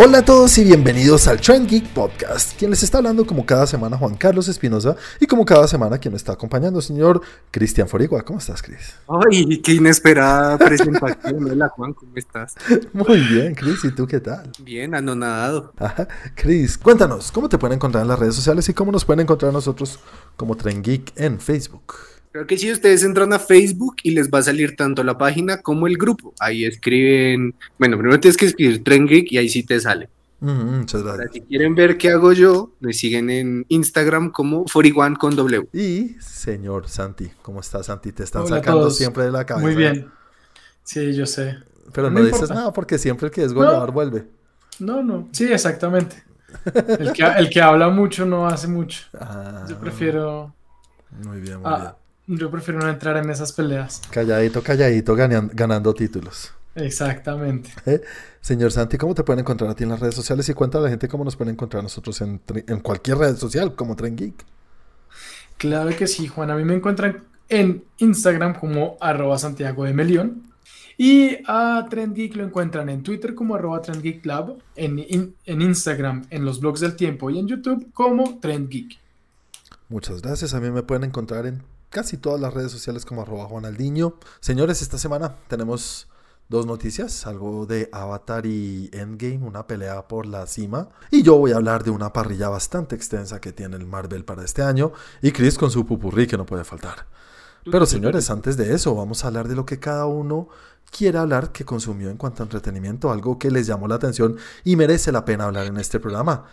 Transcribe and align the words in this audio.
Hola 0.00 0.18
a 0.18 0.24
todos 0.24 0.56
y 0.58 0.62
bienvenidos 0.62 1.26
al 1.26 1.40
Trend 1.40 1.68
Geek 1.68 1.88
Podcast. 1.88 2.56
Quien 2.56 2.70
les 2.70 2.84
está 2.84 2.98
hablando 2.98 3.26
como 3.26 3.44
cada 3.44 3.66
semana 3.66 3.98
Juan 3.98 4.14
Carlos 4.14 4.46
Espinosa 4.46 4.94
y 5.18 5.26
como 5.26 5.44
cada 5.44 5.66
semana 5.66 5.98
quien 5.98 6.12
me 6.12 6.16
está 6.16 6.34
acompañando, 6.34 6.80
señor 6.80 7.20
Cristian 7.50 7.88
Forigua. 7.88 8.22
¿Cómo 8.22 8.38
estás, 8.38 8.62
Cris? 8.62 8.94
Ay, 9.08 9.60
qué 9.60 9.72
inesperada 9.72 10.56
presentación. 10.56 11.50
Hola 11.50 11.68
Juan, 11.70 11.94
¿cómo 11.94 12.12
estás? 12.14 12.54
Muy 12.92 13.18
bien, 13.22 13.56
Cris. 13.56 13.84
¿Y 13.84 13.90
tú 13.90 14.06
qué 14.06 14.20
tal? 14.20 14.52
Bien, 14.60 14.94
anonadado. 14.94 15.72
Ajá. 15.76 16.06
Cris, 16.36 16.78
cuéntanos, 16.78 17.32
¿cómo 17.32 17.48
te 17.48 17.58
pueden 17.58 17.74
encontrar 17.74 18.02
en 18.02 18.08
las 18.08 18.20
redes 18.20 18.36
sociales 18.36 18.68
y 18.68 18.74
cómo 18.74 18.92
nos 18.92 19.04
pueden 19.04 19.22
encontrar 19.22 19.52
nosotros 19.52 19.98
como 20.36 20.56
Trend 20.56 20.84
Geek 20.84 21.12
en 21.16 21.40
Facebook? 21.40 21.94
Creo 22.32 22.46
que 22.46 22.58
si 22.58 22.70
ustedes 22.70 23.02
entran 23.02 23.32
a 23.32 23.38
Facebook 23.38 23.96
y 24.02 24.10
les 24.10 24.30
va 24.30 24.38
a 24.38 24.42
salir 24.42 24.76
tanto 24.76 25.02
la 25.02 25.16
página 25.16 25.62
como 25.62 25.86
el 25.86 25.96
grupo. 25.96 26.34
Ahí 26.38 26.64
escriben, 26.64 27.54
bueno, 27.78 27.96
primero 27.96 28.20
tienes 28.20 28.36
que 28.36 28.46
escribir 28.46 28.82
Geek 28.82 29.32
y 29.32 29.38
ahí 29.38 29.48
sí 29.48 29.62
te 29.62 29.80
sale. 29.80 30.08
Mm, 30.40 30.78
muchas 30.78 31.02
gracias. 31.02 31.20
Ahora, 31.20 31.32
si 31.32 31.40
quieren 31.40 31.74
ver 31.74 31.98
qué 31.98 32.10
hago 32.10 32.32
yo, 32.32 32.72
me 32.80 32.92
siguen 32.92 33.30
en 33.30 33.66
Instagram 33.68 34.30
como 34.30 34.64
41 34.72 35.16
con 35.18 35.34
W. 35.34 35.68
Y 35.72 36.16
señor 36.20 36.88
Santi, 36.88 37.30
¿cómo 37.42 37.60
estás, 37.60 37.86
Santi? 37.86 38.12
Te 38.12 38.22
están 38.22 38.42
Hola 38.42 38.56
sacando 38.56 38.90
siempre 38.90 39.24
de 39.24 39.32
la 39.32 39.44
cabeza. 39.44 39.66
Muy 39.66 39.74
bien. 39.74 40.08
Sí, 40.84 41.14
yo 41.14 41.26
sé. 41.26 41.58
Pero 41.92 42.10
No 42.10 42.20
no, 42.20 42.26
dices 42.26 42.50
nada 42.50 42.72
porque 42.72 42.98
siempre 42.98 43.26
el 43.26 43.32
que 43.32 43.42
es 43.42 43.52
goleador 43.52 43.90
vuelve. 43.90 44.26
No, 44.78 45.02
no. 45.02 45.28
Sí, 45.32 45.52
exactamente. 45.52 46.22
El 46.98 47.12
que, 47.12 47.22
el 47.24 47.50
que 47.50 47.60
habla 47.60 47.88
mucho 47.88 48.24
no 48.24 48.46
hace 48.46 48.68
mucho. 48.68 49.02
Ah, 49.20 49.64
Yo 49.68 49.78
prefiero. 49.78 50.54
Muy 51.24 51.40
bien, 51.40 51.56
muy 51.56 51.66
ah, 51.66 51.96
yo 52.28 52.50
prefiero 52.50 52.78
no 52.80 52.88
entrar 52.88 53.16
en 53.16 53.28
esas 53.30 53.52
peleas. 53.52 54.00
Calladito, 54.10 54.62
calladito, 54.62 55.16
ganan- 55.16 55.50
ganando 55.52 55.92
títulos. 55.94 56.52
Exactamente. 56.74 57.70
¿eh? 57.86 58.00
Señor 58.40 58.70
Santi, 58.70 58.96
¿cómo 58.98 59.14
te 59.14 59.24
pueden 59.24 59.40
encontrar 59.40 59.70
a 59.70 59.74
ti 59.74 59.82
en 59.82 59.90
las 59.90 59.98
redes 59.98 60.14
sociales? 60.14 60.48
Y 60.48 60.54
cuéntale 60.54 60.82
a 60.82 60.84
la 60.84 60.90
gente 60.90 61.08
cómo 61.08 61.24
nos 61.24 61.34
pueden 61.34 61.54
encontrar 61.54 61.82
nosotros 61.82 62.20
en, 62.20 62.40
en 62.68 62.80
cualquier 62.80 63.18
red 63.18 63.36
social, 63.36 63.74
como 63.74 63.96
Tren 63.96 64.14
Geek. 64.16 64.44
Claro 65.56 65.90
que 65.96 66.06
sí, 66.06 66.28
Juan. 66.28 66.50
A 66.50 66.56
mí 66.56 66.64
me 66.64 66.74
encuentran 66.74 67.24
en 67.48 67.82
Instagram 67.98 68.54
como 68.60 68.96
arroba 69.00 69.38
Santiago 69.38 69.84
de 69.84 69.92
Melión. 69.92 70.44
Y 71.00 71.38
a 71.46 71.86
Trend 71.88 72.14
Geek 72.14 72.34
lo 72.36 72.44
encuentran 72.44 72.88
en 72.88 73.02
Twitter 73.04 73.34
como 73.34 73.54
arroba 73.54 73.80
Trend 73.80 74.02
Geek 74.02 74.26
Lab, 74.26 74.56
en, 74.74 74.98
in- 74.98 75.34
en 75.46 75.62
Instagram, 75.62 76.26
en 76.30 76.44
los 76.44 76.60
blogs 76.60 76.80
del 76.80 76.96
tiempo 76.96 77.30
y 77.30 77.38
en 77.38 77.46
YouTube 77.46 77.92
como 77.92 78.38
Trend 78.40 78.68
Geek. 78.68 78.98
Muchas 79.88 80.22
gracias. 80.22 80.54
A 80.54 80.60
mí 80.60 80.70
me 80.70 80.82
pueden 80.82 81.04
encontrar 81.04 81.46
en 81.46 81.62
casi 81.90 82.16
todas 82.16 82.40
las 82.40 82.52
redes 82.54 82.72
sociales 82.72 83.04
como 83.04 83.22
arroba 83.22 83.44
Juanaldiño. 83.46 84.14
Señores, 84.40 84.82
esta 84.82 84.98
semana 84.98 85.36
tenemos 85.48 86.08
dos 86.48 86.64
noticias, 86.66 87.26
algo 87.26 87.66
de 87.66 87.88
Avatar 87.92 88.46
y 88.46 88.88
Endgame, 88.92 89.38
una 89.46 89.66
pelea 89.66 90.08
por 90.08 90.26
la 90.26 90.46
cima. 90.46 90.88
Y 91.10 91.22
yo 91.22 91.36
voy 91.36 91.52
a 91.52 91.56
hablar 91.56 91.84
de 91.84 91.90
una 91.90 92.12
parrilla 92.12 92.48
bastante 92.48 92.94
extensa 92.94 93.40
que 93.40 93.52
tiene 93.52 93.76
el 93.76 93.86
Marvel 93.86 94.24
para 94.24 94.44
este 94.44 94.62
año. 94.62 94.92
Y 95.22 95.32
Chris 95.32 95.58
con 95.58 95.70
su 95.70 95.84
pupurrí 95.86 96.26
que 96.26 96.36
no 96.38 96.46
puede 96.46 96.64
faltar. 96.64 97.06
Pero 97.70 97.84
señores, 97.84 98.30
antes 98.30 98.56
de 98.56 98.72
eso, 98.74 98.94
vamos 98.94 99.24
a 99.24 99.28
hablar 99.28 99.46
de 99.46 99.54
lo 99.54 99.66
que 99.66 99.78
cada 99.78 100.06
uno 100.06 100.48
quiera 100.90 101.20
hablar 101.20 101.52
que 101.52 101.66
consumió 101.66 102.08
en 102.08 102.16
cuanto 102.16 102.42
a 102.42 102.44
entretenimiento, 102.46 103.10
algo 103.12 103.38
que 103.38 103.50
les 103.50 103.66
llamó 103.66 103.86
la 103.88 103.96
atención 103.96 104.38
y 104.64 104.76
merece 104.76 105.12
la 105.12 105.26
pena 105.26 105.44
hablar 105.44 105.66
en 105.66 105.76
este 105.76 106.00
programa. 106.00 106.46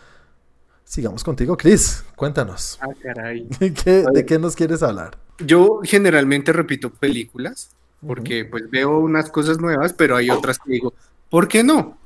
Sigamos 0.84 1.24
contigo, 1.24 1.56
Chris. 1.56 2.04
Cuéntanos. 2.16 2.78
Ah, 2.82 2.88
caray. 3.02 3.48
¿Qué- 3.58 4.04
¿De 4.12 4.26
qué 4.26 4.38
nos 4.38 4.54
quieres 4.54 4.82
hablar? 4.82 5.16
Yo 5.38 5.80
generalmente 5.84 6.52
repito 6.52 6.90
películas 6.90 7.70
porque 8.06 8.44
pues 8.44 8.70
veo 8.70 8.98
unas 8.98 9.30
cosas 9.30 9.58
nuevas, 9.58 9.92
pero 9.92 10.16
hay 10.16 10.30
otras 10.30 10.58
que 10.58 10.72
digo, 10.72 10.94
¿por 11.30 11.48
qué 11.48 11.62
no? 11.64 11.98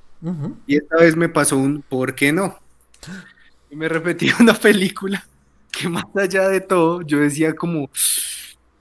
Y 0.66 0.76
esta 0.76 0.96
vez 0.96 1.16
me 1.16 1.28
pasó 1.28 1.56
un 1.58 1.82
¿por 1.82 2.14
qué 2.14 2.32
no? 2.32 2.58
Y 3.70 3.76
me 3.76 3.88
repetí 3.88 4.30
una 4.40 4.54
película 4.54 5.26
que 5.70 5.88
más 5.88 6.04
allá 6.16 6.48
de 6.48 6.60
todo, 6.60 7.02
yo 7.02 7.18
decía 7.20 7.54
como, 7.54 7.90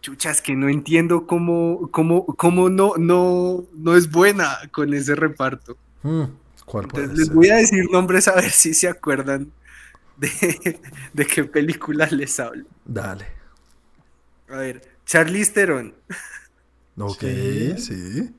chuchas, 0.01 0.41
que 0.41 0.55
no 0.55 0.69
entiendo 0.69 1.27
cómo, 1.27 1.89
cómo, 1.91 2.25
cómo 2.25 2.69
no, 2.69 2.93
no, 2.97 3.67
no 3.73 3.95
es 3.95 4.09
buena 4.11 4.57
con 4.71 4.93
ese 4.93 5.15
reparto. 5.15 5.77
Mm, 6.03 6.25
¿Cuál 6.65 6.88
puede 6.88 7.05
Entonces 7.05 7.17
les 7.17 7.27
ser? 7.27 7.35
voy 7.35 7.49
a 7.49 7.55
decir 7.57 7.85
nombres 7.91 8.27
a 8.27 8.35
ver 8.35 8.51
si 8.51 8.73
se 8.73 8.88
acuerdan 8.88 9.53
de, 10.17 10.81
de 11.13 11.27
qué 11.27 11.45
película 11.45 12.07
les 12.11 12.39
hablo. 12.39 12.67
Dale. 12.85 13.38
A 14.51 14.57
ver, 14.57 14.81
Charlize 15.05 15.51
Theron, 15.53 15.93
Ok, 16.97 17.19
Sí. 17.21 17.77
sí. 17.77 18.35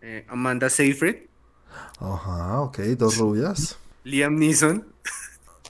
eh, 0.00 0.24
Amanda 0.28 0.70
Seyfried, 0.70 1.16
Ajá, 1.98 2.60
ok, 2.60 2.78
dos 2.96 3.18
rubias. 3.18 3.76
Liam 4.04 4.36
Neeson, 4.36 4.86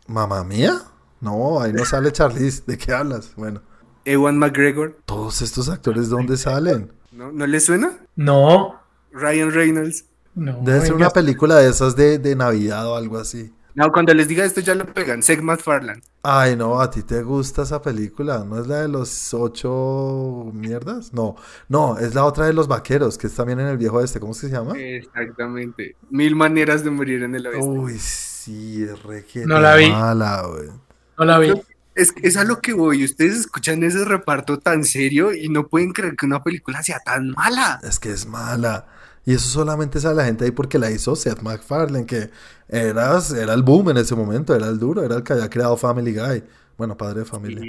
¿Mamá 0.06 0.44
mía? 0.44 0.82
No, 1.20 1.60
ahí 1.60 1.72
no 1.72 1.84
sale 1.84 2.12
Charlize. 2.12 2.62
¿De 2.66 2.76
qué 2.78 2.92
hablas? 2.92 3.32
Bueno, 3.36 3.62
Ewan 4.04 4.38
McGregor, 4.38 4.98
todos 5.04 5.42
estos 5.42 5.68
actores, 5.68 6.04
¿de 6.04 6.10
dónde 6.16 6.36
salen? 6.36 6.92
¿no, 7.10 7.32
¿no 7.32 7.46
les 7.46 7.64
suena? 7.64 7.98
No, 8.14 8.80
Ryan 9.10 9.50
Reynolds. 9.50 10.04
no. 10.34 10.60
Debe 10.62 10.82
ser 10.82 10.94
una 10.94 11.10
película 11.10 11.56
de 11.56 11.70
esas 11.70 11.96
de, 11.96 12.18
de 12.18 12.36
Navidad 12.36 12.86
o 12.86 12.94
algo 12.96 13.18
así. 13.18 13.52
No, 13.76 13.92
cuando 13.92 14.14
les 14.14 14.26
diga 14.26 14.42
esto 14.44 14.60
ya 14.62 14.74
lo 14.74 14.86
pegan. 14.86 15.22
Seth 15.22 15.42
MacFarlane. 15.42 16.00
Ay, 16.22 16.56
no, 16.56 16.80
a 16.80 16.90
ti 16.90 17.02
te 17.02 17.22
gusta 17.22 17.62
esa 17.62 17.82
película. 17.82 18.42
¿No 18.42 18.58
es 18.58 18.66
la 18.66 18.80
de 18.80 18.88
los 18.88 19.34
ocho 19.34 20.50
mierdas? 20.54 21.12
No, 21.12 21.36
no, 21.68 21.98
es 21.98 22.14
la 22.14 22.24
otra 22.24 22.46
de 22.46 22.54
los 22.54 22.68
vaqueros, 22.68 23.18
que 23.18 23.26
es 23.26 23.34
también 23.34 23.60
en 23.60 23.66
el 23.66 23.76
viejo 23.76 24.00
este. 24.00 24.18
¿Cómo 24.18 24.32
es 24.32 24.40
que 24.40 24.46
se 24.48 24.52
llama? 24.54 24.78
Exactamente. 24.78 25.94
Mil 26.08 26.34
maneras 26.34 26.84
de 26.84 26.90
morir 26.90 27.22
en 27.22 27.34
el 27.34 27.46
oeste. 27.46 27.64
Uy, 27.64 27.98
sí, 27.98 28.82
es 28.82 29.02
re 29.02 29.24
que 29.24 29.44
No 29.44 29.60
la 29.60 29.76
vi. 29.76 29.90
mala, 29.90 30.42
güey. 30.46 30.70
No 31.18 31.24
la 31.26 31.38
vi. 31.38 31.52
Es, 31.94 32.14
es 32.22 32.36
a 32.38 32.44
lo 32.44 32.60
que 32.60 32.72
voy. 32.72 33.04
Ustedes 33.04 33.36
escuchan 33.40 33.82
ese 33.82 34.04
reparto 34.06 34.58
tan 34.58 34.84
serio 34.84 35.34
y 35.34 35.48
no 35.50 35.66
pueden 35.68 35.92
creer 35.92 36.16
que 36.16 36.26
una 36.26 36.42
película 36.42 36.82
sea 36.82 36.98
tan 37.00 37.30
mala. 37.30 37.78
Es 37.82 37.98
que 37.98 38.10
es 38.10 38.26
mala. 38.26 38.86
Y 39.26 39.34
eso 39.34 39.48
solamente 39.48 40.00
sabe 40.00 40.14
la 40.16 40.24
gente 40.24 40.44
ahí 40.46 40.52
porque 40.52 40.78
la 40.78 40.90
hizo 40.90 41.14
Seth 41.16 41.42
MacFarlane, 41.42 42.06
que 42.06 42.30
era, 42.68 43.18
era 43.36 43.54
el 43.54 43.62
boom 43.62 43.90
en 43.90 43.98
ese 43.98 44.14
momento, 44.14 44.54
era 44.54 44.68
el 44.68 44.78
duro, 44.78 45.02
era 45.04 45.16
el 45.16 45.22
que 45.24 45.34
había 45.34 45.50
creado 45.50 45.76
Family 45.76 46.14
Guy. 46.14 46.44
Bueno, 46.78 46.96
padre 46.96 47.20
de 47.20 47.24
familia. 47.26 47.68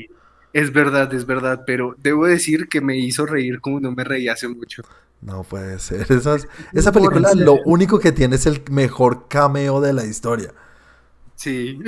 Es 0.54 0.72
verdad, 0.72 1.14
es 1.14 1.26
verdad, 1.26 1.64
pero 1.66 1.96
debo 1.98 2.26
decir 2.28 2.70
que 2.70 2.82
me 2.82 2.98
hizo 2.98 3.26
reír 3.26 3.60
como 3.62 3.80
no 3.80 3.92
me 3.92 4.04
reí 4.04 4.28
hace 4.30 4.48
mucho. 4.48 4.84
No 5.22 5.44
puede 5.44 5.80
ser. 5.80 6.12
Esas- 6.12 6.48
esa 6.74 6.92
película 6.92 7.32
¿en 7.32 7.44
lo 7.46 7.56
único 7.66 8.00
que 8.00 8.12
tiene 8.12 8.36
es 8.36 8.46
el 8.46 8.64
mejor 8.72 9.28
cameo 9.28 9.82
de 9.82 9.94
la 9.94 10.06
historia. 10.06 10.54
Sí. 11.36 11.80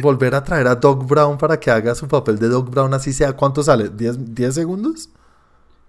Volver 0.00 0.34
a 0.34 0.44
traer 0.44 0.66
a 0.66 0.76
Doc 0.76 1.06
Brown 1.06 1.38
para 1.38 1.60
que 1.60 1.70
haga 1.70 1.94
su 1.94 2.08
papel 2.08 2.38
de 2.38 2.48
Doc 2.48 2.70
Brown, 2.70 2.94
así 2.94 3.12
sea, 3.12 3.34
¿cuánto 3.34 3.62
sale? 3.62 3.90
¿10, 3.90 4.16
10 4.34 4.54
segundos? 4.54 5.10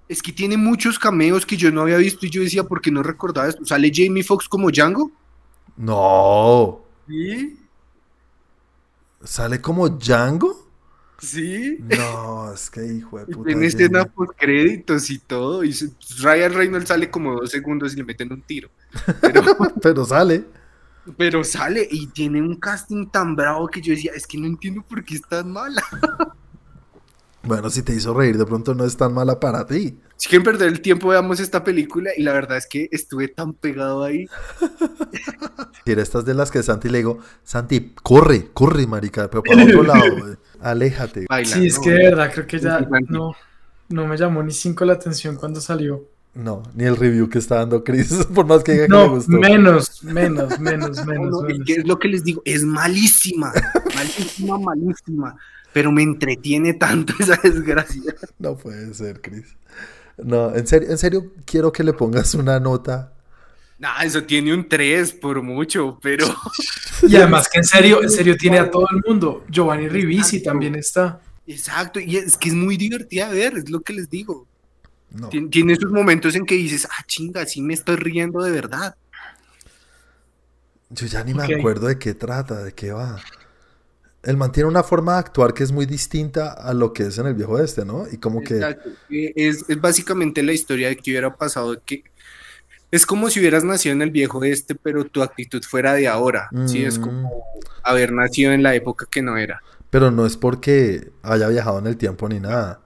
Es 0.09 0.21
que 0.21 0.33
tiene 0.33 0.57
muchos 0.57 0.99
cameos 0.99 1.45
que 1.45 1.55
yo 1.55 1.71
no 1.71 1.81
había 1.83 1.97
visto 1.97 2.25
y 2.25 2.29
yo 2.31 2.41
decía, 2.41 2.63
¿por 2.65 2.81
qué 2.81 2.91
no 2.91 3.01
recordaba 3.03 3.47
esto? 3.47 3.63
¿Sale 3.65 3.91
Jamie 3.93 4.23
Foxx 4.23 4.49
como 4.49 4.71
Django? 4.71 5.11
No. 5.77 6.81
Sí. 7.07 7.57
¿Sale 9.23 9.61
como 9.61 9.87
Django? 9.89 10.67
Sí. 11.19 11.77
No, 11.81 12.53
es 12.53 12.69
que 12.69 12.85
hijo 12.85 13.19
de 13.19 13.25
puta. 13.27 13.47
tiene 13.47 13.65
escena 13.67 14.05
post 14.05 14.31
créditos 14.37 15.09
y 15.09 15.19
todo. 15.19 15.63
Y 15.63 15.75
Ryan 16.21 16.53
Reynolds 16.53 16.87
sale 16.87 17.11
como 17.11 17.33
dos 17.35 17.51
segundos 17.51 17.93
y 17.93 17.97
le 17.97 18.05
meten 18.05 18.31
un 18.31 18.41
tiro. 18.41 18.69
Pero, 19.21 19.43
Pero 19.81 20.05
sale. 20.05 20.45
pero 21.17 21.43
sale 21.43 21.87
y 21.91 22.07
tiene 22.07 22.41
un 22.41 22.55
casting 22.55 23.07
tan 23.09 23.35
bravo 23.35 23.67
que 23.67 23.81
yo 23.81 23.93
decía, 23.93 24.13
es 24.15 24.25
que 24.25 24.37
no 24.37 24.47
entiendo 24.47 24.81
por 24.81 25.03
qué 25.03 25.15
es 25.15 25.21
tan 25.27 25.51
mala. 25.51 25.83
Bueno, 27.43 27.69
si 27.69 27.83
te 27.83 27.93
hizo 27.93 28.13
reír, 28.13 28.37
de 28.37 28.45
pronto 28.45 28.75
no 28.75 28.83
es 28.85 28.97
tan 28.97 29.13
mala 29.13 29.39
para 29.39 29.65
ti. 29.65 29.97
Si 30.17 30.27
quieren 30.27 30.43
perder 30.43 30.67
el 30.67 30.81
tiempo, 30.81 31.07
veamos 31.07 31.39
esta 31.39 31.63
película. 31.63 32.11
Y 32.17 32.23
la 32.23 32.33
verdad 32.33 32.57
es 32.57 32.67
que 32.67 32.89
estuve 32.91 33.29
tan 33.29 33.53
pegado 33.53 34.03
ahí. 34.03 34.27
Si 35.85 35.93
eres 35.93 36.03
estas 36.03 36.25
de 36.25 36.33
las 36.35 36.51
que 36.51 36.61
Santi 36.61 36.87
le 36.89 36.99
digo, 36.99 37.19
Santi, 37.43 37.93
corre, 38.03 38.49
corre, 38.53 38.85
marica, 38.85 39.27
pero 39.29 39.41
para 39.41 39.63
otro 39.63 39.81
lado, 39.83 40.17
güey. 40.19 40.35
aléjate. 40.61 41.25
Baila, 41.27 41.49
Sí, 41.55 41.65
es 41.67 41.75
¿no? 41.77 41.81
que 41.81 41.89
de 41.91 42.03
verdad 42.09 42.31
creo 42.33 42.45
que 42.45 42.59
ya 42.59 42.79
no, 43.07 43.33
no 43.87 44.05
me 44.05 44.15
llamó 44.17 44.43
ni 44.43 44.51
cinco 44.51 44.85
la 44.85 44.93
atención 44.93 45.35
cuando 45.35 45.59
salió. 45.61 46.03
No, 46.35 46.61
ni 46.75 46.83
el 46.83 46.95
review 46.95 47.27
que 47.27 47.39
está 47.39 47.55
dando 47.55 47.83
Chris, 47.83 48.13
por 48.35 48.45
más 48.45 48.63
que 48.63 48.73
diga 48.73 48.85
que 48.85 48.91
le 48.93 48.97
No, 48.99 49.09
gustó. 49.09 49.31
menos, 49.31 50.03
menos, 50.03 50.59
menos, 50.59 50.97
No, 50.99 51.05
menos. 51.05 51.31
no, 51.31 51.47
es 51.47 51.53
menos. 51.57 51.65
que 51.65 51.73
es 51.73 51.87
lo 51.87 51.97
que 51.97 52.07
les 52.07 52.23
digo, 52.23 52.41
es 52.45 52.63
malísima. 52.63 53.51
Malísima, 53.95 54.59
malísima. 54.59 55.35
Pero 55.73 55.91
me 55.91 56.01
entretiene 56.03 56.73
tanto 56.73 57.13
esa 57.19 57.35
desgracia. 57.43 58.15
No 58.39 58.57
puede 58.57 58.93
ser, 58.93 59.21
Chris. 59.21 59.55
No, 60.17 60.53
en 60.55 60.67
serio, 60.67 60.89
en 60.89 60.97
serio, 60.97 61.31
quiero 61.45 61.71
que 61.71 61.83
le 61.83 61.93
pongas 61.93 62.33
una 62.33 62.59
nota. 62.59 63.13
Nah, 63.77 64.01
eso 64.03 64.23
tiene 64.23 64.53
un 64.53 64.67
3 64.67 65.13
por 65.13 65.41
mucho, 65.41 65.97
pero. 66.01 66.25
Y 67.07 67.15
además 67.15 67.47
que 67.47 67.59
en 67.59 67.63
serio, 67.63 68.03
en 68.03 68.09
serio 68.09 68.35
tiene 68.35 68.59
a 68.59 68.69
todo 68.69 68.85
el 68.91 69.01
mundo. 69.07 69.45
Giovanni 69.49 69.87
Ribisi 69.87 70.37
Exacto. 70.37 70.49
también 70.51 70.75
está. 70.75 71.21
Exacto, 71.47 71.99
y 72.01 72.17
es 72.17 72.35
que 72.35 72.49
es 72.49 72.55
muy 72.55 72.75
divertida 72.75 73.29
ver, 73.29 73.57
es 73.57 73.69
lo 73.69 73.79
que 73.79 73.93
les 73.93 74.09
digo. 74.09 74.45
No. 75.11 75.29
Tien- 75.29 75.49
Tiene 75.49 75.73
esos 75.73 75.91
momentos 75.91 76.35
en 76.35 76.45
que 76.45 76.55
dices, 76.55 76.85
ah, 76.91 77.03
chinga, 77.07 77.45
sí 77.45 77.61
me 77.61 77.73
estoy 77.73 77.95
riendo 77.95 78.41
de 78.43 78.51
verdad. 78.51 78.95
Yo 80.89 81.05
ya 81.07 81.23
ni 81.23 81.33
me 81.33 81.43
acuerdo 81.43 81.87
de 81.87 81.97
qué 81.97 82.13
trata, 82.13 82.63
de 82.63 82.73
qué 82.73 82.91
va. 82.91 83.19
Él 84.23 84.35
mantiene 84.37 84.67
una 84.67 84.83
forma 84.83 85.13
de 85.13 85.19
actuar 85.19 85.53
que 85.53 85.63
es 85.63 85.71
muy 85.71 85.85
distinta 85.85 86.51
a 86.51 86.73
lo 86.73 86.91
que 86.91 87.03
es 87.03 87.17
en 87.17 87.27
el 87.27 87.33
viejo 87.35 87.57
este, 87.59 87.85
¿no? 87.85 88.05
Y 88.11 88.17
como 88.17 88.41
que... 88.41 88.55
Exacto. 88.55 88.89
Eh, 89.09 89.33
Es, 89.35 89.65
es 89.69 89.79
básicamente 89.79 90.43
la 90.43 90.51
historia 90.53 90.89
de 90.89 90.97
que 90.97 91.11
hubiera 91.11 91.35
pasado 91.35 91.81
que 91.85 92.03
es 92.91 93.05
como 93.05 93.29
si 93.29 93.39
hubieras 93.39 93.63
nacido 93.63 93.93
en 93.93 94.01
el 94.01 94.11
viejo 94.11 94.43
este, 94.43 94.75
pero 94.75 95.05
tu 95.05 95.21
actitud 95.21 95.61
fuera 95.63 95.93
de 95.93 96.07
ahora. 96.07 96.49
Sí, 96.65 96.83
es 96.83 96.97
Mm. 96.97 97.01
como 97.01 97.43
haber 97.83 98.11
nacido 98.11 98.51
en 98.51 98.63
la 98.63 98.75
época 98.75 99.05
que 99.09 99.21
no 99.21 99.37
era. 99.37 99.61
Pero 99.89 100.11
no 100.11 100.25
es 100.25 100.37
porque 100.37 101.11
haya 101.23 101.47
viajado 101.47 101.79
en 101.79 101.87
el 101.87 101.97
tiempo 101.97 102.27
ni 102.27 102.39
nada. 102.39 102.81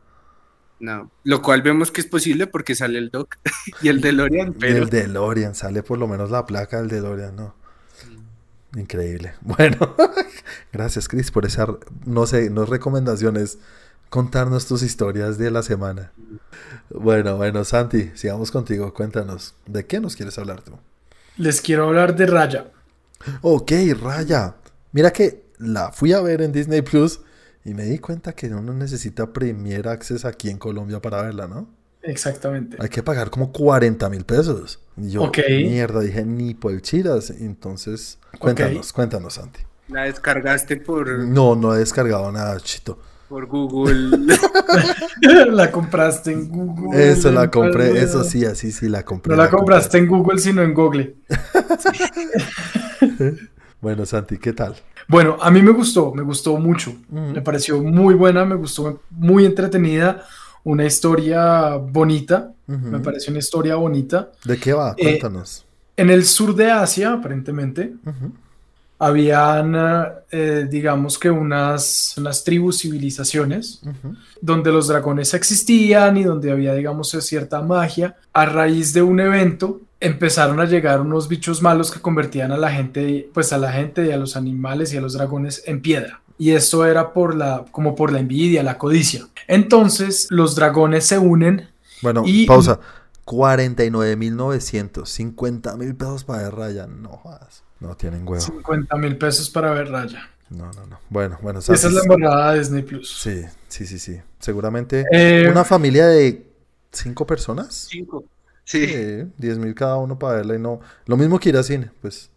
No. 0.80 1.10
Lo 1.24 1.42
cual 1.42 1.62
vemos 1.62 1.92
que 1.92 2.02
es 2.02 2.08
posible 2.08 2.46
porque 2.48 2.76
sale 2.76 3.00
el 3.00 3.10
Doc 3.10 3.38
y 3.82 3.88
el 3.88 4.02
DeLorean, 4.02 4.50
Y 4.50 4.60
pero 4.60 4.78
el 4.84 4.90
DeLorean, 4.90 5.56
sale 5.56 5.82
por 5.84 5.98
lo 5.98 6.08
menos 6.08 6.30
la 6.30 6.46
placa 6.46 6.78
del 6.78 6.90
DeLorean, 6.90 7.36
¿no? 7.36 7.56
Increíble. 8.76 9.34
Bueno, 9.42 9.96
gracias 10.72 11.08
Chris 11.08 11.32
por 11.32 11.46
esa, 11.46 11.68
no 12.06 12.26
sé, 12.26 12.50
no 12.50 12.64
es 12.64 12.70
recomendación, 12.70 13.38
es 13.38 13.60
contarnos 14.10 14.68
tus 14.68 14.84
historias 14.84 15.38
de 15.38 15.52
la 15.52 15.64
semana. 15.64 16.12
Bueno, 16.90 17.38
bueno, 17.38 17.64
Santi, 17.64 18.12
sigamos 18.16 18.52
contigo, 18.52 18.94
cuéntanos, 18.94 19.56
¿de 19.66 19.86
qué 19.86 20.00
nos 20.00 20.16
quieres 20.16 20.38
hablar 20.38 20.62
tú? 20.62 20.74
Les 21.38 21.62
quiero 21.62 21.88
hablar 21.88 22.16
de 22.16 22.28
Raya. 22.28 22.72
Ok, 23.42 23.72
Raya. 24.00 24.56
Mira 24.92 25.12
que 25.12 25.46
la 25.58 25.92
fui 25.92 26.14
a 26.14 26.22
ver 26.22 26.42
en 26.42 26.52
Disney 26.52 26.82
Plus 26.82 27.22
y 27.66 27.74
me 27.74 27.84
di 27.86 27.98
cuenta 27.98 28.34
que 28.34 28.48
uno 28.48 28.74
necesita 28.74 29.32
Premier 29.32 29.88
Access 29.88 30.26
aquí 30.26 30.50
en 30.50 30.58
Colombia 30.58 31.02
para 31.02 31.22
verla, 31.22 31.48
¿no? 31.48 31.68
Exactamente. 32.04 32.78
Hay 32.80 32.90
que 32.90 33.02
pagar 33.02 33.30
como 33.30 33.52
40 33.52 34.10
mil 34.10 34.26
pesos. 34.26 34.80
Y 34.98 35.12
yo, 35.12 35.32
mierda, 35.48 36.02
dije, 36.02 36.24
ni 36.26 36.54
por 36.54 36.80
chiras. 36.82 37.30
Entonces, 37.32 38.20
cuéntanos, 38.40 38.94
cuéntanos, 38.94 39.34
Santi. 39.34 39.62
la 39.88 40.04
descargaste 40.04 40.78
por, 40.78 41.10
No, 41.20 41.56
no 41.56 41.74
he 41.74 41.80
descargado 41.80 42.32
nada, 42.32 42.60
chito. 42.60 43.00
por 43.30 43.48
Google. 43.48 44.18
la 45.52 45.72
compraste 45.72 46.32
en 46.32 46.50
Google. 46.50 47.12
Eso 47.12 47.32
la 47.32 47.50
compré, 47.50 47.98
eso 48.00 48.24
sí, 48.24 48.46
así 48.46 48.72
sí 48.72 48.88
la 48.90 49.04
compré. 49.04 49.36
No 49.36 49.42
la 49.42 49.50
compraste 49.50 49.98
en 49.98 50.08
Google, 50.08 50.40
sino 50.40 50.62
en 50.62 50.74
Google. 50.74 51.16
Bueno, 53.82 54.06
Santi, 54.06 54.38
¿qué 54.38 54.54
tal? 54.54 54.76
Bueno, 55.10 55.38
a 55.42 55.52
mí 55.52 55.62
me 55.62 55.72
gustó, 55.72 56.14
me 56.14 56.24
gustó 56.24 56.56
mucho. 56.58 56.96
Me 57.10 57.42
pareció 57.42 57.82
muy 57.84 58.14
buena, 58.14 58.46
me 58.46 58.56
gustó 58.56 59.02
muy 59.10 59.46
entretenida. 59.46 60.24
Una 60.64 60.86
historia 60.86 61.76
bonita. 61.76 62.54
Me 62.68 63.00
pareció 63.00 63.32
una 63.32 63.40
historia 63.40 63.76
bonita. 63.76 64.32
¿De 64.46 64.58
qué 64.58 64.74
va? 64.74 64.96
Eh, 64.98 65.04
Cuéntanos. 65.04 65.66
En 65.98 66.10
el 66.10 66.26
sur 66.26 66.56
de 66.56 66.72
Asia, 66.72 67.14
aparentemente, 67.14 67.94
Ujú. 68.06 68.32
habían, 68.98 69.76
eh, 70.32 70.66
digamos 70.70 71.20
que 71.20 71.30
unas, 71.30 72.16
unas 72.18 72.44
tribus, 72.44 72.80
civilizaciones, 72.80 73.82
donde 74.42 74.72
los 74.72 74.88
dragones 74.88 75.34
existían 75.34 76.18
y 76.18 76.24
donde 76.24 76.52
había, 76.52 76.74
digamos, 76.74 77.10
cierta 77.10 77.62
magia. 77.62 78.16
A 78.32 78.46
raíz 78.46 78.94
de 78.94 79.02
un 79.02 79.20
evento, 79.20 79.82
empezaron 80.00 80.60
a 80.60 80.66
llegar 80.66 81.00
unos 81.02 81.28
bichos 81.28 81.62
malos 81.62 81.92
que 81.92 82.00
convertían 82.00 82.52
a 82.52 82.58
la 82.58 82.72
gente, 82.72 83.30
pues 83.34 83.54
a 83.54 83.58
la 83.58 83.72
gente 83.72 84.06
y 84.06 84.12
a 84.12 84.18
los 84.18 84.36
animales 84.36 84.94
y 84.94 84.98
a 84.98 85.02
los 85.02 85.14
dragones 85.14 85.64
en 85.66 85.82
piedra. 85.82 86.22
Y 86.38 86.52
esto 86.52 86.86
era 86.86 87.14
por 87.14 87.36
la, 87.36 87.66
como 87.72 87.96
por 87.96 88.12
la 88.12 88.20
envidia, 88.20 88.64
la 88.64 88.78
codicia. 88.78 89.28
Entonces, 89.48 90.28
los 90.30 90.56
dragones 90.56 91.06
se 91.06 91.18
unen. 91.18 91.70
Bueno, 92.02 92.24
Y- 92.26 92.46
pausa. 92.46 92.80
49.900, 93.26 95.06
50 95.08 95.76
mil 95.78 95.96
pesos 95.96 96.24
para 96.24 96.44
ver 96.44 96.56
Raya. 96.56 96.88
No 96.88 97.10
jodas. 97.10 97.64
No 97.80 97.96
tienen 97.96 98.28
huevo. 98.28 98.42
50 98.42 98.96
mil 98.98 99.18
pesos 99.18 99.50
para 99.50 99.72
ver 99.72 99.90
Raya. 99.90 100.30
No, 100.50 100.66
no, 100.74 100.86
no. 100.86 101.00
Bueno, 101.10 101.38
bueno, 101.42 101.60
Esa 101.60 101.74
es 101.74 101.84
la 101.92 102.02
embarrada 102.02 102.54
de 102.54 102.60
Disney 102.60 102.84
Plus. 102.84 103.20
Sí, 103.22 103.44
sí, 103.68 103.86
sí, 103.88 103.98
sí. 104.00 104.20
Seguramente 104.40 105.06
Eh, 105.12 105.48
una 105.50 105.64
familia 105.64 106.08
de 106.08 106.46
cinco 106.92 107.26
personas. 107.26 107.88
Cinco. 107.90 108.24
Sí, 108.66 108.86
Sí. 108.88 109.28
10 109.38 109.58
mil 109.58 109.74
cada 109.76 109.98
uno 109.98 110.18
para 110.20 110.38
verla 110.38 110.56
y 110.56 110.60
no. 110.60 110.80
Lo 111.06 111.18
mismo 111.18 111.40
que 111.40 111.50
ir 111.50 111.58
a 111.58 111.64
cine, 111.64 111.92
pues. 112.02 112.30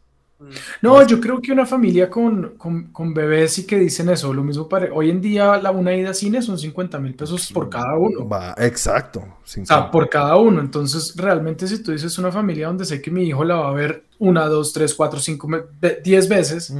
No, 0.82 1.06
yo 1.06 1.18
creo 1.18 1.40
que 1.40 1.50
una 1.50 1.64
familia 1.64 2.10
con, 2.10 2.56
con, 2.58 2.84
con 2.92 3.14
bebés 3.14 3.58
y 3.58 3.66
que 3.66 3.78
dicen 3.78 4.10
eso, 4.10 4.34
lo 4.34 4.42
mismo 4.42 4.68
para 4.68 4.92
hoy 4.92 5.10
en 5.10 5.20
día 5.20 5.56
la 5.56 5.70
una 5.70 5.94
ida 5.94 6.10
a 6.10 6.14
cine 6.14 6.42
son 6.42 6.58
50 6.58 6.98
mil 6.98 7.14
pesos 7.14 7.50
por 7.52 7.70
cada 7.70 7.96
uno. 7.96 8.28
Va, 8.28 8.54
exacto. 8.58 9.20
O 9.20 9.46
sea, 9.46 9.64
50. 9.64 9.90
por 9.90 10.08
cada 10.10 10.36
uno. 10.36 10.60
Entonces, 10.60 11.14
realmente 11.16 11.66
si 11.66 11.82
tú 11.82 11.92
dices 11.92 12.18
una 12.18 12.30
familia 12.30 12.66
donde 12.66 12.84
sé 12.84 13.00
que 13.00 13.10
mi 13.10 13.24
hijo 13.24 13.44
la 13.44 13.56
va 13.56 13.68
a 13.68 13.72
ver 13.72 14.04
una, 14.18 14.46
dos, 14.46 14.72
tres, 14.72 14.94
cuatro, 14.94 15.20
cinco, 15.20 15.48
diez 16.04 16.28
veces. 16.28 16.72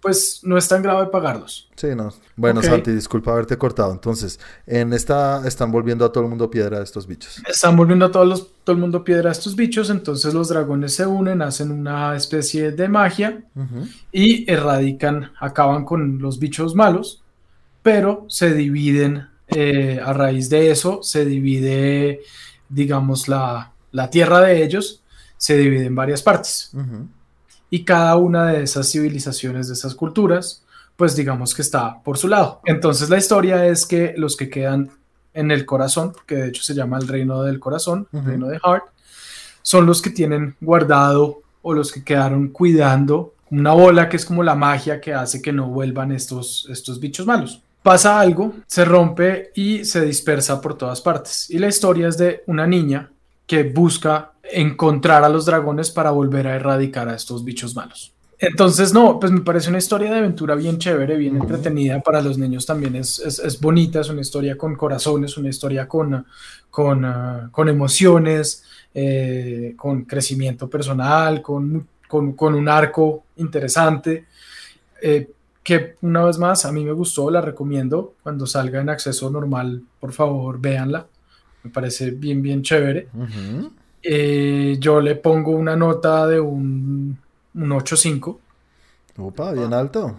Pues 0.00 0.40
no 0.42 0.56
es 0.56 0.66
tan 0.66 0.82
grave 0.82 1.06
pagarlos. 1.08 1.68
Sí, 1.76 1.88
no. 1.94 2.12
Bueno, 2.36 2.60
Ok. 2.60 2.66
Santi, 2.66 2.90
disculpa 2.92 3.32
haberte 3.32 3.58
cortado. 3.58 3.92
Entonces, 3.92 4.40
en 4.66 4.92
esta 4.92 5.46
están 5.46 5.70
volviendo 5.70 6.04
a 6.04 6.12
todo 6.12 6.24
el 6.24 6.30
mundo 6.30 6.50
piedra 6.50 6.82
estos 6.82 7.06
bichos. 7.06 7.42
Están 7.46 7.76
volviendo 7.76 8.06
a 8.06 8.10
todos 8.10 8.26
los, 8.26 8.52
todo 8.64 8.74
el 8.74 8.80
mundo 8.80 9.04
piedra 9.04 9.28
a 9.28 9.32
estos 9.32 9.54
bichos, 9.56 9.90
entonces 9.90 10.32
los 10.32 10.48
dragones 10.48 10.94
se 10.94 11.06
unen, 11.06 11.42
hacen 11.42 11.70
una 11.70 12.16
especie 12.16 12.72
de 12.72 12.88
magia 12.88 13.44
y 14.10 14.50
erradican, 14.50 15.32
acaban 15.38 15.84
con 15.84 16.18
los 16.18 16.38
bichos 16.38 16.74
malos, 16.74 17.22
pero 17.82 18.24
se 18.28 18.54
dividen, 18.54 19.28
eh, 19.48 20.00
a 20.02 20.12
raíz 20.12 20.48
de 20.48 20.70
eso, 20.70 21.02
se 21.02 21.24
divide, 21.24 22.20
digamos, 22.68 23.28
la, 23.28 23.72
la 23.92 24.08
tierra 24.08 24.40
de 24.40 24.62
ellos, 24.62 25.02
se 25.36 25.56
divide 25.56 25.86
en 25.86 25.94
varias 25.94 26.22
partes. 26.22 26.70
Ujú. 26.74 27.08
Y 27.70 27.84
cada 27.84 28.16
una 28.16 28.48
de 28.48 28.64
esas 28.64 28.90
civilizaciones, 28.90 29.68
de 29.68 29.74
esas 29.74 29.94
culturas, 29.94 30.64
pues 30.96 31.16
digamos 31.16 31.54
que 31.54 31.62
está 31.62 32.02
por 32.02 32.18
su 32.18 32.28
lado. 32.28 32.60
Entonces 32.66 33.08
la 33.08 33.16
historia 33.16 33.64
es 33.66 33.86
que 33.86 34.12
los 34.16 34.36
que 34.36 34.50
quedan 34.50 34.90
en 35.32 35.50
el 35.50 35.64
corazón, 35.64 36.12
que 36.26 36.36
de 36.36 36.48
hecho 36.48 36.62
se 36.62 36.74
llama 36.74 36.98
el 36.98 37.08
reino 37.08 37.42
del 37.42 37.60
corazón, 37.60 38.08
el 38.12 38.24
reino 38.24 38.48
de 38.48 38.58
Heart, 38.58 38.84
son 39.62 39.86
los 39.86 40.02
que 40.02 40.10
tienen 40.10 40.56
guardado 40.60 41.42
o 41.62 41.74
los 41.74 41.92
que 41.92 42.04
quedaron 42.04 42.48
cuidando 42.48 43.34
una 43.50 43.72
bola 43.72 44.08
que 44.08 44.16
es 44.16 44.24
como 44.24 44.42
la 44.42 44.54
magia 44.54 45.00
que 45.00 45.12
hace 45.12 45.42
que 45.42 45.52
no 45.52 45.68
vuelvan 45.68 46.12
estos, 46.12 46.66
estos 46.70 47.00
bichos 47.00 47.26
malos. 47.26 47.62
Pasa 47.82 48.20
algo, 48.20 48.54
se 48.66 48.84
rompe 48.84 49.50
y 49.54 49.84
se 49.84 50.02
dispersa 50.02 50.60
por 50.60 50.76
todas 50.76 51.00
partes. 51.00 51.48
Y 51.50 51.58
la 51.58 51.68
historia 51.68 52.08
es 52.08 52.18
de 52.18 52.42
una 52.46 52.66
niña 52.66 53.10
que 53.50 53.64
busca 53.64 54.30
encontrar 54.44 55.24
a 55.24 55.28
los 55.28 55.44
dragones 55.44 55.90
para 55.90 56.12
volver 56.12 56.46
a 56.46 56.54
erradicar 56.54 57.08
a 57.08 57.16
estos 57.16 57.42
bichos 57.42 57.74
malos. 57.74 58.12
Entonces, 58.38 58.94
no, 58.94 59.18
pues 59.18 59.32
me 59.32 59.40
parece 59.40 59.70
una 59.70 59.78
historia 59.78 60.08
de 60.08 60.18
aventura 60.18 60.54
bien 60.54 60.78
chévere, 60.78 61.16
bien 61.16 61.36
entretenida. 61.36 62.00
Para 62.00 62.22
los 62.22 62.38
niños 62.38 62.64
también 62.64 62.94
es, 62.94 63.18
es, 63.18 63.40
es 63.40 63.60
bonita, 63.60 64.02
es 64.02 64.08
una 64.08 64.20
historia 64.20 64.56
con 64.56 64.76
corazones, 64.76 65.36
una 65.36 65.48
historia 65.48 65.88
con, 65.88 66.24
con, 66.70 67.04
ah, 67.04 67.48
con 67.50 67.68
emociones, 67.68 68.62
eh, 68.94 69.74
con 69.76 70.04
crecimiento 70.04 70.70
personal, 70.70 71.42
con, 71.42 71.88
con, 72.06 72.34
con 72.34 72.54
un 72.54 72.68
arco 72.68 73.24
interesante. 73.38 74.26
eh, 75.02 75.28
que 75.64 75.96
una 76.02 76.24
vez 76.24 76.38
más 76.38 76.64
a 76.66 76.70
mí 76.70 76.84
me 76.84 76.92
gustó, 76.92 77.28
la 77.32 77.40
recomiendo. 77.40 78.14
Cuando 78.22 78.46
salga 78.46 78.80
en 78.80 78.90
acceso 78.90 79.28
normal, 79.28 79.82
por 79.98 80.12
favor, 80.12 80.60
véanla. 80.60 81.08
Me 81.62 81.70
parece 81.70 82.10
bien, 82.10 82.42
bien 82.42 82.62
chévere. 82.62 83.08
Eh, 84.02 84.76
yo 84.78 85.00
le 85.00 85.16
pongo 85.16 85.52
una 85.52 85.76
nota 85.76 86.26
de 86.26 86.40
un, 86.40 87.18
un 87.54 87.70
8.5. 87.70 88.38
Opa, 89.18 89.52
bien 89.52 89.72
alto. 89.74 90.16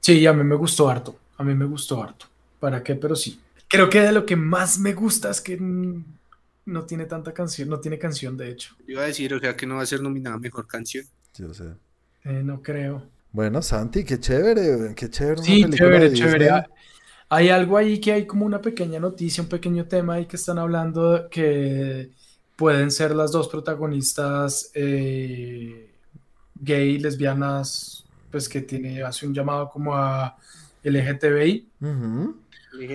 Sí, 0.00 0.26
a 0.26 0.32
mí 0.32 0.44
me 0.44 0.56
gustó 0.56 0.88
harto. 0.88 1.16
A 1.38 1.44
mí 1.44 1.54
me 1.54 1.64
gustó 1.64 2.02
harto. 2.02 2.26
¿Para 2.60 2.82
qué? 2.82 2.94
Pero 2.94 3.16
sí. 3.16 3.40
Creo 3.68 3.88
que 3.88 4.00
de 4.00 4.12
lo 4.12 4.26
que 4.26 4.36
más 4.36 4.78
me 4.78 4.92
gusta 4.92 5.30
es 5.30 5.40
que 5.40 5.58
no 6.66 6.84
tiene 6.84 7.06
tanta 7.06 7.32
canción, 7.32 7.68
no 7.68 7.80
tiene 7.80 7.98
canción 7.98 8.36
de 8.36 8.50
hecho. 8.50 8.74
Iba 8.86 9.02
a 9.02 9.06
decir, 9.06 9.32
o 9.34 9.40
sea, 9.40 9.56
que 9.56 9.66
no 9.66 9.76
va 9.76 9.82
a 9.82 9.86
ser 9.86 10.00
nominada 10.02 10.38
mejor 10.38 10.66
canción. 10.66 11.04
Yo 11.36 11.52
sé. 11.52 11.64
Eh, 12.24 12.42
no 12.44 12.62
creo. 12.62 13.02
Bueno, 13.32 13.60
Santi, 13.62 14.04
qué 14.04 14.20
chévere, 14.20 14.94
qué 14.94 15.10
chévere. 15.10 15.42
Sí, 15.42 15.64
chévere, 15.70 16.12
chévere. 16.12 16.64
Hay 17.28 17.48
algo 17.48 17.76
ahí 17.76 18.00
que 18.00 18.12
hay 18.12 18.26
como 18.26 18.44
una 18.46 18.60
pequeña 18.60 19.00
noticia, 19.00 19.42
un 19.42 19.48
pequeño 19.48 19.86
tema 19.86 20.14
ahí 20.14 20.26
que 20.26 20.36
están 20.36 20.58
hablando 20.58 21.28
que 21.30 22.10
pueden 22.56 22.90
ser 22.90 23.14
las 23.14 23.32
dos 23.32 23.48
protagonistas 23.48 24.70
eh, 24.74 25.90
gay, 26.54 26.98
lesbianas, 26.98 28.04
pues 28.30 28.48
que 28.48 28.60
tiene, 28.60 29.02
hace 29.02 29.26
un 29.26 29.34
llamado 29.34 29.70
como 29.70 29.94
a 29.94 30.36
LGTBI, 30.82 31.68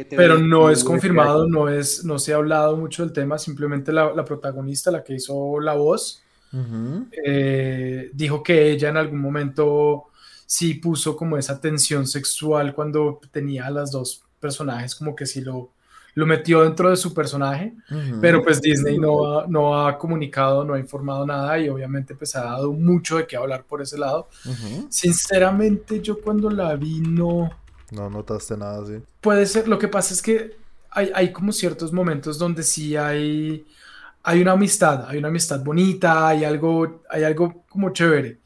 pero 0.09 0.37
no 0.37 0.69
es 0.69 0.83
confirmado, 0.83 1.47
no 1.47 1.69
es, 1.69 2.03
no 2.03 2.19
se 2.19 2.33
ha 2.33 2.37
hablado 2.37 2.77
mucho 2.77 3.03
del 3.03 3.13
tema, 3.13 3.37
simplemente 3.37 3.91
la, 3.91 4.13
la 4.13 4.25
protagonista, 4.25 4.91
la 4.91 5.03
que 5.03 5.15
hizo 5.15 5.59
la 5.59 5.73
voz, 5.73 6.21
eh, 7.25 8.09
dijo 8.13 8.41
que 8.41 8.71
ella 8.71 8.89
en 8.89 8.97
algún 8.97 9.19
momento 9.19 10.08
sí 10.49 10.73
puso 10.73 11.15
como 11.15 11.37
esa 11.37 11.61
tensión 11.61 12.07
sexual 12.07 12.73
cuando 12.73 13.21
tenía 13.31 13.67
a 13.67 13.69
las 13.69 13.91
dos 13.91 14.23
personajes, 14.39 14.95
como 14.95 15.15
que 15.15 15.27
sí 15.27 15.41
lo, 15.41 15.69
lo 16.15 16.25
metió 16.25 16.63
dentro 16.63 16.89
de 16.89 16.97
su 16.97 17.13
personaje, 17.13 17.75
pero 18.19 18.43
pues 18.43 18.59
Disney 18.59 18.97
no 18.97 19.41
ha, 19.41 19.47
no 19.47 19.85
ha 19.85 19.95
comunicado, 19.99 20.65
no 20.65 20.73
ha 20.73 20.79
informado 20.79 21.23
nada 21.23 21.59
y 21.59 21.69
obviamente 21.69 22.15
pues 22.15 22.35
ha 22.35 22.45
dado 22.45 22.73
mucho 22.73 23.17
de 23.17 23.27
qué 23.27 23.37
hablar 23.37 23.63
por 23.63 23.83
ese 23.83 23.99
lado. 23.99 24.27
Sinceramente 24.89 26.01
yo 26.01 26.19
cuando 26.19 26.49
la 26.49 26.75
vi 26.75 26.99
no... 26.99 27.51
No 27.91 28.09
notaste 28.09 28.57
nada 28.57 28.81
así. 28.81 29.03
Puede 29.21 29.45
ser, 29.45 29.67
lo 29.67 29.77
que 29.77 29.87
pasa 29.87 30.15
es 30.15 30.21
que 30.23 30.57
hay, 30.89 31.11
hay 31.13 31.31
como 31.31 31.51
ciertos 31.51 31.93
momentos 31.93 32.39
donde 32.39 32.63
sí 32.63 32.97
hay 32.97 33.67
hay 34.23 34.41
una 34.41 34.51
amistad, 34.51 35.07
hay 35.07 35.17
una 35.17 35.29
amistad 35.29 35.63
bonita, 35.63 36.27
hay 36.27 36.43
algo, 36.43 37.03
hay 37.09 37.23
algo 37.23 37.63
como 37.69 37.91
chévere 37.91 38.39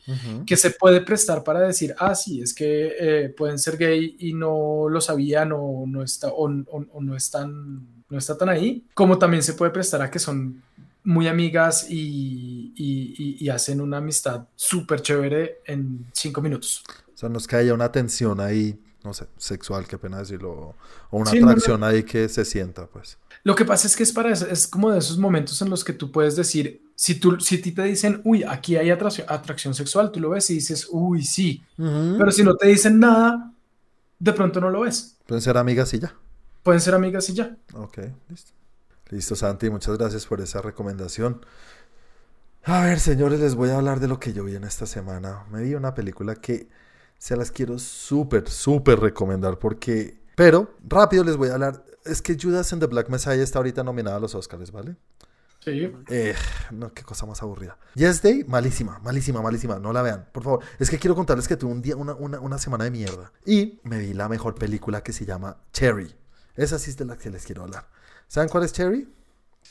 que 0.45 0.55
se 0.55 0.71
puede 0.71 1.01
prestar 1.01 1.43
para 1.43 1.61
decir, 1.61 1.95
ah, 1.97 2.13
sí, 2.13 2.41
es 2.41 2.53
que 2.53 2.93
eh, 2.99 3.29
pueden 3.29 3.57
ser 3.57 3.77
gay 3.77 4.15
y 4.19 4.33
no 4.33 4.87
lo 4.89 5.01
sabían 5.01 5.51
o 5.53 5.85
no, 5.87 6.03
está, 6.03 6.27
o, 6.27 6.47
no, 6.47 7.15
están, 7.15 8.03
no 8.09 8.17
está 8.17 8.37
tan 8.37 8.49
ahí, 8.49 8.85
como 8.93 9.17
también 9.17 9.41
se 9.41 9.53
puede 9.53 9.71
prestar 9.71 10.01
a 10.01 10.11
que 10.11 10.19
son 10.19 10.61
muy 11.05 11.27
amigas 11.27 11.87
y, 11.89 12.73
y, 12.77 13.49
hacen 13.49 13.81
una 13.81 13.97
amistad 13.97 14.47
súper 14.55 15.01
chévere 15.01 15.59
en 15.65 16.05
cinco 16.13 16.41
minutos. 16.41 16.81
O 17.13 17.17
sea, 17.17 17.27
nos 17.27 17.45
cae 17.45 17.73
una 17.73 17.91
tensión 17.91 18.39
ahí, 18.39 18.79
no 19.03 19.13
sé, 19.13 19.27
sexual, 19.38 19.86
qué 19.88 19.98
pena 19.98 20.19
decirlo, 20.19 20.75
o 21.10 21.17
una 21.17 21.31
atracción 21.31 21.83
ahí 21.83 22.03
que 22.03 22.29
se 22.29 22.45
sienta, 22.45 22.88
pues. 22.88 23.17
Lo 23.43 23.55
que 23.55 23.65
pasa 23.65 23.88
es 23.88 23.95
que 23.95 24.03
es 24.03 24.13
para 24.13 24.31
es 24.31 24.67
como 24.67 24.91
de 24.91 25.00
esos 25.00 25.17
momentos 25.17 25.62
en 25.62 25.69
los 25.69 25.83
que 25.83 25.93
tú 25.93 26.12
puedes 26.12 26.36
decir, 26.36 26.81
si 26.95 27.15
tú, 27.15 27.39
si 27.39 27.57
te 27.57 27.83
dicen, 27.83 28.22
uy, 28.24 28.43
aquí 28.43 28.77
hay 28.77 28.89
atracción, 28.89 29.27
atracción 29.29 29.74
sexual, 29.74 30.12
tú 30.12 30.19
lo 30.19 30.29
ves 30.29 30.50
y 30.50 30.55
dices, 30.55 30.88
uy, 30.91 31.24
sí. 31.24 31.63
Pero 31.75 32.31
si 32.31 32.43
no 32.43 32.55
te 32.55 32.67
dicen 32.67 33.00
nada, 33.00 33.51
de 34.19 34.33
pronto 34.33 34.62
no 34.62 34.69
lo 34.69 34.81
ves. 34.81 35.17
Pueden 35.25 35.41
ser 35.41 35.57
amigas 35.57 35.93
y 35.93 36.00
ya. 36.00 36.15
Pueden 36.63 36.79
ser 36.79 36.95
amigas 36.95 37.27
y 37.29 37.33
ya. 37.33 37.57
Ok, 37.74 37.98
listo. 38.29 38.51
Listo, 39.10 39.36
Santi, 39.36 39.69
muchas 39.69 39.98
gracias 39.98 40.25
por 40.25 40.39
esa 40.39 40.62
recomendación. 40.62 41.45
A 42.63 42.86
ver, 42.86 43.01
señores, 43.01 43.41
les 43.41 43.55
voy 43.55 43.69
a 43.69 43.75
hablar 43.75 44.00
de 44.00 44.07
lo 44.07 44.19
que 44.19 44.31
yo 44.31 44.45
vi 44.45 44.55
en 44.55 44.63
esta 44.63 44.86
semana. 44.86 45.43
Me 45.51 45.62
vi 45.62 45.75
una 45.75 45.93
película 45.93 46.36
que 46.36 46.69
se 47.23 47.37
las 47.37 47.51
quiero 47.51 47.79
súper, 47.79 48.49
súper 48.49 48.99
recomendar 48.99 49.57
porque... 49.57 50.21
Pero 50.35 50.75
rápido 50.85 51.23
les 51.23 51.37
voy 51.37 51.47
a 51.47 51.53
hablar 51.53 51.85
es 52.03 52.21
que 52.21 52.37
Judas 52.37 52.73
and 52.73 52.81
the 52.81 52.87
Black 52.87 53.07
Messiah 53.07 53.35
está 53.35 53.59
ahorita 53.59 53.81
nominada 53.81 54.17
a 54.17 54.19
los 54.19 54.35
Oscars, 54.35 54.73
¿vale? 54.73 54.97
Sí. 55.63 55.89
Eh, 56.09 56.35
no, 56.71 56.93
qué 56.93 57.03
cosa 57.03 57.25
más 57.25 57.41
aburrida. 57.41 57.77
Yes 57.95 58.21
Day, 58.21 58.43
malísima, 58.45 58.99
malísima, 58.99 59.41
malísima. 59.41 59.79
No 59.79 59.93
la 59.93 60.01
vean, 60.01 60.27
por 60.33 60.43
favor. 60.43 60.59
Es 60.79 60.89
que 60.89 60.99
quiero 60.99 61.15
contarles 61.15 61.47
que 61.47 61.55
tuve 61.55 61.71
un 61.71 61.81
día, 61.81 61.95
una, 61.95 62.13
una, 62.13 62.57
semana 62.57 62.83
de 62.83 62.91
mierda. 62.91 63.31
Y 63.45 63.79
me 63.83 63.99
vi 63.99 64.13
la 64.13 64.27
mejor 64.27 64.55
película 64.55 65.01
que 65.01 65.13
se 65.13 65.25
llama 65.25 65.55
Cherry. 65.71 66.13
Esa 66.57 66.77
sí 66.77 66.89
es 66.89 66.97
de 66.97 67.05
la 67.05 67.15
que 67.15 67.29
les 67.29 67.45
quiero 67.45 67.63
hablar. 67.63 67.87
¿Saben 68.27 68.49
cuál 68.49 68.65
es 68.65 68.73
Cherry? 68.73 69.07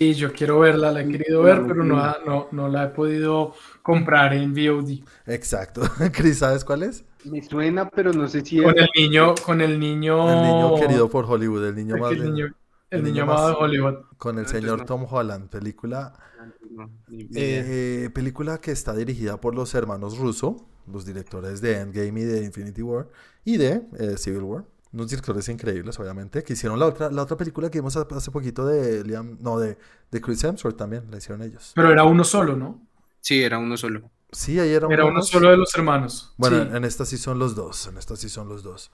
Sí, 0.02 0.14
yo 0.14 0.32
quiero 0.32 0.58
verla, 0.58 0.90
la 0.90 1.02
he 1.02 1.08
querido 1.08 1.42
ver, 1.42 1.62
pero 1.64 1.84
no, 1.84 1.94
no, 2.26 2.48
no 2.50 2.68
la 2.68 2.86
he 2.86 2.88
podido 2.88 3.54
comprar 3.82 4.32
en 4.32 4.52
VOD. 4.52 5.04
Exacto. 5.26 5.82
Chris, 6.12 6.38
¿sabes 6.38 6.64
cuál 6.64 6.82
es? 6.82 7.04
Me 7.24 7.40
suena, 7.40 7.88
pero 7.88 8.12
no 8.12 8.26
sé 8.26 8.44
si 8.44 8.60
con 8.60 8.76
el 8.76 8.88
niño, 8.96 9.36
con 9.46 9.60
el 9.60 9.78
niño, 9.78 10.28
el 10.28 10.42
niño 10.42 10.74
querido 10.74 11.08
por 11.08 11.24
Hollywood, 11.26 11.66
el 11.66 11.76
niño 11.76 11.96
más, 11.98 12.10
el 12.10 12.24
niño, 12.24 12.52
el, 12.90 13.04
niño, 13.04 13.26
más 13.26 13.46
de 13.46 13.52
Hollywood, 13.52 13.94
con 14.18 14.40
el 14.40 14.48
señor 14.48 14.84
Tom 14.86 15.06
Holland, 15.08 15.48
película, 15.48 16.14
eh, 17.36 18.10
película 18.12 18.60
que 18.60 18.72
está 18.72 18.96
dirigida 18.96 19.40
por 19.40 19.54
los 19.54 19.72
hermanos 19.76 20.18
Russo, 20.18 20.66
los 20.92 21.06
directores 21.06 21.60
de 21.60 21.78
Endgame 21.78 22.22
y 22.22 22.24
de 22.24 22.42
Infinity 22.42 22.82
War 22.82 23.06
y 23.44 23.56
de 23.56 23.86
eh, 24.00 24.16
Civil 24.16 24.42
War, 24.42 24.64
unos 24.92 25.08
directores 25.08 25.48
increíbles, 25.48 25.98
obviamente, 25.98 26.42
que 26.42 26.52
hicieron 26.52 26.78
la 26.78 26.86
otra, 26.86 27.10
la 27.10 27.22
otra 27.22 27.36
película 27.36 27.70
que 27.70 27.78
vimos 27.78 27.96
hace 27.96 28.30
poquito 28.30 28.66
de 28.66 29.02
Liam, 29.04 29.38
no, 29.40 29.58
de, 29.58 29.78
de 30.10 30.20
Chris 30.20 30.44
Hemsworth 30.44 30.76
también, 30.76 31.10
la 31.10 31.18
hicieron 31.18 31.42
ellos. 31.42 31.72
Pero 31.74 31.90
era 31.90 32.04
uno 32.04 32.24
solo, 32.24 32.56
¿no? 32.56 32.80
Sí, 33.20 33.42
era 33.42 33.58
uno 33.58 33.76
solo. 33.76 34.10
Sí, 34.32 34.58
ahí 34.58 34.70
era, 34.70 34.88
era 34.90 35.04
uno 35.04 35.22
solo 35.22 35.50
de 35.50 35.56
los 35.56 35.74
hermanos. 35.74 36.34
Bueno, 36.38 36.74
en 36.74 36.84
esta 36.84 37.04
sí 37.04 37.18
son 37.18 37.38
los 37.38 37.54
dos. 37.54 37.86
En 37.86 37.98
esta 37.98 38.16
sí 38.16 38.28
son 38.28 38.48
los 38.48 38.62
dos. 38.62 38.90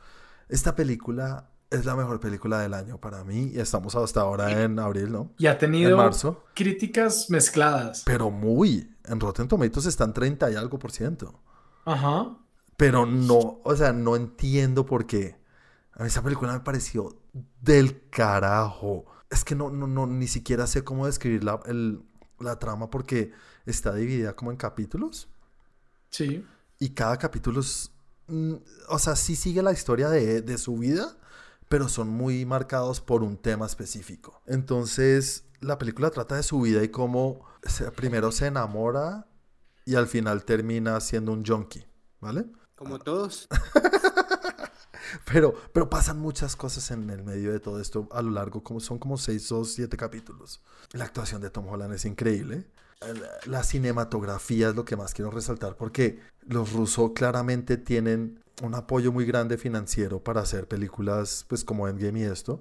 Esta 0.49 0.75
película 0.75 1.51
es 1.71 1.85
la 1.85 1.95
mejor 1.95 2.19
película 2.19 2.59
del 2.61 2.75
año 2.75 2.99
para 2.99 3.23
mí. 3.23 3.53
Y 3.55 3.61
estamos 3.61 3.95
hasta 3.95 4.21
ahora 4.21 4.63
en 4.63 4.79
abril, 4.81 5.13
¿no? 5.13 5.33
Y 5.39 5.47
ha 5.47 5.57
tenido 5.57 5.97
marzo. 5.97 6.45
críticas 6.55 7.31
mezcladas. 7.31 8.03
Pero 8.05 8.31
muy. 8.31 8.91
En 9.05 9.21
Rotten 9.21 9.47
Tomatoes 9.47 9.87
están 9.87 10.13
30 10.13 10.51
y 10.51 10.57
algo 10.57 10.79
por 10.79 10.91
ciento. 10.91 11.41
Ajá. 11.85 12.37
Pero 12.77 13.07
no, 13.07 13.61
o 13.63 13.77
sea, 13.77 13.93
no 13.93 14.17
entiendo 14.17 14.87
por 14.87 15.07
qué. 15.07 15.38
A 15.99 16.03
mí 16.03 16.09
esa 16.09 16.23
película 16.23 16.53
me 16.53 16.61
pareció 16.61 17.21
del 17.61 18.09
carajo. 18.09 19.05
Es 19.31 19.45
que 19.45 19.57
no, 19.57 19.69
no, 19.69 19.89
no 19.89 20.07
ni 20.07 20.29
siquiera 20.29 20.67
sé 20.69 20.85
cómo 20.85 21.07
describir 21.07 21.43
la, 21.43 21.61
el, 21.67 22.03
la 22.39 22.59
trama 22.59 22.89
porque 22.89 23.33
está 23.67 23.93
dividida 23.95 24.35
como 24.35 24.53
en 24.53 24.57
capítulos. 24.57 25.29
Sí. 26.11 26.47
Y 26.79 26.91
cada 26.91 27.17
capítulo 27.19 27.61
es, 27.61 27.91
mm, 28.29 28.55
o 28.89 28.99
sea, 28.99 29.17
sí 29.17 29.35
sigue 29.35 29.61
la 29.61 29.73
historia 29.73 30.09
de, 30.09 30.59
su 30.59 30.79
vida, 30.79 31.17
pero 31.69 31.89
son 31.89 32.09
muy 32.09 32.47
marcados 32.47 33.01
por 33.01 33.25
un 33.25 33.37
tema 33.37 33.67
específico. 33.67 34.41
Entonces, 34.47 35.45
la 35.61 35.79
película 35.79 36.11
trata 36.11 36.37
de 36.37 36.45
su 36.45 36.61
vida 36.61 36.83
y 36.85 36.89
cómo 36.89 37.45
primero 37.97 38.31
se 38.31 38.47
enamora 38.47 39.27
y 39.85 39.97
al 39.97 40.07
final 40.07 40.45
termina 40.45 41.01
siendo 41.01 41.33
un 41.33 41.45
junkie, 41.45 41.87
¿vale? 42.21 42.47
Como 42.77 43.01
todos. 43.01 43.49
pero, 45.25 45.55
pero 45.73 45.89
pasan 45.89 46.19
muchas 46.19 46.57
cosas 46.57 46.91
en 46.91 47.09
el 47.11 47.23
medio 47.23 47.53
de 47.53 47.61
todo 47.61 47.81
esto 47.81 48.09
a 48.13 48.23
lo 48.23 48.31
largo, 48.31 48.63
como 48.63 48.81
son 48.81 48.99
como 48.99 49.19
seis 49.19 49.51
o 49.53 49.65
siete 49.65 49.97
capítulos. 49.97 50.61
La 50.93 51.05
actuación 51.05 51.41
de 51.41 51.51
Tom 51.51 51.69
Holland 51.69 51.95
es 51.95 52.05
increíble 52.05 52.67
la 53.47 53.63
cinematografía 53.63 54.71
es 54.71 54.75
lo 54.75 54.85
que 54.85 54.97
más 54.97 55.15
quiero 55.15 55.31
resaltar 55.31 55.77
porque 55.77 56.21
los 56.43 56.73
rusos 56.73 57.13
claramente 57.15 57.77
tienen 57.77 58.43
un 58.63 58.75
apoyo 58.75 59.13
muy 59.13 59.25
grande 59.25 59.57
financiero 59.57 60.23
para 60.23 60.41
hacer 60.41 60.67
películas 60.67 61.45
pues 61.49 61.65
como 61.65 61.87
Endgame 61.87 62.21
y 62.21 62.25
esto 62.25 62.61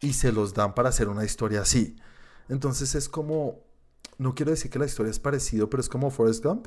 y 0.00 0.12
se 0.12 0.32
los 0.32 0.52
dan 0.52 0.74
para 0.74 0.90
hacer 0.90 1.08
una 1.08 1.24
historia 1.24 1.62
así. 1.62 1.96
Entonces 2.48 2.94
es 2.94 3.08
como, 3.08 3.60
no 4.18 4.34
quiero 4.34 4.50
decir 4.50 4.70
que 4.70 4.78
la 4.78 4.84
historia 4.84 5.10
es 5.10 5.20
parecido, 5.20 5.70
pero 5.70 5.80
es 5.80 5.88
como 5.88 6.10
Forrest 6.10 6.44
Gump, 6.44 6.66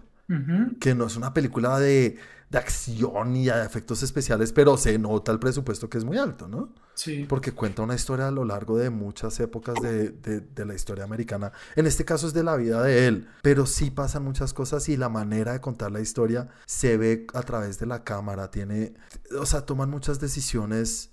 que 0.80 0.96
no 0.96 1.06
es 1.06 1.16
una 1.18 1.34
película 1.34 1.80
de, 1.80 2.18
de 2.50 2.58
acción 2.58 3.36
y 3.36 3.46
de 3.46 3.66
efectos 3.66 4.04
especiales, 4.04 4.52
pero 4.54 4.78
se 4.78 4.98
nota 4.98 5.32
el 5.32 5.40
presupuesto 5.40 5.90
que 5.90 5.98
es 5.98 6.06
muy 6.06 6.18
alto, 6.18 6.48
¿no? 6.48 6.74
Sí. 6.94 7.26
Porque 7.28 7.52
cuenta 7.52 7.82
una 7.82 7.96
historia 7.96 8.30
a 8.30 8.32
lo 8.32 8.46
largo 8.46 8.78
de 8.78 8.90
muchas 8.90 9.40
épocas 9.40 9.76
de, 9.82 10.12
de, 10.12 10.66
la 10.66 10.74
historia 10.74 11.04
americana. 11.04 11.52
En 11.76 11.86
este 11.86 12.06
caso 12.06 12.26
es 12.26 12.34
de 12.34 12.44
la 12.44 12.56
vida 12.56 12.82
de 12.82 13.08
él, 13.08 13.28
pero 13.42 13.66
sí 13.66 13.92
pasan 13.92 14.24
muchas 14.24 14.54
cosas 14.54 14.88
y 14.88 14.96
la 14.96 15.10
manera 15.10 15.54
de 15.54 15.62
contar 15.62 15.92
la 15.92 16.00
historia 16.00 16.48
se 16.66 16.98
ve 16.98 17.28
a 17.34 17.44
través 17.44 17.80
de 17.80 17.86
la 17.86 18.04
cámara. 18.04 18.50
Tiene, 18.50 18.94
o 19.38 19.46
sea, 19.46 19.66
toman 19.66 19.90
muchas 19.90 20.20
decisiones 20.22 21.12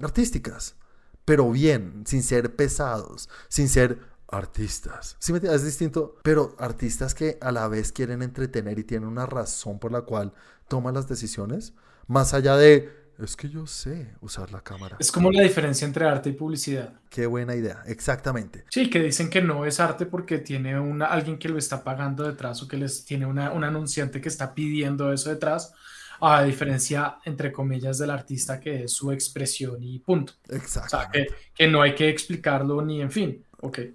artísticas, 0.00 0.76
pero 1.24 1.50
bien, 1.50 2.04
sin 2.06 2.22
ser 2.22 2.54
pesados, 2.54 3.30
sin 3.48 3.68
ser 3.68 4.00
artistas. 4.34 5.16
Sí, 5.18 5.32
es 5.42 5.64
distinto, 5.64 6.16
pero 6.22 6.54
artistas 6.58 7.14
que 7.14 7.38
a 7.40 7.52
la 7.52 7.68
vez 7.68 7.92
quieren 7.92 8.22
entretener 8.22 8.78
y 8.78 8.84
tienen 8.84 9.08
una 9.08 9.26
razón 9.26 9.78
por 9.78 9.92
la 9.92 10.02
cual 10.02 10.32
toman 10.68 10.94
las 10.94 11.08
decisiones, 11.08 11.74
más 12.06 12.34
allá 12.34 12.56
de 12.56 13.04
es 13.18 13.36
que 13.36 13.48
yo 13.48 13.66
sé 13.66 14.12
usar 14.20 14.50
la 14.50 14.60
cámara. 14.60 14.96
Es 14.98 15.12
como 15.12 15.30
la 15.30 15.42
diferencia 15.42 15.86
entre 15.86 16.04
arte 16.04 16.30
y 16.30 16.32
publicidad. 16.32 16.94
Qué 17.08 17.26
buena 17.26 17.54
idea, 17.54 17.82
exactamente. 17.86 18.64
Sí, 18.70 18.90
que 18.90 19.00
dicen 19.00 19.30
que 19.30 19.40
no 19.40 19.64
es 19.66 19.78
arte 19.78 20.06
porque 20.06 20.38
tiene 20.38 20.78
una, 20.78 21.06
alguien 21.06 21.38
que 21.38 21.48
lo 21.48 21.58
está 21.58 21.84
pagando 21.84 22.24
detrás 22.24 22.60
o 22.62 22.68
que 22.68 22.76
les 22.76 23.04
tiene 23.04 23.26
una, 23.26 23.52
un 23.52 23.62
anunciante 23.62 24.20
que 24.20 24.28
está 24.28 24.52
pidiendo 24.54 25.12
eso 25.12 25.30
detrás, 25.30 25.72
a 26.20 26.42
diferencia, 26.42 27.18
entre 27.24 27.52
comillas, 27.52 27.98
del 27.98 28.10
artista 28.10 28.58
que 28.58 28.84
es 28.84 28.92
su 28.92 29.12
expresión 29.12 29.82
y 29.82 29.98
punto. 30.00 30.32
Exacto. 30.48 30.96
O 30.96 31.00
sea, 31.00 31.10
que, 31.10 31.26
que, 31.54 31.68
no 31.68 31.82
hay 31.82 31.94
que 31.94 32.08
explicarlo 32.08 32.82
ni 32.82 33.00
en 33.00 33.10
fin. 33.10 33.43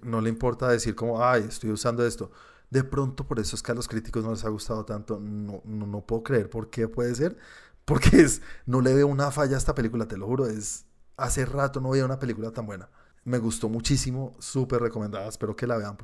No 0.02 0.20
le 0.20 0.28
importa 0.28 0.68
decir 0.68 0.94
como, 0.94 1.24
ay, 1.24 1.44
estoy 1.48 1.70
usando 1.70 2.04
esto. 2.04 2.30
De 2.70 2.84
pronto, 2.84 3.26
por 3.26 3.40
eso 3.40 3.56
es 3.56 3.62
que 3.62 3.72
a 3.72 3.74
los 3.74 3.88
críticos 3.88 4.24
no 4.24 4.30
les 4.30 4.44
ha 4.44 4.48
gustado 4.48 4.84
tanto. 4.84 5.18
No, 5.20 5.62
no, 5.64 6.00
puedo 6.06 6.22
creer 6.22 6.48
por 6.48 6.70
qué 6.70 6.88
puede 6.88 7.14
ser. 7.14 7.36
Porque 7.84 8.20
es, 8.20 8.42
no 8.66 8.80
le 8.80 8.94
veo 8.94 9.08
una 9.08 9.32
falla 9.32 9.56
a 9.56 9.58
esta 9.58 9.74
película, 9.74 10.06
te 10.06 10.16
lo 10.16 10.26
juro. 10.26 10.46
Es, 10.46 10.86
hace 11.16 11.44
rato 11.44 11.80
no 11.80 11.90
veía 11.90 12.04
una 12.04 12.18
película 12.18 12.52
tan 12.52 12.66
buena. 12.66 12.88
Me 13.24 13.38
gustó 13.38 13.68
muchísimo, 13.68 14.36
súper 14.38 14.80
recomendada. 14.80 15.28
Espero 15.28 15.56
que 15.56 15.66
la 15.66 15.76
vean 15.76 15.96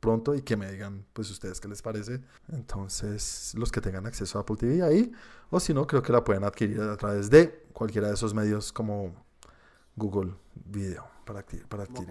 pronto 0.00 0.34
y 0.34 0.42
que 0.42 0.56
me 0.56 0.70
digan, 0.70 1.06
pues, 1.14 1.30
ustedes 1.30 1.60
qué 1.60 1.68
les 1.68 1.80
parece. 1.80 2.20
Entonces, 2.48 3.54
los 3.56 3.72
que 3.72 3.80
tengan 3.80 4.06
acceso 4.06 4.38
a 4.38 4.42
Apple 4.42 4.56
TV 4.56 4.82
ahí, 4.82 5.12
o 5.50 5.58
si 5.60 5.72
no, 5.72 5.86
creo 5.86 6.02
que 6.02 6.12
la 6.12 6.22
pueden 6.22 6.44
adquirir 6.44 6.80
a 6.82 6.96
través 6.96 7.30
de 7.30 7.64
cualquiera 7.72 8.08
de 8.08 8.14
esos 8.14 8.34
medios 8.34 8.72
como 8.72 9.14
Google 9.96 10.34
Video 10.54 11.06
para, 11.24 11.44
para 11.68 11.84
adquirir. 11.84 12.10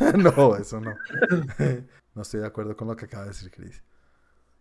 no, 0.18 0.56
eso 0.56 0.80
no. 0.80 0.94
no 2.14 2.22
estoy 2.22 2.40
de 2.40 2.46
acuerdo 2.46 2.76
con 2.76 2.88
lo 2.88 2.96
que 2.96 3.06
acaba 3.06 3.24
de 3.24 3.30
decir 3.30 3.50
Chris. 3.50 3.82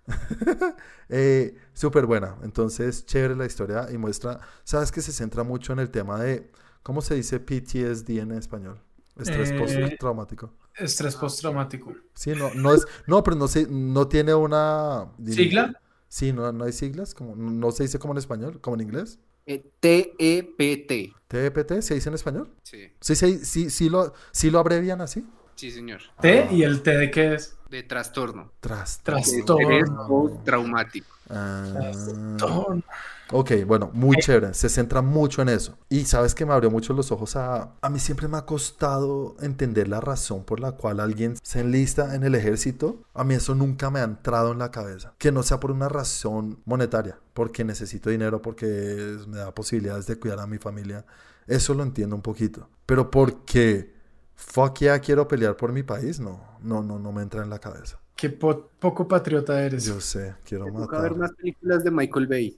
eh, 1.10 1.56
Súper 1.74 2.06
buena. 2.06 2.38
Entonces, 2.44 3.06
chévere 3.06 3.36
la 3.36 3.46
historia 3.46 3.88
y 3.92 3.98
muestra. 3.98 4.40
Sabes 4.64 4.92
que 4.92 5.02
se 5.02 5.12
centra 5.12 5.44
mucho 5.44 5.74
en 5.74 5.80
el 5.80 5.90
tema 5.90 6.20
de. 6.20 6.52
¿Cómo 6.84 7.02
se 7.02 7.16
dice 7.16 7.40
PTSD 7.40 8.10
en 8.20 8.32
español? 8.32 8.82
Estrés 9.18 9.52
Eh, 9.52 9.60
postraumático. 9.60 10.54
Estrés 10.76 11.16
postraumático. 11.16 11.94
Sí, 12.16 12.32
no, 12.32 12.54
no 12.56 12.74
es, 12.74 12.88
no, 13.06 13.24
pero 13.24 13.36
no 13.36 13.48
sé, 13.48 13.68
no 13.70 14.08
tiene 14.08 14.34
una 14.34 15.12
¿Sigla? 15.26 15.80
Sí, 16.08 16.34
no, 16.34 16.52
no 16.52 16.64
hay 16.66 16.74
siglas, 16.74 17.14
como, 17.14 17.36
no 17.36 17.72
se 17.72 17.84
dice 17.84 18.00
como 18.00 18.14
en 18.14 18.18
español, 18.18 18.60
como 18.62 18.76
en 18.76 18.82
inglés. 18.82 19.20
Eh, 19.46 19.64
T-E-P-T. 19.80 21.14
TPT, 21.28 21.82
¿se 21.82 21.96
dice 21.96 22.10
en 22.10 22.16
español? 22.16 22.50
Sí, 22.64 22.92
Sí, 23.00 23.16
sí, 23.16 23.40
sí, 23.46 23.70
sí 23.70 23.90
lo, 23.90 24.14
sí 24.32 24.52
lo 24.52 24.60
abrevian 24.60 25.02
así. 25.02 25.26
sí, 25.56 25.72
señor. 25.72 26.02
T 26.22 26.48
y 26.52 26.64
el 26.64 26.82
T 26.82 26.98
de 26.98 27.12
qué 27.12 27.34
es. 27.36 27.58
De 27.72 27.84
trastorno. 27.84 28.52
Tras. 28.60 29.00
Trastorno. 29.00 29.70
Estrés 29.70 29.90
postraumático. 30.06 31.08
Ah, 31.30 31.64
Trastorno. 31.72 32.84
ok, 33.32 33.52
bueno, 33.66 33.90
muy 33.94 34.18
chévere. 34.18 34.54
Se 34.54 34.68
centra 34.68 35.02
mucho 35.02 35.42
en 35.42 35.48
eso. 35.48 35.78
Y 35.88 36.04
sabes 36.04 36.36
que 36.36 36.46
me 36.46 36.52
abrió 36.52 36.70
mucho 36.70 36.92
los 36.92 37.14
ojos 37.14 37.38
a... 37.38 37.72
A 37.80 37.90
mí 37.90 37.98
siempre 38.00 38.28
me 38.28 38.36
ha 38.36 38.46
costado 38.46 39.38
entender 39.40 39.88
la 39.88 40.02
razón 40.02 40.44
por 40.44 40.60
la 40.60 40.74
cual 40.74 41.00
alguien 41.00 41.38
se 41.42 41.62
enlista 41.62 42.14
en 42.14 42.26
el 42.26 42.36
ejército. 42.36 43.04
A 43.14 43.24
mí 43.24 43.36
eso 43.36 43.56
nunca 43.56 43.90
me 43.90 44.02
ha 44.02 44.04
entrado 44.04 44.52
en 44.52 44.60
la 44.60 44.70
cabeza. 44.70 45.14
Que 45.18 45.32
no 45.32 45.42
sea 45.42 45.62
por 45.62 45.72
una 45.72 45.88
razón 45.88 46.60
monetaria. 46.66 47.20
Porque 47.34 47.64
necesito 47.64 48.10
dinero, 48.10 48.42
porque 48.42 49.18
me 49.30 49.38
da 49.38 49.56
posibilidades 49.56 50.08
de 50.08 50.20
cuidar 50.20 50.42
a 50.42 50.46
mi 50.46 50.58
familia. 50.58 51.06
Eso 51.48 51.74
lo 51.74 51.84
entiendo 51.84 52.18
un 52.18 52.22
poquito. 52.22 52.68
Pero 52.86 53.10
porque... 53.10 54.01
Fuck 54.44 54.80
yeah, 54.80 55.00
quiero 55.00 55.28
pelear 55.28 55.56
por 55.56 55.72
mi 55.72 55.84
país. 55.84 56.20
No, 56.20 56.42
no, 56.62 56.82
no, 56.84 57.00
no 57.00 57.12
me 57.12 57.22
entra 57.22 57.44
en 57.44 57.50
la 57.50 57.60
cabeza. 57.60 58.00
Qué 58.16 58.30
po- 58.30 58.70
poco 58.80 59.08
patriota 59.08 59.62
eres. 59.64 59.86
Yo 59.86 60.00
sé, 60.02 60.36
quiero 60.44 60.66
Me 60.66 60.72
toca 60.74 61.00
ver 61.02 61.12
matar. 61.12 61.18
más 61.18 61.32
películas 61.34 61.84
de 61.84 61.92
Michael 61.92 62.28
Bay. 62.28 62.58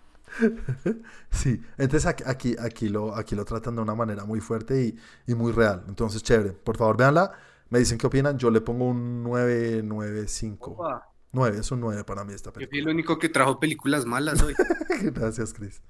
Sí, 1.29 1.61
entonces 1.77 2.05
aquí, 2.07 2.23
aquí, 2.25 2.55
aquí, 2.59 2.89
lo, 2.89 3.15
aquí 3.15 3.35
lo 3.35 3.45
tratan 3.45 3.75
de 3.75 3.81
una 3.83 3.93
manera 3.95 4.25
muy 4.25 4.39
fuerte 4.39 4.83
y, 4.83 4.97
y 5.31 5.35
muy 5.35 5.51
real. 5.51 5.83
Entonces, 5.87 6.23
chévere. 6.23 6.53
Por 6.53 6.77
favor, 6.77 6.97
véanla. 6.97 7.31
Me 7.69 7.79
dicen 7.79 7.97
qué 7.97 8.07
opinan. 8.07 8.37
Yo 8.37 8.49
le 8.51 8.61
pongo 8.61 8.85
un 8.85 9.23
995. 9.23 10.71
Opa, 10.71 11.07
9, 11.31 11.59
es 11.59 11.71
un 11.71 11.79
9 11.81 12.03
para 12.03 12.23
mí 12.23 12.33
esta 12.33 12.49
Yo 12.49 12.53
fui 12.55 12.63
el 12.63 12.69
película. 12.69 12.93
único 12.93 13.19
que 13.19 13.29
trajo 13.29 13.59
películas 13.59 14.05
malas 14.05 14.41
hoy. 14.41 14.53
Gracias, 15.13 15.53
Chris. 15.53 15.81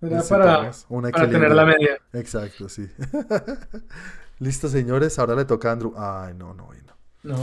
Era 0.00 0.22
para, 0.22 0.70
para 0.88 1.28
tener 1.28 1.50
la 1.52 1.64
media. 1.64 1.98
Exacto, 2.12 2.68
sí. 2.68 2.88
Listo, 4.38 4.68
señores. 4.68 5.18
Ahora 5.18 5.34
le 5.34 5.44
toca 5.44 5.70
a 5.70 5.72
Andrew. 5.72 5.92
Ay, 5.96 6.34
no, 6.34 6.54
no, 6.54 6.70
no. 6.72 6.88
No, 7.24 7.36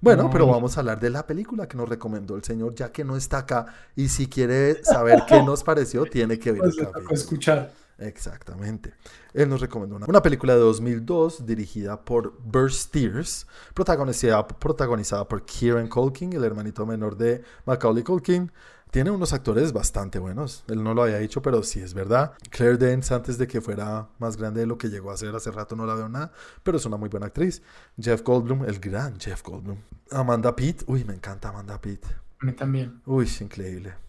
Bueno, 0.00 0.24
No, 0.24 0.30
pero 0.30 0.46
vamos 0.46 0.76
a 0.76 0.80
hablar 0.80 1.00
de 1.00 1.10
la 1.10 1.26
película 1.26 1.66
que 1.66 1.76
nos 1.76 1.88
recomendó 1.88 2.36
el 2.36 2.44
señor, 2.44 2.74
ya 2.74 2.92
que 2.92 3.02
no 3.04 3.16
está 3.16 3.38
acá. 3.38 3.66
Y 3.96 4.08
si 4.08 4.26
quiere 4.28 4.84
saber 4.84 5.22
qué 5.26 5.42
nos 5.42 5.64
pareció, 5.64 6.04
tiene 6.04 6.38
que 6.38 6.52
ver 6.52 6.62
pues 7.06 7.20
escuchar. 7.20 7.70
Exactamente. 7.98 8.94
Él 9.34 9.48
nos 9.48 9.60
recomendó 9.60 9.96
una, 9.96 10.06
una 10.06 10.22
película 10.22 10.54
de 10.54 10.60
2002 10.60 11.44
dirigida 11.44 12.04
por 12.04 12.38
Burst 12.40 12.88
Steers, 12.88 13.46
protagonizada, 13.74 14.46
protagonizada 14.46 15.26
por 15.26 15.44
Kieran 15.44 15.88
Culkin, 15.88 16.32
el 16.32 16.44
hermanito 16.44 16.86
menor 16.86 17.16
de 17.16 17.42
Macaulay 17.66 18.04
Culkin. 18.04 18.52
Tiene 18.90 19.10
unos 19.10 19.34
actores 19.34 19.72
bastante 19.72 20.18
buenos. 20.18 20.64
Él 20.68 20.82
no 20.82 20.94
lo 20.94 21.02
había 21.02 21.18
dicho, 21.18 21.42
pero 21.42 21.62
sí 21.62 21.80
es 21.80 21.92
verdad. 21.92 22.32
Claire 22.50 22.78
Danes, 22.78 23.12
antes 23.12 23.36
de 23.36 23.46
que 23.46 23.60
fuera 23.60 24.08
más 24.18 24.38
grande 24.38 24.60
de 24.60 24.66
lo 24.66 24.78
que 24.78 24.88
llegó 24.88 25.10
a 25.10 25.16
ser 25.16 25.34
hace 25.34 25.50
rato, 25.50 25.76
no 25.76 25.84
la 25.84 25.94
veo 25.94 26.08
nada, 26.08 26.32
pero 26.62 26.78
es 26.78 26.86
una 26.86 26.96
muy 26.96 27.10
buena 27.10 27.26
actriz. 27.26 27.62
Jeff 28.00 28.22
Goldblum, 28.22 28.64
el 28.64 28.80
gran 28.80 29.20
Jeff 29.20 29.42
Goldblum. 29.42 29.76
Amanda 30.10 30.56
Pitt, 30.56 30.84
uy, 30.86 31.04
me 31.04 31.12
encanta 31.12 31.50
Amanda 31.50 31.78
Pitt. 31.78 32.06
A 32.40 32.46
mí 32.46 32.52
también. 32.52 33.02
Uy, 33.04 33.28
increíble. 33.40 34.07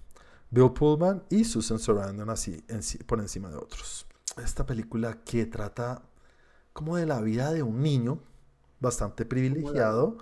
Bill 0.51 0.72
Pullman 0.74 1.24
y 1.29 1.44
Susan 1.46 1.79
Sarandon 1.79 2.29
así 2.29 2.63
por 3.06 3.20
encima 3.20 3.50
de 3.50 3.58
otros. 3.58 4.08
Esta 4.44 4.65
película 4.65 5.24
que 5.24 5.46
trata 5.46 6.02
como 6.74 6.97
de 6.97 7.06
la 7.06 7.21
vida 7.21 7.52
de 7.54 7.63
un 7.63 7.82
niño 7.82 8.19
bastante 8.80 9.26
privilegiado 9.26 10.17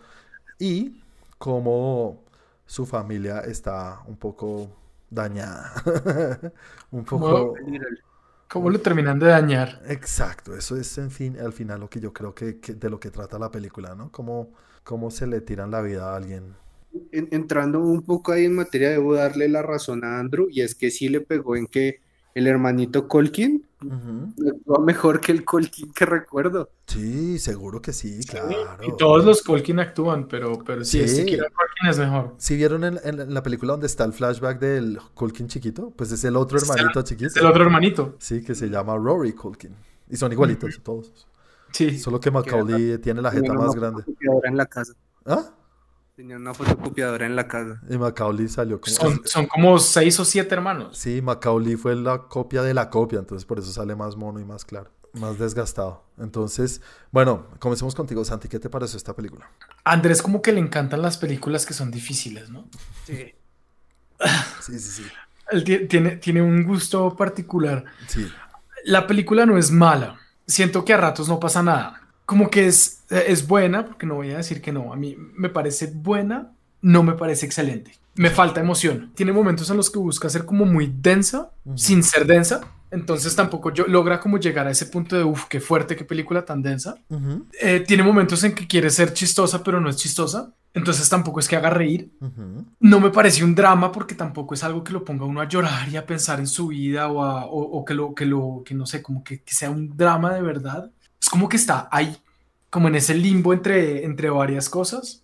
y 0.59 1.03
cómo 1.37 2.23
su 2.65 2.85
familia 2.85 3.41
está 3.41 4.01
un 4.07 4.17
poco 4.17 4.71
dañada. 5.09 5.73
un 6.91 7.05
poco... 7.05 7.53
¿Cómo 8.49 8.69
lo 8.69 8.81
terminan 8.81 9.19
de 9.19 9.27
dañar? 9.27 9.81
Exacto, 9.85 10.55
eso 10.55 10.75
es 10.77 10.97
en 10.97 11.11
fin, 11.11 11.39
al 11.39 11.53
final 11.53 11.79
lo 11.79 11.89
que 11.89 11.99
yo 11.99 12.13
creo 12.13 12.33
que, 12.35 12.59
que- 12.59 12.73
de 12.75 12.89
lo 12.89 12.99
que 12.99 13.11
trata 13.11 13.39
la 13.39 13.51
película, 13.51 13.95
¿no? 13.95 14.11
Cómo, 14.11 14.53
cómo 14.83 15.11
se 15.11 15.27
le 15.27 15.41
tiran 15.41 15.71
la 15.71 15.81
vida 15.81 16.11
a 16.11 16.15
alguien. 16.15 16.55
En- 17.11 17.29
entrando 17.31 17.79
un 17.79 18.01
poco 18.03 18.31
ahí 18.31 18.45
en 18.45 18.55
materia, 18.55 18.89
debo 18.89 19.13
darle 19.15 19.47
la 19.49 19.61
razón 19.61 20.03
a 20.03 20.19
Andrew, 20.19 20.47
y 20.51 20.61
es 20.61 20.75
que 20.75 20.91
sí 20.91 21.09
le 21.09 21.21
pegó 21.21 21.55
en 21.55 21.67
que 21.67 21.99
el 22.35 22.45
hermanito 22.47 23.07
Colkin 23.07 23.65
actúa 23.79 24.79
mejor 24.83 25.19
que 25.21 25.31
el 25.31 25.43
Colkin 25.43 25.91
que 25.91 26.05
recuerdo. 26.05 26.69
Sí, 26.85 27.39
seguro 27.39 27.81
que 27.81 27.93
sí, 27.93 28.19
claro. 28.27 28.49
Y 28.83 28.95
todos 28.97 29.25
los 29.25 29.41
Colkin 29.41 29.79
actúan, 29.79 30.27
pero, 30.27 30.59
pero 30.63 30.83
sí, 30.83 30.99
Sí. 31.07 31.21
este 31.21 31.37
Culkin 31.37 31.89
es 31.89 31.97
mejor. 31.99 32.35
Si 32.37 32.55
vieron 32.55 32.83
en, 32.83 32.99
en 33.03 33.33
la 33.33 33.41
película 33.43 33.73
donde 33.73 33.87
está 33.87 34.03
el 34.03 34.13
flashback 34.13 34.59
del 34.59 34.99
Culkin 35.15 35.47
chiquito, 35.47 35.91
pues 35.95 36.11
es 36.11 36.23
el 36.23 36.35
otro 36.35 36.57
Es 36.57 36.69
hermanito 36.69 36.99
Es 36.99 37.05
chiquito. 37.05 37.39
el 37.39 37.45
otro 37.47 37.63
hermanito. 37.63 38.15
Sí, 38.19 38.43
que 38.43 38.53
se 38.55 38.67
llama 38.69 38.95
Rory 38.97 39.33
Culkin. 39.33 39.71
Y 40.09 40.15
son 40.15 40.31
igualitos 40.31 40.79
todos. 40.83 41.27
Sí. 41.71 41.97
Solo 41.99 42.19
que 42.19 42.31
Macaulay 42.31 42.97
tiene 42.99 43.21
la 43.21 43.31
jeta 43.31 43.53
más 43.53 43.75
grande. 43.75 44.03
fotocopiadora 44.03 44.49
en 44.49 44.57
la 44.57 44.65
casa. 44.67 44.93
¿Ah? 45.25 45.43
Tenía 46.17 46.35
una 46.37 46.51
fotocopiadora 46.51 47.27
en 47.27 47.35
la 47.35 47.47
casa. 47.47 47.79
Y 47.87 47.95
Macaulay 47.95 48.47
salió 48.47 48.81
como... 48.81 48.95
Son, 48.95 49.21
son 49.23 49.45
como 49.45 49.77
seis 49.77 50.19
o 50.19 50.25
siete 50.25 50.55
hermanos. 50.55 50.97
Sí, 50.97 51.21
Macaulay 51.21 51.75
fue 51.75 51.95
la 51.95 52.23
copia 52.23 52.63
de 52.63 52.73
la 52.73 52.89
copia, 52.89 53.19
entonces 53.19 53.45
por 53.45 53.59
eso 53.59 53.71
sale 53.71 53.95
más 53.95 54.15
mono 54.15 54.39
y 54.39 54.43
más 54.43 54.65
claro, 54.65 54.89
más 55.13 55.37
desgastado. 55.37 56.03
Entonces, 56.17 56.81
bueno, 57.11 57.45
comencemos 57.59 57.93
contigo, 57.93 58.25
Santi. 58.25 58.47
¿Qué 58.47 58.57
te 58.57 58.67
pareció 58.67 58.97
esta 58.97 59.15
película? 59.15 59.47
A 59.83 59.91
Andrés 59.91 60.23
como 60.23 60.41
que 60.41 60.51
le 60.53 60.59
encantan 60.59 61.03
las 61.03 61.17
películas 61.19 61.67
que 61.67 61.75
son 61.75 61.91
difíciles, 61.91 62.49
¿no? 62.49 62.67
Sí. 63.05 63.35
Sí, 64.61 64.79
sí, 64.79 65.03
sí. 65.03 65.03
Él 65.51 65.63
ti- 65.63 65.85
tiene, 65.87 66.15
tiene 66.17 66.41
un 66.41 66.63
gusto 66.63 67.15
particular. 67.15 67.85
Sí, 68.07 68.27
La 68.85 69.05
película 69.05 69.45
no 69.45 69.55
es 69.59 69.69
mala. 69.69 70.19
Siento 70.47 70.83
que 70.83 70.93
a 70.93 70.97
ratos 70.97 71.29
no 71.29 71.39
pasa 71.39 71.61
nada. 71.61 72.06
Como 72.27 72.49
que 72.51 72.67
es, 72.67 73.03
es 73.09 73.47
buena, 73.47 73.85
porque 73.87 74.05
no 74.05 74.15
voy 74.15 74.29
a 74.31 74.37
decir 74.37 74.61
que 74.61 74.71
no. 74.71 74.93
A 74.93 74.95
mí 74.95 75.17
me 75.35 75.49
parece 75.49 75.87
buena, 75.87 76.51
no 76.81 77.01
me 77.01 77.13
parece 77.13 77.45
excelente. 77.47 77.91
Me 78.15 78.29
falta 78.29 78.59
emoción. 78.61 79.11
Tiene 79.15 79.31
momentos 79.31 79.69
en 79.71 79.77
los 79.77 79.89
que 79.89 79.97
busca 79.99 80.29
ser 80.29 80.45
como 80.45 80.65
muy 80.65 80.93
densa, 81.01 81.51
sin 81.75 82.03
ser 82.03 82.25
densa. 82.27 82.61
Entonces 82.89 83.35
tampoco 83.35 83.71
yo, 83.73 83.85
logra 83.87 84.19
como 84.19 84.37
llegar 84.39 84.65
a 84.67 84.71
ese 84.71 84.85
punto 84.87 85.15
de, 85.17 85.23
uff, 85.23 85.45
qué 85.49 85.59
fuerte, 85.59 85.95
qué 85.95 86.03
película 86.05 86.43
tan 86.45 86.61
densa. 86.61 86.95
Eh, 87.61 87.83
tiene 87.87 88.03
momentos 88.03 88.43
en 88.43 88.53
que 88.55 88.65
quiere 88.67 88.89
ser 88.89 89.13
chistosa, 89.13 89.63
pero 89.63 89.79
no 89.81 89.89
es 89.89 89.97
chistosa. 89.97 90.53
Entonces 90.73 91.07
tampoco 91.09 91.39
es 91.39 91.47
que 91.47 91.55
haga 91.55 91.69
reír. 91.69 92.11
No 92.79 92.99
me 92.99 93.09
parece 93.09 93.43
un 93.43 93.55
drama 93.55 93.91
porque 93.91 94.15
tampoco 94.15 94.53
es 94.53 94.63
algo 94.63 94.83
que 94.83 94.93
lo 94.93 95.03
ponga 95.03 95.25
uno 95.25 95.41
a 95.41 95.47
llorar 95.47 95.89
y 95.89 95.97
a 95.97 96.05
pensar 96.05 96.39
en 96.39 96.47
su 96.47 96.67
vida 96.67 97.07
o, 97.09 97.23
a- 97.23 97.45
o- 97.45 97.77
o 97.79 97.85
que 97.85 97.93
lo, 97.93 98.13
que 98.15 98.25
lo, 98.25 98.63
que 98.65 98.73
no 98.75 98.85
sé, 98.85 99.01
como 99.01 99.23
que, 99.23 99.41
que 99.43 99.53
sea 99.53 99.69
un 99.69 99.95
drama 99.97 100.33
de 100.33 100.41
verdad. 100.41 100.91
Es 101.21 101.29
como 101.29 101.49
que 101.49 101.57
está 101.57 101.87
ahí, 101.91 102.17
como 102.69 102.87
en 102.87 102.95
ese 102.95 103.13
limbo 103.13 103.53
entre, 103.53 104.05
entre 104.05 104.29
varias 104.29 104.69
cosas, 104.69 105.23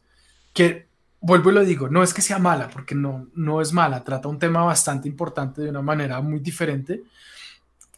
que 0.53 0.87
vuelvo 1.21 1.51
y 1.51 1.53
lo 1.53 1.65
digo, 1.65 1.89
no 1.89 2.03
es 2.03 2.13
que 2.13 2.21
sea 2.21 2.39
mala, 2.39 2.69
porque 2.69 2.95
no, 2.95 3.27
no 3.33 3.61
es 3.61 3.71
mala, 3.71 4.03
trata 4.03 4.27
un 4.27 4.39
tema 4.39 4.63
bastante 4.63 5.07
importante 5.07 5.61
de 5.61 5.69
una 5.69 5.81
manera 5.81 6.19
muy 6.21 6.39
diferente, 6.39 7.03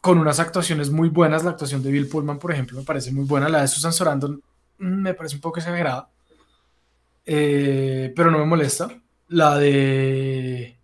con 0.01 0.19
unas 0.19 0.39
actuaciones 0.39 0.91
muy 0.91 1.09
buenas, 1.09 1.43
la 1.43 1.51
actuación 1.51 1.81
de 1.81 1.91
Bill 1.91 2.07
Pullman, 2.07 2.37
por 2.37 2.51
ejemplo, 2.51 2.77
me 2.77 2.85
parece 2.85 3.11
muy 3.11 3.25
buena, 3.25 3.49
la 3.49 3.61
de 3.61 3.67
Susan 3.67 3.91
Sarandon 3.91 4.41
mm, 4.77 4.85
me 4.85 5.13
parece 5.15 5.35
un 5.35 5.41
poco 5.41 5.59
exagerada, 5.59 6.07
eh, 7.25 8.13
pero 8.15 8.29
no 8.29 8.37
me 8.37 8.45
molesta. 8.45 8.89
La 9.29 9.57
de. 9.57 10.77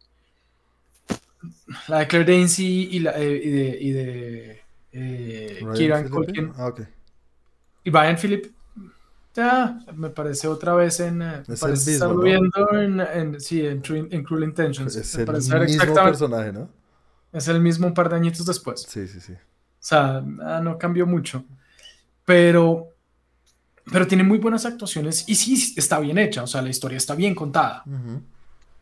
La 1.88 2.00
de 2.00 2.08
Claire 2.08 2.32
Danes 2.32 2.60
y, 2.60 3.00
la, 3.00 3.12
eh, 3.17 3.41
y 3.43 3.50
de, 3.50 3.78
y 3.80 3.91
de 3.91 4.62
eh, 4.93 5.60
Ryan 5.62 5.76
Kieran? 5.76 6.10
Culkin 6.10 6.52
Ah, 6.58 6.67
ok. 6.67 6.82
Y 7.84 7.89
Brian 7.89 8.17
Phillip. 8.17 8.48
Ya, 9.34 9.80
me 9.96 10.10
parece 10.10 10.48
otra 10.48 10.74
vez 10.74 11.00
en. 11.00 11.22
eh, 11.22 11.44
me 11.48 11.54
Es 11.54 11.62
parece 11.62 11.91
el 11.96 12.00
mismo, 12.00 12.13
¿no? 12.15 12.22
viendo 12.22 12.74
en, 12.74 13.00
en- 13.00 13.39
sí, 13.41 13.65
en, 13.65 13.82
True- 13.82 14.08
en 14.12 14.24
Cruel 14.24 14.44
Intentions. 14.44 14.94
Es 14.96 15.15
Me 15.15 15.22
el 15.22 15.26
parece 15.26 15.60
mismo 15.60 15.94
personaje, 15.94 16.52
¿no? 16.52 16.70
Es 17.32 17.48
el 17.48 17.62
mismo 17.62 17.88
un 17.88 17.94
par 17.94 18.10
de 18.10 18.17
añitos 18.17 18.46
después. 18.46 18.82
Sí, 18.89 19.08
sí, 19.08 19.22
sí. 19.22 19.34
O 19.34 19.38
sea, 19.80 20.17
ah, 20.44 20.60
no 20.62 20.78
cambió 20.78 21.08
mucho. 21.08 21.46
Pero, 22.26 22.89
pero 23.91 24.08
tiene 24.08 24.24
muy 24.24 24.38
buenas 24.38 24.65
actuaciones 24.65 25.24
y 25.28 25.36
sí 25.36 25.74
está 25.78 26.00
bien 26.00 26.17
hecha. 26.17 26.44
O 26.44 26.48
sea, 26.48 26.62
la 26.62 26.70
historia 26.70 26.98
está 26.98 27.15
bien 27.15 27.34
contada. 27.36 27.84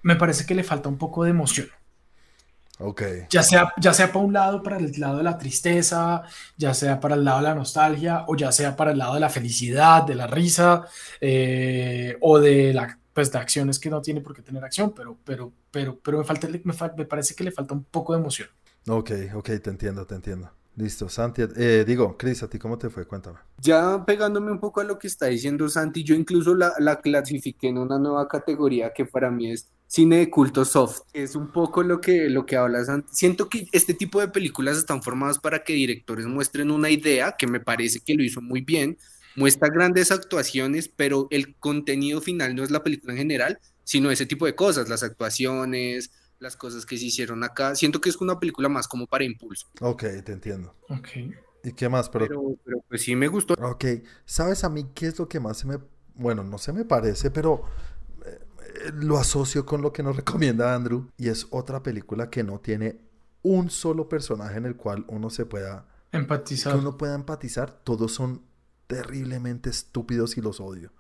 Me 0.02 0.16
parece 0.16 0.46
que 0.46 0.56
le 0.56 0.64
falta 0.64 0.90
un 0.90 0.98
poco 0.98 1.24
de 1.24 1.30
emoción. 1.32 1.68
Ok. 2.80 3.02
Ya 3.32 3.44
sea, 3.44 3.72
ya 3.80 3.94
sea 3.94 4.12
para 4.12 4.26
un 4.26 4.34
lado, 4.34 4.64
para 4.64 4.78
el 4.78 4.92
lado 5.00 5.18
de 5.20 5.24
la 5.24 5.38
tristeza, 5.38 6.24
ya 6.58 6.74
sea 6.74 7.00
para 7.00 7.14
el 7.16 7.24
lado 7.24 7.38
de 7.40 7.44
la 7.44 7.54
nostalgia, 7.56 8.24
o 8.28 8.36
ya 8.36 8.52
sea 8.52 8.76
para 8.76 8.92
el 8.92 8.98
lado 8.98 9.14
de 9.14 9.20
la 9.20 9.30
felicidad, 9.30 10.04
de 10.04 10.16
la 10.16 10.26
risa, 10.28 10.86
eh, 11.22 12.18
o 12.22 12.40
de 12.40 12.74
la 12.74 12.98
pues 13.14 13.32
de 13.32 13.38
acciones 13.40 13.80
que 13.80 13.90
no 13.90 14.02
tiene 14.02 14.22
por 14.22 14.34
qué 14.36 14.42
tener 14.42 14.64
acción, 14.64 14.94
pero, 14.96 15.18
pero, 15.26 15.54
pero, 15.72 16.00
pero 16.00 16.20
me 16.20 16.24
falta, 16.24 16.48
me, 16.64 16.74
fa- 16.74 16.94
me 16.98 17.06
parece 17.06 17.36
que 17.36 17.44
le 17.44 17.52
falta 17.52 17.74
un 17.74 17.84
poco 17.84 18.14
de 18.14 18.20
emoción. 18.20 18.48
Ok, 18.90 19.12
ok, 19.36 19.46
te 19.64 19.70
entiendo, 19.70 20.06
te 20.06 20.16
entiendo. 20.16 20.52
Listo, 20.76 21.08
Santi, 21.10 21.44
eh, 21.56 21.84
digo, 21.88 22.18
Cris, 22.18 22.44
¿a 22.44 22.50
ti 22.50 22.60
cómo 22.60 22.78
te 22.78 22.90
fue? 22.90 23.06
Cuéntame. 23.08 23.40
Ya 23.58 24.06
pegándome 24.06 24.52
un 24.52 24.60
poco 24.60 24.80
a 24.80 24.86
lo 24.86 24.98
que 24.98 25.08
está 25.08 25.26
diciendo 25.26 25.68
Santi, 25.68 26.04
yo 26.04 26.16
incluso 26.16 26.56
la, 26.56 26.74
la 26.80 27.02
clasifiqué 27.02 27.68
en 27.68 27.78
una 27.78 28.00
nueva 28.00 28.28
categoría 28.28 28.94
que 28.94 29.06
para 29.06 29.30
mí 29.30 29.52
es 29.52 29.70
cine 29.90 30.18
de 30.18 30.30
culto 30.30 30.64
soft. 30.66 31.02
Es 31.14 31.36
un 31.36 31.52
poco 31.52 31.82
lo 31.84 32.00
que, 32.00 32.30
lo 32.30 32.46
que 32.46 32.56
habla 32.56 32.86
Santi. 32.86 33.10
Siento 33.12 33.50
que 33.50 33.68
este 33.72 33.94
tipo 33.96 34.22
de 34.22 34.28
películas 34.28 34.78
están 34.78 35.02
formadas 35.02 35.40
para 35.40 35.64
que 35.64 35.74
directores 35.74 36.28
muestren 36.28 36.70
una 36.72 36.92
idea, 36.92 37.36
que 37.38 37.48
me 37.48 37.60
parece 37.60 38.00
que 38.00 38.14
lo 38.14 38.24
hizo 38.24 38.40
muy 38.40 38.62
bien, 38.62 38.98
muestra 39.36 39.70
grandes 39.70 40.12
actuaciones, 40.12 40.88
pero 40.96 41.28
el 41.32 41.56
contenido 41.58 42.22
final 42.22 42.56
no 42.56 42.64
es 42.64 42.70
la 42.72 42.84
película 42.84 43.14
en 43.14 43.18
general, 43.20 43.60
sino 43.84 44.12
ese 44.12 44.28
tipo 44.28 44.46
de 44.46 44.56
cosas, 44.56 44.90
las 44.90 45.02
actuaciones, 45.02 46.12
las 46.38 46.56
cosas 46.56 46.86
que 46.86 46.98
se 46.98 47.06
hicieron 47.06 47.44
acá. 47.44 47.74
Siento 47.76 48.00
que 48.00 48.10
es 48.10 48.18
una 48.18 48.40
película 48.40 48.70
más 48.70 48.88
como 48.88 49.08
para 49.08 49.24
impulso. 49.24 49.68
Ok, 49.82 50.04
te 50.24 50.32
entiendo. 50.34 50.76
Ok. 50.88 51.08
¿Y 51.64 51.74
qué 51.74 51.90
más? 51.90 52.10
Pero, 52.10 52.28
Pero, 52.28 52.56
pero 52.64 52.78
pues 52.88 53.02
sí 53.02 53.16
me 53.16 53.28
gustó. 53.28 53.56
ok, 53.56 53.86
¿sabes 54.26 54.64
a 54.64 54.70
mí 54.70 54.86
qué 54.94 55.08
es 55.08 55.18
lo 55.18 55.28
que 55.28 55.40
más 55.40 55.58
se 55.58 55.68
me... 55.68 55.80
Bueno, 56.14 56.44
no 56.44 56.58
se 56.58 56.74
me 56.74 56.86
parece, 56.86 57.32
pero 57.32 57.64
lo 58.94 59.18
asocio 59.18 59.66
con 59.66 59.82
lo 59.82 59.92
que 59.92 60.04
nos 60.04 60.16
recomienda 60.16 60.74
Andrew. 60.74 61.10
Y 61.18 61.30
es 61.30 61.48
otra 61.50 61.84
película 61.84 62.30
que 62.30 62.44
no 62.44 62.60
tiene 62.60 63.02
un 63.42 63.70
solo 63.70 64.10
personaje 64.10 64.58
en 64.58 64.66
el 64.66 64.76
cual 64.76 65.06
uno 65.08 65.30
se 65.30 65.46
pueda... 65.46 65.86
Que 66.12 66.18
Empatizar. 66.18 66.76
uno 66.76 66.98
pueda 66.98 67.16
empatizar. 67.16 67.72
Todos 67.84 68.14
son 68.14 68.42
terriblemente 68.88 69.70
estúpidos 69.70 70.38
y 70.38 70.42
los 70.42 70.60
odio. 70.60 70.92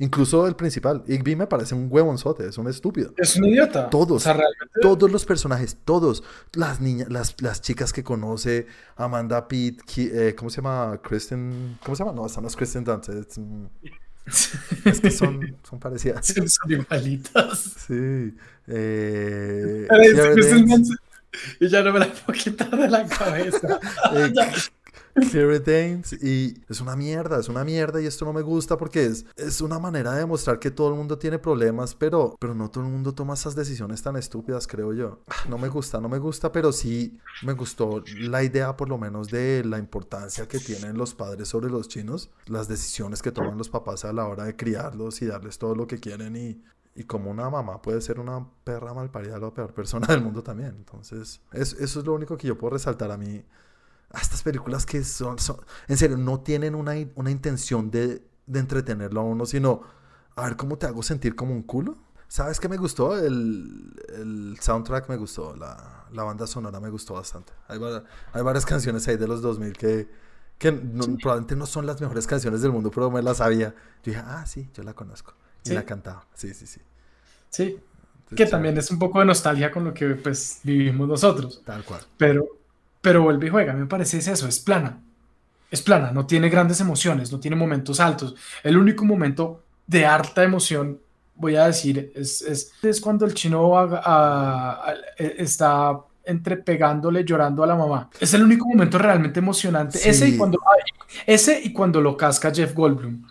Incluso 0.00 0.46
el 0.46 0.54
principal, 0.54 1.02
Igby 1.08 1.34
me 1.34 1.48
parece 1.48 1.74
un 1.74 1.88
huevonzote, 1.90 2.46
es 2.46 2.56
un 2.56 2.68
estúpido. 2.68 3.12
Es 3.16 3.34
un 3.36 3.46
idiota. 3.46 3.90
Todos. 3.90 4.16
O 4.16 4.20
sea, 4.20 4.32
realmente. 4.32 4.80
Todos 4.80 5.10
los 5.10 5.24
personajes, 5.24 5.76
todos. 5.84 6.22
Las 6.54 6.80
niñas, 6.80 7.08
las, 7.10 7.40
las 7.42 7.60
chicas 7.62 7.92
que 7.92 8.04
conoce, 8.04 8.66
Amanda 8.94 9.48
Pitt, 9.48 9.82
eh, 9.96 10.36
¿cómo 10.36 10.50
se 10.50 10.56
llama? 10.56 11.00
Kristen, 11.02 11.78
¿cómo 11.84 11.96
se 11.96 12.04
llama? 12.04 12.14
No, 12.14 12.26
esa 12.26 12.40
no 12.40 12.46
es 12.46 12.54
Kristen 12.54 12.84
es, 13.08 13.38
mm, 13.38 13.66
es 14.84 15.00
que 15.00 15.10
son, 15.10 15.56
son 15.68 15.78
parecidas. 15.80 16.26
Son 16.26 16.70
igualitas. 16.70 17.58
Sí. 17.86 18.34
Eh, 18.66 19.86
Pero 19.88 20.02
es 20.02 20.12
un 20.52 20.66
Danes, 20.66 20.66
mensaje- 20.66 21.00
Y 21.60 21.68
ya 21.68 21.82
no 21.82 21.92
me 21.92 22.00
la 22.00 22.06
puedo 22.12 22.38
quitar 22.38 22.70
de 22.70 22.88
la 22.88 23.06
cabeza. 23.06 23.78
eh, 24.14 24.32
Claire 25.30 25.60
Danes, 25.60 26.12
y 26.22 26.62
es 26.68 26.80
una 26.80 26.96
mierda, 26.96 27.38
es 27.40 27.48
una 27.48 27.64
mierda 27.64 28.00
y 28.00 28.06
esto 28.06 28.24
no 28.24 28.32
me 28.32 28.42
gusta 28.42 28.76
porque 28.76 29.06
es, 29.06 29.26
es 29.36 29.60
una 29.60 29.78
manera 29.78 30.12
de 30.12 30.20
demostrar 30.20 30.58
que 30.58 30.70
todo 30.70 30.88
el 30.90 30.94
mundo 30.94 31.18
tiene 31.18 31.38
problemas, 31.38 31.94
pero, 31.94 32.36
pero 32.40 32.54
no 32.54 32.70
todo 32.70 32.84
el 32.84 32.90
mundo 32.90 33.14
toma 33.14 33.34
esas 33.34 33.54
decisiones 33.54 34.02
tan 34.02 34.16
estúpidas, 34.16 34.66
creo 34.66 34.92
yo. 34.92 35.20
Ah, 35.28 35.34
No 35.48 35.58
me 35.58 35.68
gusta, 35.68 36.00
no 36.00 36.08
me 36.08 36.18
gusta, 36.18 36.52
pero 36.52 36.72
sí 36.72 37.18
me 37.42 37.52
gustó 37.54 38.02
la 38.18 38.42
idea 38.42 38.76
por 38.76 38.88
lo 38.88 38.98
menos 38.98 39.28
de 39.28 39.64
la 39.64 39.78
importancia 39.78 40.46
que 40.48 40.58
tienen 40.58 40.96
los 40.96 41.14
padres 41.14 41.48
sobre 41.48 41.70
los 41.70 41.88
chinos, 41.88 42.30
las 42.46 42.68
decisiones 42.68 43.22
que 43.22 43.32
toman 43.32 43.58
los 43.58 43.68
papás 43.68 44.04
a 44.04 44.12
la 44.12 44.26
hora 44.26 44.44
de 44.44 44.56
criarlos 44.56 45.22
y 45.22 45.26
darles 45.26 45.58
todo 45.58 45.74
lo 45.74 45.86
que 45.86 45.98
quieren 45.98 46.36
y... 46.36 46.62
Y 46.94 47.04
como 47.04 47.30
una 47.30 47.48
mamá 47.48 47.80
puede 47.80 48.00
ser 48.00 48.18
una 48.18 48.44
perra 48.64 48.92
malparida, 48.92 49.38
la 49.38 49.54
peor 49.54 49.72
persona 49.72 50.08
del 50.08 50.20
mundo 50.20 50.42
también. 50.42 50.74
Entonces, 50.76 51.40
es- 51.52 51.74
eso 51.74 52.00
es 52.00 52.04
lo 52.04 52.12
único 52.12 52.36
que 52.36 52.48
yo 52.48 52.58
puedo 52.58 52.72
resaltar 52.72 53.12
a 53.12 53.16
mí 53.16 53.44
a 54.12 54.20
estas 54.20 54.42
películas 54.42 54.86
que 54.86 55.04
son, 55.04 55.38
son- 55.38 55.60
en 55.88 55.96
serio, 55.96 56.16
no 56.16 56.40
tienen 56.40 56.74
una, 56.74 56.94
una 57.14 57.30
intención 57.30 57.90
de, 57.90 58.22
de 58.46 58.60
entretenerlo 58.60 59.20
a 59.20 59.24
uno, 59.24 59.46
sino 59.46 59.82
a 60.36 60.44
ver 60.44 60.56
cómo 60.56 60.78
te 60.78 60.86
hago 60.86 61.02
sentir 61.02 61.34
como 61.34 61.52
un 61.54 61.62
culo. 61.62 61.98
¿Sabes 62.28 62.60
qué 62.60 62.68
me 62.68 62.76
gustó? 62.76 63.18
El, 63.18 63.94
el 64.16 64.58
soundtrack 64.60 65.08
me 65.08 65.16
gustó, 65.16 65.56
la, 65.56 66.06
la 66.12 66.22
banda 66.24 66.46
sonora 66.46 66.78
me 66.80 66.90
gustó 66.90 67.14
bastante. 67.14 67.52
Hay, 67.68 67.78
hay 68.32 68.42
varias 68.42 68.66
canciones 68.66 69.06
ahí 69.08 69.16
de 69.16 69.26
los 69.26 69.40
2000 69.42 69.72
que, 69.72 70.08
que 70.58 70.72
no- 70.72 71.16
probablemente 71.18 71.56
no 71.56 71.66
son 71.66 71.86
las 71.86 72.00
mejores 72.00 72.26
canciones 72.26 72.60
del 72.62 72.72
mundo, 72.72 72.90
pero 72.90 73.10
me 73.10 73.22
las 73.22 73.38
sabía. 73.38 73.70
Yo 74.02 74.12
dije, 74.12 74.22
ah, 74.24 74.44
sí, 74.46 74.68
yo 74.74 74.82
la 74.82 74.94
conozco. 74.94 75.34
Y 75.64 75.70
Sí. 75.70 75.74
la 75.74 75.84
cantaba. 75.84 76.26
Sí, 76.34 76.52
sí, 76.54 76.66
sí. 76.66 76.80
Sí, 77.50 77.80
que 78.34 78.46
también 78.46 78.76
es 78.78 78.90
un 78.90 78.98
poco 78.98 79.20
de 79.20 79.24
nostalgia 79.26 79.70
con 79.70 79.84
lo 79.84 79.94
que 79.94 80.08
pues 80.16 80.60
vivimos 80.62 81.08
nosotros. 81.08 81.62
Tal 81.64 81.84
cual. 81.84 82.02
Pero, 82.16 82.46
pero 83.00 83.22
vuelve 83.22 83.46
y 83.46 83.50
juega, 83.50 83.72
me 83.74 83.86
parece 83.86 84.18
es 84.18 84.28
eso, 84.28 84.48
es 84.48 84.58
plana. 84.60 85.00
Es 85.70 85.82
plana, 85.82 86.12
no 86.12 86.26
tiene 86.26 86.48
grandes 86.48 86.80
emociones, 86.80 87.30
no 87.30 87.40
tiene 87.40 87.56
momentos 87.56 88.00
altos. 88.00 88.34
El 88.62 88.78
único 88.78 89.04
momento 89.04 89.62
de 89.86 90.06
harta 90.06 90.42
emoción, 90.42 90.98
voy 91.34 91.56
a 91.56 91.66
decir, 91.66 92.10
es, 92.14 92.40
es, 92.42 92.72
es 92.82 93.00
cuando 93.00 93.26
el 93.26 93.34
chino 93.34 93.76
a- 93.78 94.00
a- 94.04 94.94
e- 95.16 95.36
está 95.38 95.98
entre 96.24 96.56
pegándole, 96.58 97.24
llorando 97.24 97.62
a 97.62 97.66
la 97.66 97.74
mamá. 97.74 98.10
Es 98.20 98.34
el 98.34 98.42
único 98.42 98.66
momento 98.66 98.98
realmente 98.98 99.40
emocionante. 99.40 99.98
Ese, 100.08 100.28
y 100.28 100.36
cuando, 100.36 100.58
ese 101.26 101.60
y 101.62 101.72
cuando 101.72 102.00
lo 102.00 102.16
casca 102.16 102.52
Jeff 102.54 102.74
Goldblum. 102.74 103.22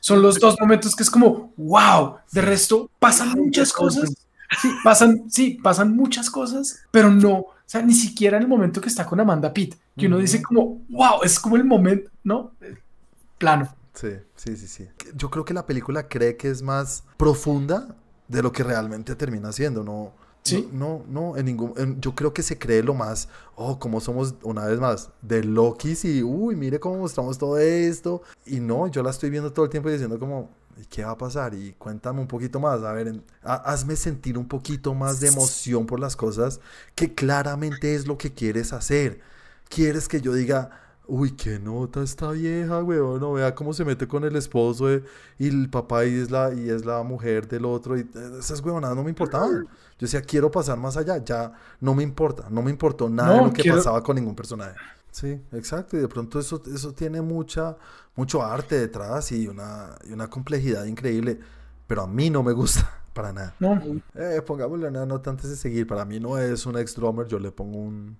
Son 0.00 0.22
los 0.22 0.38
dos 0.40 0.56
momentos 0.60 0.96
que 0.96 1.02
es 1.02 1.10
como, 1.10 1.52
wow, 1.56 2.16
de 2.32 2.40
resto 2.40 2.90
pasan 2.98 3.30
muchas 3.32 3.72
cosas. 3.72 4.12
Sí, 4.60 4.68
pasan, 4.82 5.30
sí, 5.30 5.58
pasan 5.62 5.94
muchas 5.94 6.28
cosas, 6.30 6.80
pero 6.90 7.10
no, 7.10 7.44
o 7.70 7.72
sea, 7.72 7.82
ni 7.82 7.94
siquiera 7.94 8.36
en 8.36 8.42
el 8.42 8.48
momento 8.48 8.80
que 8.80 8.88
está 8.88 9.06
con 9.06 9.20
Amanda 9.20 9.52
Pitt, 9.54 9.76
que 9.96 10.08
uno 10.08 10.18
dice 10.18 10.42
como, 10.42 10.82
wow, 10.88 11.22
es 11.22 11.38
como 11.38 11.54
el 11.54 11.62
momento, 11.62 12.10
¿no? 12.24 12.50
Plano. 13.38 13.72
Sí, 13.94 14.08
sí, 14.34 14.56
sí, 14.56 14.66
sí. 14.66 14.88
Yo 15.14 15.30
creo 15.30 15.44
que 15.44 15.54
la 15.54 15.64
película 15.66 16.08
cree 16.08 16.36
que 16.36 16.50
es 16.50 16.62
más 16.62 17.04
profunda 17.16 17.94
de 18.26 18.42
lo 18.42 18.50
que 18.50 18.64
realmente 18.64 19.14
termina 19.14 19.52
siendo, 19.52 19.84
¿no? 19.84 20.10
Sí. 20.42 20.68
No, 20.72 21.04
no, 21.08 21.30
no, 21.30 21.36
en 21.36 21.46
ningún... 21.46 21.72
en- 21.76 22.00
yo 22.00 22.12
creo 22.16 22.34
que 22.34 22.42
se 22.42 22.58
cree 22.58 22.82
lo 22.82 22.92
más, 22.92 23.28
oh, 23.54 23.78
como 23.78 24.00
somos, 24.00 24.34
una 24.42 24.64
vez 24.64 24.80
más, 24.80 25.10
de 25.22 25.44
Lokis 25.44 26.04
y, 26.06 26.24
uy, 26.24 26.56
mire 26.56 26.80
cómo 26.80 26.96
mostramos 26.98 27.38
todo 27.38 27.56
esto. 27.56 28.22
Y 28.46 28.58
no, 28.58 28.88
yo 28.88 29.04
la 29.04 29.10
estoy 29.10 29.30
viendo 29.30 29.52
todo 29.52 29.66
el 29.66 29.70
tiempo 29.70 29.90
y 29.90 29.92
diciendo 29.92 30.18
como, 30.18 30.50
¿y 30.80 30.86
qué 30.86 31.04
va 31.04 31.12
a 31.12 31.18
pasar? 31.18 31.54
Y 31.54 31.74
cuéntame 31.74 32.20
un 32.20 32.26
poquito 32.28 32.58
más, 32.60 32.82
a 32.82 32.92
ver, 32.92 33.08
en- 33.08 33.24
hazme 33.42 33.96
sentir 33.96 34.38
un 34.38 34.48
poquito 34.48 34.94
más 34.94 35.20
de 35.20 35.28
emoción 35.28 35.86
por 35.86 36.00
las 36.00 36.16
cosas 36.16 36.60
que 36.94 37.14
claramente 37.14 37.94
es 37.94 38.06
lo 38.06 38.16
que 38.18 38.32
quieres 38.32 38.72
hacer. 38.72 39.20
Quieres 39.68 40.08
que 40.08 40.20
yo 40.20 40.32
diga, 40.34 40.70
uy, 41.06 41.32
qué 41.32 41.58
nota 41.58 42.02
esta 42.02 42.30
vieja, 42.30 42.82
weón, 42.82 43.20
no 43.20 43.32
vea 43.32 43.54
cómo 43.54 43.72
se 43.72 43.84
mete 43.84 44.06
con 44.08 44.24
el 44.24 44.36
esposo 44.36 44.86
de- 44.86 45.02
y 45.38 45.48
el 45.48 45.68
papá 45.68 46.04
y 46.04 46.14
es 46.20 46.30
la, 46.30 46.52
y 46.54 46.70
es 46.70 46.84
la 46.84 47.02
mujer 47.02 47.48
del 47.48 47.64
otro. 47.64 47.96
Y 47.96 48.00
eh, 48.02 48.06
esas 48.38 48.60
huevonadas 48.60 48.96
no 48.96 49.02
me 49.04 49.10
importaban. 49.10 49.64
Yo 49.98 50.06
decía, 50.06 50.22
quiero 50.22 50.50
pasar 50.50 50.78
más 50.78 50.96
allá, 50.96 51.18
ya 51.22 51.52
no 51.80 51.94
me 51.94 52.02
importa, 52.02 52.46
no 52.50 52.62
me 52.62 52.70
importó 52.70 53.08
nada 53.08 53.30
de 53.30 53.36
lo 53.48 53.52
que 53.52 53.62
quiero- 53.62 53.76
pasaba 53.78 54.02
con 54.02 54.16
ningún 54.16 54.34
personaje. 54.34 54.76
Sí, 55.10 55.40
exacto, 55.52 55.96
y 55.96 56.00
de 56.00 56.08
pronto 56.08 56.38
eso, 56.38 56.62
eso 56.72 56.92
tiene 56.94 57.20
mucha, 57.20 57.76
mucho 58.14 58.42
arte 58.42 58.78
detrás 58.78 59.32
y 59.32 59.48
una, 59.48 59.96
y 60.08 60.12
una 60.12 60.30
complejidad 60.30 60.84
increíble, 60.84 61.40
pero 61.86 62.02
a 62.02 62.06
mí 62.06 62.30
no 62.30 62.42
me 62.42 62.52
gusta 62.52 63.02
para 63.12 63.32
nada. 63.32 63.54
No, 63.58 63.80
Eh, 64.14 64.40
pongámosle 64.46 64.88
una 64.88 65.04
nota 65.06 65.30
antes 65.30 65.50
de 65.50 65.56
seguir. 65.56 65.86
Para 65.86 66.04
mí 66.04 66.20
no 66.20 66.38
es 66.38 66.64
un 66.64 66.78
ex 66.78 66.94
drummer, 66.94 67.26
yo 67.26 67.38
le 67.40 67.50
pongo 67.50 67.78
un. 67.78 68.16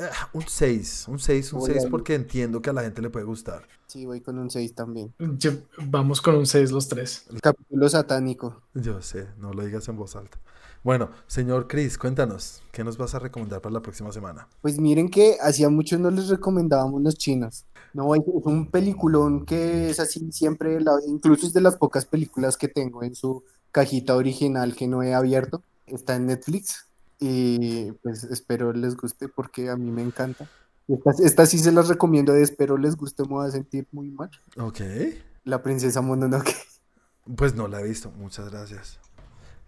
Eh, 0.00 0.10
un 0.32 0.42
6. 0.46 1.06
Un 1.08 1.18
6, 1.18 1.52
un 1.52 1.60
Voy 1.60 1.70
6 1.72 1.84
a- 1.86 1.88
porque 1.90 2.14
entiendo 2.14 2.60
que 2.62 2.70
a 2.70 2.72
la 2.72 2.82
gente 2.82 3.02
le 3.02 3.10
puede 3.10 3.24
gustar. 3.26 3.66
Sí, 3.86 4.06
voy 4.06 4.20
con 4.20 4.38
un 4.38 4.50
6 4.50 4.74
también. 4.74 5.12
yo- 5.18 5.52
vamos 5.86 6.20
con 6.20 6.34
un 6.36 6.46
6 6.46 6.70
los 6.72 6.88
tres. 6.88 7.26
El 7.30 7.40
capítulo 7.40 7.88
satánico. 7.88 8.62
Yo 8.74 9.00
sé, 9.02 9.28
no 9.38 9.52
lo 9.52 9.64
digas 9.64 9.88
en 9.88 9.96
voz 9.96 10.16
alta. 10.16 10.38
Bueno, 10.82 11.10
señor 11.26 11.68
Chris, 11.68 11.98
cuéntanos, 11.98 12.62
¿qué 12.72 12.82
nos 12.84 12.96
vas 12.96 13.14
a 13.14 13.18
recomendar 13.18 13.60
para 13.60 13.74
la 13.74 13.82
próxima 13.82 14.10
semana? 14.12 14.48
Pues 14.62 14.78
miren 14.78 15.10
que 15.10 15.36
hacía 15.42 15.68
mucho 15.68 15.98
no 15.98 16.10
les 16.10 16.28
recomendábamos 16.28 17.02
los 17.02 17.16
chinos. 17.16 17.66
No, 17.92 18.14
es 18.14 18.22
es 18.22 18.46
un 18.46 18.70
peliculón 18.70 19.44
que 19.44 19.90
es 19.90 20.00
así 20.00 20.30
siempre, 20.32 20.80
la- 20.80 20.92
incluso 21.06 21.46
es 21.46 21.52
de 21.52 21.60
las 21.60 21.76
pocas 21.76 22.06
películas 22.06 22.56
que 22.56 22.68
tengo 22.68 23.02
en 23.02 23.14
su 23.14 23.42
cajita 23.72 24.16
original 24.16 24.74
que 24.74 24.86
no 24.88 25.02
he 25.02 25.12
abierto. 25.12 25.62
Está 25.86 26.16
en 26.16 26.26
Netflix 26.26 26.86
y 27.20 27.92
pues 28.02 28.24
espero 28.24 28.72
les 28.72 28.96
guste 28.96 29.28
porque 29.28 29.68
a 29.70 29.76
mí 29.76 29.90
me 29.90 30.02
encanta. 30.02 30.48
Estas 30.88 31.20
esta 31.20 31.46
sí 31.46 31.58
se 31.58 31.70
las 31.70 31.88
recomiendo 31.88 32.32
de 32.32 32.42
espero 32.42 32.76
les 32.76 32.96
guste, 32.96 33.22
me 33.22 33.28
voy 33.28 33.46
a 33.48 33.50
sentir 33.52 33.86
muy 33.92 34.10
mal. 34.10 34.30
Ok. 34.58 34.80
La 35.44 35.62
princesa 35.62 36.00
Mononoke. 36.00 36.54
Pues 37.36 37.54
no 37.54 37.68
la 37.68 37.80
he 37.80 37.84
visto, 37.84 38.10
muchas 38.10 38.50
gracias. 38.50 38.98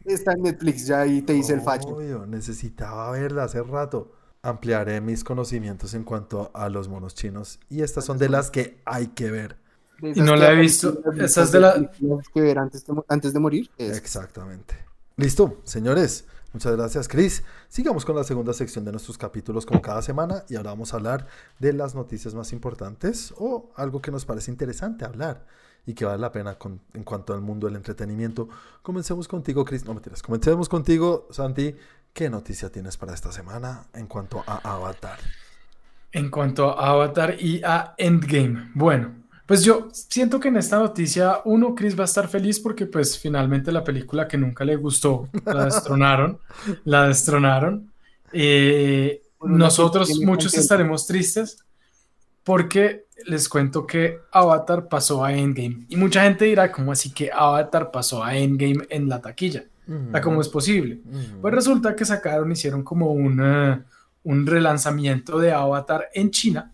Está 0.05 0.33
en 0.33 0.43
Netflix, 0.43 0.87
ya 0.87 1.03
ahí 1.03 1.23
te 1.23 1.35
hice 1.35 1.53
el 1.53 1.61
facho. 1.61 1.89
Obvio, 1.91 2.27
necesitaba 2.27 3.11
verla 3.13 3.45
hace 3.45 3.63
rato. 3.63 4.11
Ampliaré 4.43 5.01
mis 5.01 5.23
conocimientos 5.23 5.95
en 5.95 6.03
cuanto 6.03 6.51
a 6.55 6.69
los 6.71 6.89
monos 6.89 7.15
chinos 7.15 7.61
y 7.69 7.83
estas 7.83 8.05
son 8.07 8.19
de 8.19 8.29
las 8.31 8.51
que 8.51 8.81
hay 8.85 9.09
que 9.09 9.31
ver. 9.31 9.59
Y 10.01 10.11
esas 10.11 10.25
no 10.27 10.35
la 10.35 10.51
he 10.53 10.57
visto. 10.57 10.89
en 11.13 11.19
las 11.19 11.31
Esa 11.31 11.43
es 11.43 11.53
listas 11.53 11.53
de 11.53 11.61
la- 11.61 11.75
películas 11.75 12.27
que 12.35 12.41
ver 12.41 12.59
antes 12.59 12.85
de, 12.85 12.95
antes 13.07 13.33
de 13.33 13.39
morir. 13.39 13.71
es- 13.79 13.97
Exactamente. 13.97 14.75
Listo, 15.17 15.61
señores. 15.63 16.25
Muchas 16.53 16.77
gracias, 16.77 17.09
Chris. 17.09 17.43
Sigamos 17.69 18.05
con 18.05 18.15
la 18.15 18.25
segunda 18.25 18.53
sección 18.53 18.85
de 18.85 18.93
nuestros 18.93 19.17
capítulos 19.17 19.65
como 19.65 19.81
cada 19.81 20.03
semana 20.03 20.45
y 20.51 20.57
ahora 20.57 20.71
vamos 20.71 20.93
a 20.93 20.97
hablar 20.97 21.27
de 21.59 21.73
las 21.73 21.95
noticias 21.95 22.35
más 22.35 22.53
importantes 22.53 23.33
o 23.39 23.71
algo 23.77 24.03
que 24.03 24.11
nos 24.11 24.27
parece 24.27 24.51
interesante 24.51 25.05
hablar 25.07 25.47
y 25.87 25.95
que 25.95 26.05
vale 26.05 26.19
la 26.19 26.31
pena 26.31 26.57
con- 26.59 26.81
en 26.93 27.05
cuanto 27.05 27.33
al 27.33 27.41
mundo 27.41 27.67
del 27.67 27.77
entretenimiento. 27.77 28.49
Comencemos 28.83 29.27
contigo, 29.29 29.65
Chris. 29.65 29.85
No 29.87 29.95
mentiras. 29.95 30.23
Comencemos 30.23 30.69
contigo, 30.69 31.27
Santi. 31.31 31.75
¿Qué 32.13 32.29
noticia 32.29 32.71
tienes 32.71 32.99
para 32.99 33.15
esta 33.15 33.33
semana 33.33 33.87
en 33.95 34.07
cuanto 34.07 34.45
a 34.47 34.57
Avatar? 34.75 35.19
En 36.13 36.31
cuanto 36.31 36.79
a 36.79 36.91
Avatar 36.91 37.37
y 37.41 37.63
a 37.65 37.95
Endgame. 37.97 38.71
Bueno, 38.75 39.22
pues 39.53 39.65
yo 39.65 39.91
siento 39.93 40.41
que 40.41 40.49
en 40.49 40.57
esta 40.57 40.79
noticia, 40.79 41.43
uno, 41.45 41.75
Chris 41.75 41.95
va 41.95 42.05
a 42.05 42.07
estar 42.07 42.27
feliz 42.27 42.59
porque 42.59 42.87
pues 42.87 43.19
finalmente 43.19 43.71
la 43.71 43.85
película 43.85 44.27
que 44.27 44.39
nunca 44.39 44.65
le 44.65 44.77
gustó, 44.77 45.29
la 45.45 45.67
destronaron, 45.67 46.39
la 46.85 47.09
destronaron. 47.09 47.93
Eh, 48.33 49.21
nosotros 49.43 50.19
muchos 50.25 50.55
estaremos 50.55 51.07
tristes 51.07 51.59
porque 52.45 53.05
les 53.27 53.47
cuento 53.47 53.87
que 53.87 54.21
Avatar 54.33 54.89
pasó 54.89 55.23
a 55.23 55.35
Endgame. 55.35 55.85
Y 55.91 55.97
mucha 55.97 56.23
gente 56.23 56.47
dirá, 56.47 56.73
¿cómo 56.73 56.91
así 56.91 57.13
que 57.13 57.31
Avatar 57.31 57.91
pasó 57.91 58.25
a 58.25 58.35
Endgame 58.35 58.87
en 58.89 59.07
la 59.11 59.21
taquilla? 59.21 59.67
¿Cómo 60.23 60.41
es 60.41 60.49
posible? 60.49 61.03
Pues 61.43 61.53
resulta 61.53 61.95
que 61.95 62.07
sacaron, 62.07 62.51
hicieron 62.51 62.83
como 62.83 63.13
una, 63.13 63.85
un 64.23 64.47
relanzamiento 64.47 65.39
de 65.39 65.53
Avatar 65.53 66.09
en 66.15 66.31
China. 66.31 66.73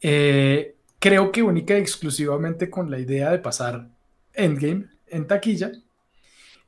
Eh, 0.00 0.76
creo 0.98 1.32
que 1.32 1.42
única 1.42 1.76
y 1.76 1.80
exclusivamente 1.80 2.70
con 2.70 2.90
la 2.90 2.98
idea 2.98 3.30
de 3.30 3.38
pasar 3.38 3.88
Endgame 4.32 4.86
en 5.06 5.26
taquilla. 5.26 5.72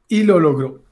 Y 0.09 0.25
lo 0.25 0.41
logró. 0.41 0.83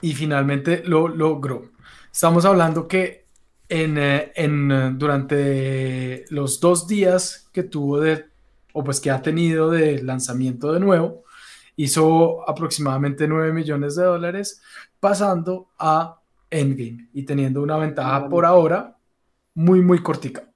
Y 0.00 0.14
finalmente 0.14 0.82
lo 0.84 1.08
logró. 1.08 1.70
Estamos 2.12 2.44
hablando 2.44 2.86
que 2.86 3.24
en, 3.68 3.98
eh, 3.98 4.32
en, 4.36 4.70
eh, 4.70 4.92
durante 4.94 6.24
los 6.28 6.60
dos 6.60 6.86
días 6.86 7.48
que 7.52 7.64
tuvo 7.64 8.00
de, 8.00 8.26
o 8.72 8.84
pues 8.84 9.00
que 9.00 9.10
ha 9.10 9.22
tenido 9.22 9.70
de 9.70 10.02
lanzamiento 10.02 10.72
de 10.72 10.80
nuevo, 10.80 11.24
hizo 11.76 12.48
aproximadamente 12.48 13.26
9 13.26 13.52
millones 13.52 13.96
de 13.96 14.04
dólares, 14.04 14.62
pasando 15.00 15.70
a 15.78 16.20
Endgame 16.50 17.08
y 17.12 17.24
teniendo 17.24 17.62
una 17.62 17.76
ventaja 17.76 18.28
por 18.28 18.44
ahora 18.44 18.96
muy, 19.54 19.80
muy 19.80 20.00
cortica. 20.00 20.53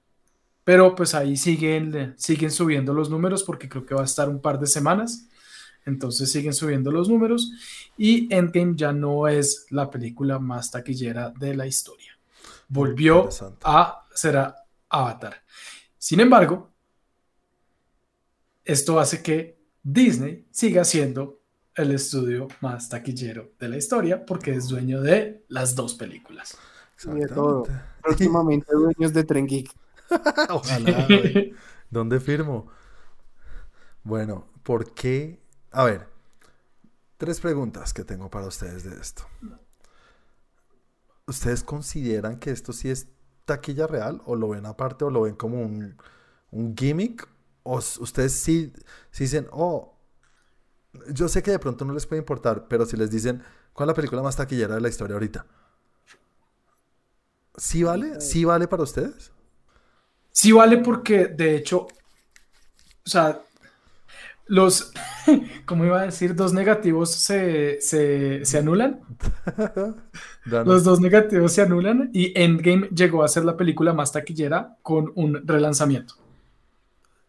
Pero 0.69 0.93
pues 0.93 1.15
ahí 1.15 1.35
siguen, 1.35 2.13
siguen 2.15 2.51
subiendo 2.51 2.93
los 2.93 3.09
números 3.09 3.41
porque 3.41 3.67
creo 3.67 3.87
que 3.87 3.95
va 3.95 4.01
a 4.01 4.05
estar 4.05 4.29
un 4.29 4.39
par 4.39 4.59
de 4.59 4.67
semanas. 4.67 5.27
Entonces 5.83 6.31
siguen 6.31 6.53
subiendo 6.53 6.91
los 6.91 7.09
números 7.09 7.51
y 7.97 8.31
Endgame 8.31 8.75
ya 8.75 8.93
no 8.93 9.27
es 9.27 9.65
la 9.71 9.89
película 9.89 10.37
más 10.37 10.69
taquillera 10.69 11.31
de 11.31 11.55
la 11.55 11.65
historia. 11.65 12.15
Volvió 12.67 13.29
a 13.63 14.05
ser 14.13 14.53
Avatar. 14.89 15.41
Sin 15.97 16.19
embargo, 16.19 16.69
esto 18.63 18.99
hace 18.99 19.23
que 19.23 19.57
Disney 19.81 20.45
siga 20.51 20.85
siendo 20.85 21.39
el 21.73 21.93
estudio 21.93 22.47
más 22.61 22.89
taquillero 22.89 23.53
de 23.59 23.69
la 23.69 23.77
historia 23.77 24.23
porque 24.23 24.53
es 24.53 24.67
dueño 24.67 25.01
de 25.01 25.45
las 25.47 25.73
dos 25.73 25.95
películas. 25.95 26.55
Y 27.05 27.21
de 27.21 27.27
todo. 27.27 27.65
Próximamente 28.03 28.71
dueños 28.71 29.13
de 29.13 29.23
Tren 29.23 29.47
Geek. 29.47 29.73
Ojalá. 30.49 31.07
¿Dónde 31.89 32.19
firmo? 32.19 32.67
Bueno, 34.03 34.47
¿por 34.63 34.93
qué? 34.93 35.41
A 35.71 35.83
ver, 35.83 36.07
tres 37.17 37.39
preguntas 37.39 37.93
que 37.93 38.03
tengo 38.03 38.29
para 38.29 38.47
ustedes 38.47 38.83
de 38.83 38.99
esto. 38.99 39.23
¿Ustedes 41.27 41.63
consideran 41.63 42.39
que 42.39 42.51
esto 42.51 42.73
sí 42.73 42.89
es 42.89 43.07
taquilla 43.45 43.87
real 43.87 44.21
o 44.25 44.35
lo 44.35 44.49
ven 44.49 44.65
aparte 44.65 45.05
o 45.05 45.09
lo 45.09 45.21
ven 45.21 45.35
como 45.35 45.61
un, 45.61 45.97
un 46.51 46.75
gimmick? 46.75 47.27
¿O 47.63 47.77
ustedes 47.77 48.33
sí, 48.33 48.73
sí 49.11 49.25
dicen, 49.25 49.47
oh, 49.51 49.95
yo 51.11 51.27
sé 51.27 51.43
que 51.43 51.51
de 51.51 51.59
pronto 51.59 51.85
no 51.85 51.93
les 51.93 52.07
puede 52.07 52.19
importar, 52.19 52.67
pero 52.67 52.85
si 52.85 52.97
les 52.97 53.11
dicen, 53.11 53.43
¿cuál 53.73 53.87
es 53.87 53.91
la 53.91 53.95
película 53.95 54.21
más 54.23 54.35
taquillera 54.35 54.75
de 54.75 54.81
la 54.81 54.89
historia 54.89 55.13
ahorita? 55.13 55.45
¿Sí 57.57 57.83
vale? 57.83 58.21
¿Sí 58.21 58.45
vale 58.45 58.67
para 58.67 58.83
ustedes? 58.83 59.31
Sí 60.39 60.53
vale 60.53 60.77
porque, 60.77 61.25
de 61.25 61.57
hecho, 61.57 61.79
o 61.79 63.09
sea, 63.09 63.41
los, 64.45 64.93
¿cómo 65.65 65.83
iba 65.83 65.99
a 65.99 66.05
decir? 66.05 66.33
Dos 66.33 66.53
negativos 66.53 67.11
se, 67.11 67.77
anulan. 68.57 69.01
los 70.45 70.85
dos 70.85 71.01
negativos 71.01 71.51
se 71.51 71.61
anulan 71.63 72.09
y 72.13 72.31
Endgame 72.41 72.87
llegó 72.87 73.21
a 73.21 73.27
ser 73.27 73.43
la 73.43 73.57
película 73.57 73.91
más 73.91 74.13
taquillera 74.13 74.77
con 74.81 75.11
un 75.15 75.45
relanzamiento. 75.45 76.13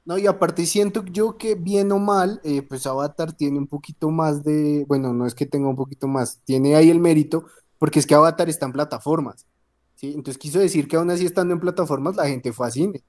No, 0.05 0.17
y 0.17 0.29
aparte 0.29 0.65
siento 0.65 1.05
yo 1.05 1.37
que 1.37 1.57
bien 1.57 1.91
o 1.91 1.99
mal, 1.99 2.41
eh, 2.45 2.63
pues 2.63 2.87
Avatar 2.87 3.33
tiene 3.33 3.59
un 3.59 3.67
poquito 3.67 4.13
más 4.13 4.45
de, 4.45 4.85
bueno, 4.87 5.13
no 5.13 5.27
es 5.27 5.35
que 5.35 5.47
tenga 5.47 5.69
un 5.69 5.75
poquito 5.75 6.07
más, 6.07 6.39
tiene 6.45 6.77
ahí 6.77 6.91
el 6.91 7.01
mérito, 7.01 7.47
porque 7.77 7.99
es 7.99 8.07
que 8.07 8.15
Avatar 8.15 8.49
está 8.49 8.67
en 8.67 8.73
plataformas. 8.73 9.49
¿Sí? 10.01 10.13
Entonces 10.15 10.39
quiso 10.39 10.59
decir 10.59 10.89
que 10.89 10.97
aún 10.97 11.11
así 11.11 11.27
estando 11.27 11.53
en 11.53 11.61
plataformas, 11.61 12.17
la 12.17 12.27
gente 12.27 12.53
fue 12.53 12.67
a 12.67 12.71
cine. 12.71 13.05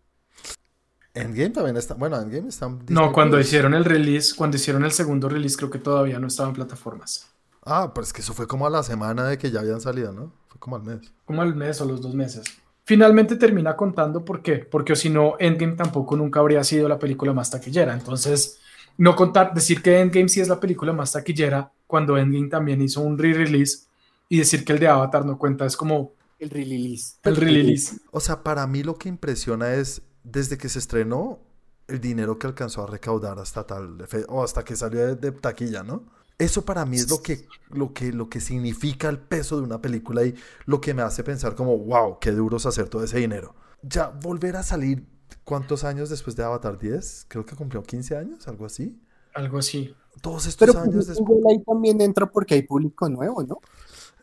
Endgame 1.14 1.50
también 1.50 1.78
está, 1.78 1.94
bueno, 1.94 2.20
Endgame 2.20 2.50
está... 2.50 2.70
No, 2.90 3.12
cuando 3.12 3.40
hicieron 3.40 3.74
el 3.74 3.86
release, 3.86 4.34
cuando 4.36 4.58
hicieron 4.58 4.84
el 4.84 4.92
segundo 4.92 5.28
release, 5.28 5.58
creo 5.58 5.70
que 5.70 5.80
todavía 5.80 6.20
no 6.20 6.28
estaba 6.28 6.50
en 6.50 6.56
plataformas. 6.56 7.30
Ah, 7.64 7.92
pero 7.94 8.04
es 8.04 8.14
que 8.14 8.22
eso 8.22 8.34
fue 8.34 8.48
como 8.48 8.66
a 8.66 8.70
la 8.70 8.84
semana 8.84 9.28
de 9.28 9.38
que 9.38 9.52
ya 9.52 9.60
habían 9.60 9.82
salido, 9.82 10.12
¿no? 10.12 10.34
Fue 10.48 10.60
como 10.60 10.78
al 10.78 10.84
mes. 10.84 11.00
Como 11.26 11.42
al 11.42 11.56
mes 11.56 11.80
o 11.82 11.86
los 11.86 12.02
dos 12.02 12.16
meses. 12.16 12.44
Finalmente 12.86 13.36
termina 13.36 13.76
contando 13.76 14.26
por 14.26 14.42
qué, 14.42 14.56
porque 14.56 14.96
si 14.96 15.10
no, 15.10 15.36
Endgame 15.38 15.76
tampoco 15.76 16.16
nunca 16.16 16.40
habría 16.40 16.64
sido 16.64 16.88
la 16.88 16.98
película 16.98 17.34
más 17.34 17.52
taquillera. 17.52 17.94
Entonces, 17.94 18.60
no 18.98 19.16
contar, 19.16 19.54
decir 19.54 19.82
que 19.82 20.00
Endgame 20.00 20.30
sí 20.30 20.40
es 20.40 20.48
la 20.48 20.60
película 20.60 20.94
más 20.94 21.12
taquillera 21.12 21.72
cuando 21.88 22.18
Endgame 22.18 22.50
también 22.50 22.82
hizo 22.82 23.02
un 23.02 23.18
re-release 23.18 23.86
y 24.30 24.40
decir 24.40 24.64
que 24.64 24.74
el 24.74 24.80
de 24.80 24.88
Avatar 24.88 25.26
no 25.26 25.38
cuenta 25.38 25.66
es 25.66 25.76
como 25.76 26.14
el 26.42 26.50
release. 26.50 27.18
El 27.24 27.36
release. 27.36 27.96
O 28.12 28.20
sea, 28.20 28.44
para 28.44 28.66
mí 28.66 28.82
lo 28.82 28.96
que 28.96 29.08
impresiona 29.08 29.76
es, 29.76 30.02
desde 30.24 30.58
que 30.58 30.70
se 30.70 30.80
estrenó, 30.80 31.40
el 31.88 32.02
dinero 32.02 32.40
que 32.40 32.48
alcanzó 32.48 32.84
a 32.84 32.88
recaudar 32.88 33.38
hasta 33.38 33.66
tal, 33.68 33.98
o 34.28 34.44
hasta 34.44 34.64
que 34.66 34.76
salió 34.76 35.16
de, 35.16 35.32
taquilla, 35.34 35.84
¿no? 35.84 36.04
Eso 36.40 36.66
para 36.66 36.84
mí 36.86 36.98
es 36.98 37.10
lo 37.12 37.22
que, 37.22 37.46
lo, 37.70 37.94
que, 37.94 38.12
lo 38.12 38.28
que 38.28 38.42
significa 38.42 39.08
el 39.10 39.20
peso 39.20 39.58
de 39.58 39.64
una 39.64 39.80
película 39.80 40.24
y 40.24 40.34
lo 40.66 40.82
que 40.82 40.96
me 40.96 41.04
hace 41.04 41.24
pensar 41.24 41.54
como, 41.54 41.78
wow, 41.78 42.18
qué 42.20 42.32
duro 42.32 42.58
es 42.58 42.66
hacer 42.66 42.90
todo 42.90 43.04
ese 43.04 43.20
dinero. 43.20 43.54
Ya 43.84 44.08
volver 44.08 44.56
a 44.56 44.64
salir, 44.64 45.06
¿cuántos 45.44 45.84
años 45.84 46.10
después 46.10 46.36
de 46.36 46.44
Avatar 46.44 46.80
10? 46.80 47.28
Creo 47.28 47.46
que 47.46 47.56
cumplió 47.56 47.84
15 47.84 48.18
años, 48.18 48.48
algo 48.48 48.66
así. 48.66 49.00
Algo 49.36 49.60
así. 49.60 49.94
Todos 50.22 50.48
estos 50.48 50.68
Pero 50.68 50.80
años 50.80 51.06
después. 51.06 51.40
ahí 51.48 51.62
también 51.64 52.02
entra 52.02 52.26
porque 52.26 52.56
hay 52.56 52.64
público 52.64 53.08
nuevo, 53.08 53.44
¿no? 53.44 53.60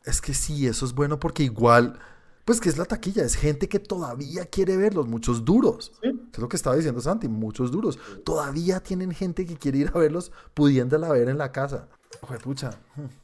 Es 0.04 0.20
que 0.20 0.34
sí, 0.34 0.66
eso 0.66 0.86
es 0.86 0.94
bueno 0.94 1.18
porque 1.20 1.42
igual, 1.42 1.98
pues 2.44 2.60
que 2.60 2.68
es 2.68 2.78
la 2.78 2.84
taquilla, 2.84 3.24
es 3.24 3.34
gente 3.34 3.68
que 3.68 3.78
todavía 3.78 4.46
quiere 4.46 4.76
verlos, 4.76 5.06
muchos 5.06 5.44
duros. 5.44 5.92
Es 6.02 6.38
lo 6.38 6.48
que 6.48 6.56
estaba 6.56 6.76
diciendo 6.76 7.00
Santi, 7.00 7.28
muchos 7.28 7.70
duros. 7.70 7.98
Todavía 8.24 8.80
tienen 8.80 9.12
gente 9.12 9.44
que 9.44 9.56
quiere 9.56 9.78
ir 9.78 9.90
a 9.94 9.98
verlos 9.98 10.32
pudiéndola 10.54 11.10
ver 11.10 11.28
en 11.28 11.38
la 11.38 11.52
casa. 11.52 11.88
Oye, 12.22 12.38
pucha, 12.38 12.70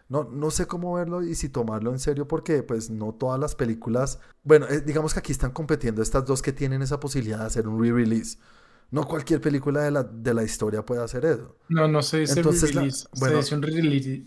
no, 0.08 0.24
no 0.24 0.50
sé 0.50 0.66
cómo 0.66 0.94
verlo 0.94 1.22
y 1.22 1.34
si 1.34 1.48
tomarlo 1.48 1.90
en 1.90 1.98
serio 1.98 2.28
porque 2.28 2.62
pues 2.62 2.90
no 2.90 3.12
todas 3.12 3.40
las 3.40 3.54
películas, 3.54 4.20
bueno, 4.42 4.66
eh, 4.68 4.82
digamos 4.82 5.14
que 5.14 5.20
aquí 5.20 5.32
están 5.32 5.52
compitiendo 5.52 6.02
estas 6.02 6.26
dos 6.26 6.42
que 6.42 6.52
tienen 6.52 6.82
esa 6.82 7.00
posibilidad 7.00 7.38
de 7.40 7.46
hacer 7.46 7.66
un 7.66 7.82
re-release. 7.82 8.38
No 8.94 9.08
cualquier 9.08 9.40
película 9.40 9.82
de 9.82 9.90
la, 9.90 10.04
de 10.04 10.32
la 10.32 10.44
historia 10.44 10.84
puede 10.84 11.02
hacer 11.02 11.24
eso. 11.24 11.56
No, 11.68 11.88
no 11.88 12.00
se 12.00 12.20
dice 12.20 12.40
release, 12.40 13.08
bueno, 13.18 13.34
se 13.34 13.42
dice 13.42 13.54
un 13.56 13.62
release. 13.62 14.22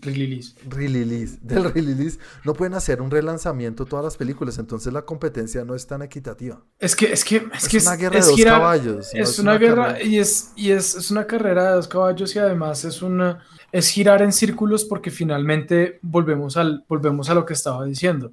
Release. 0.68 1.38
Del 1.40 1.72
release. 1.72 2.18
No 2.44 2.52
pueden 2.52 2.74
hacer 2.74 3.00
un 3.00 3.10
relanzamiento 3.10 3.86
todas 3.86 4.04
las 4.04 4.18
películas, 4.18 4.58
entonces 4.58 4.92
la 4.92 5.00
competencia 5.06 5.64
no 5.64 5.74
es 5.74 5.86
tan 5.86 6.02
equitativa. 6.02 6.60
Es 6.78 6.94
que 6.94 7.10
es, 7.10 7.24
que, 7.24 7.48
es, 7.54 7.72
es 7.72 7.86
una 7.86 7.96
guerra 7.96 8.20
de 8.20 8.26
dos 8.26 8.44
caballos. 8.44 9.14
Es, 9.14 9.38
una, 9.38 9.56
guerra 9.56 10.02
y, 10.02 10.18
es, 10.18 10.52
y 10.54 10.70
es, 10.70 10.94
es 10.96 11.10
una 11.10 11.26
carrera 11.26 11.70
de 11.70 11.76
dos 11.76 11.88
caballos 11.88 12.36
y 12.36 12.38
además 12.38 12.84
es 12.84 13.00
una 13.00 13.42
es 13.72 13.88
girar 13.88 14.20
en 14.20 14.32
círculos 14.32 14.84
porque 14.84 15.10
finalmente 15.10 15.98
volvemos, 16.02 16.58
al, 16.58 16.84
volvemos 16.86 17.30
a 17.30 17.34
lo 17.34 17.46
que 17.46 17.54
estaba 17.54 17.86
diciendo. 17.86 18.32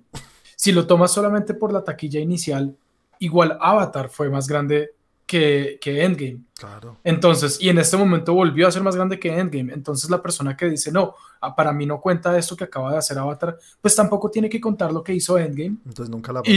Si 0.57 0.73
lo 0.73 0.85
tomas 0.85 1.13
solamente 1.13 1.53
por 1.53 1.71
la 1.71 1.85
taquilla 1.85 2.19
inicial, 2.19 2.75
igual 3.19 3.57
Avatar 3.61 4.09
fue 4.09 4.29
más 4.29 4.49
grande 4.49 4.91
que, 5.25 5.79
Endgame. 5.83 6.41
Claro. 6.57 6.97
Entonces, 7.03 7.59
y 7.59 7.69
en 7.69 7.79
este 7.79 7.97
momento 7.97 8.33
volvió 8.33 8.67
a 8.67 8.71
ser 8.71 8.83
más 8.83 8.95
grande 8.95 9.19
que 9.19 9.37
Endgame. 9.37 9.73
Entonces, 9.73 10.09
la 10.09 10.21
persona 10.21 10.55
que 10.55 10.69
dice, 10.69 10.91
no, 10.91 11.15
ah, 11.41 11.55
para 11.55 11.73
mí 11.73 11.85
no 11.85 11.99
cuenta 11.99 12.37
esto 12.37 12.55
que 12.55 12.65
acaba 12.65 12.91
de 12.91 12.97
hacer 12.97 13.17
Avatar, 13.17 13.57
pues 13.81 13.95
tampoco 13.95 14.29
tiene 14.29 14.49
que 14.49 14.61
contar 14.61 14.91
lo 14.91 15.03
que 15.03 15.13
hizo 15.13 15.37
Endgame. 15.37 15.77
Entonces, 15.85 16.09
nunca 16.09 16.31
la 16.31 16.41
pasó. 16.41 16.53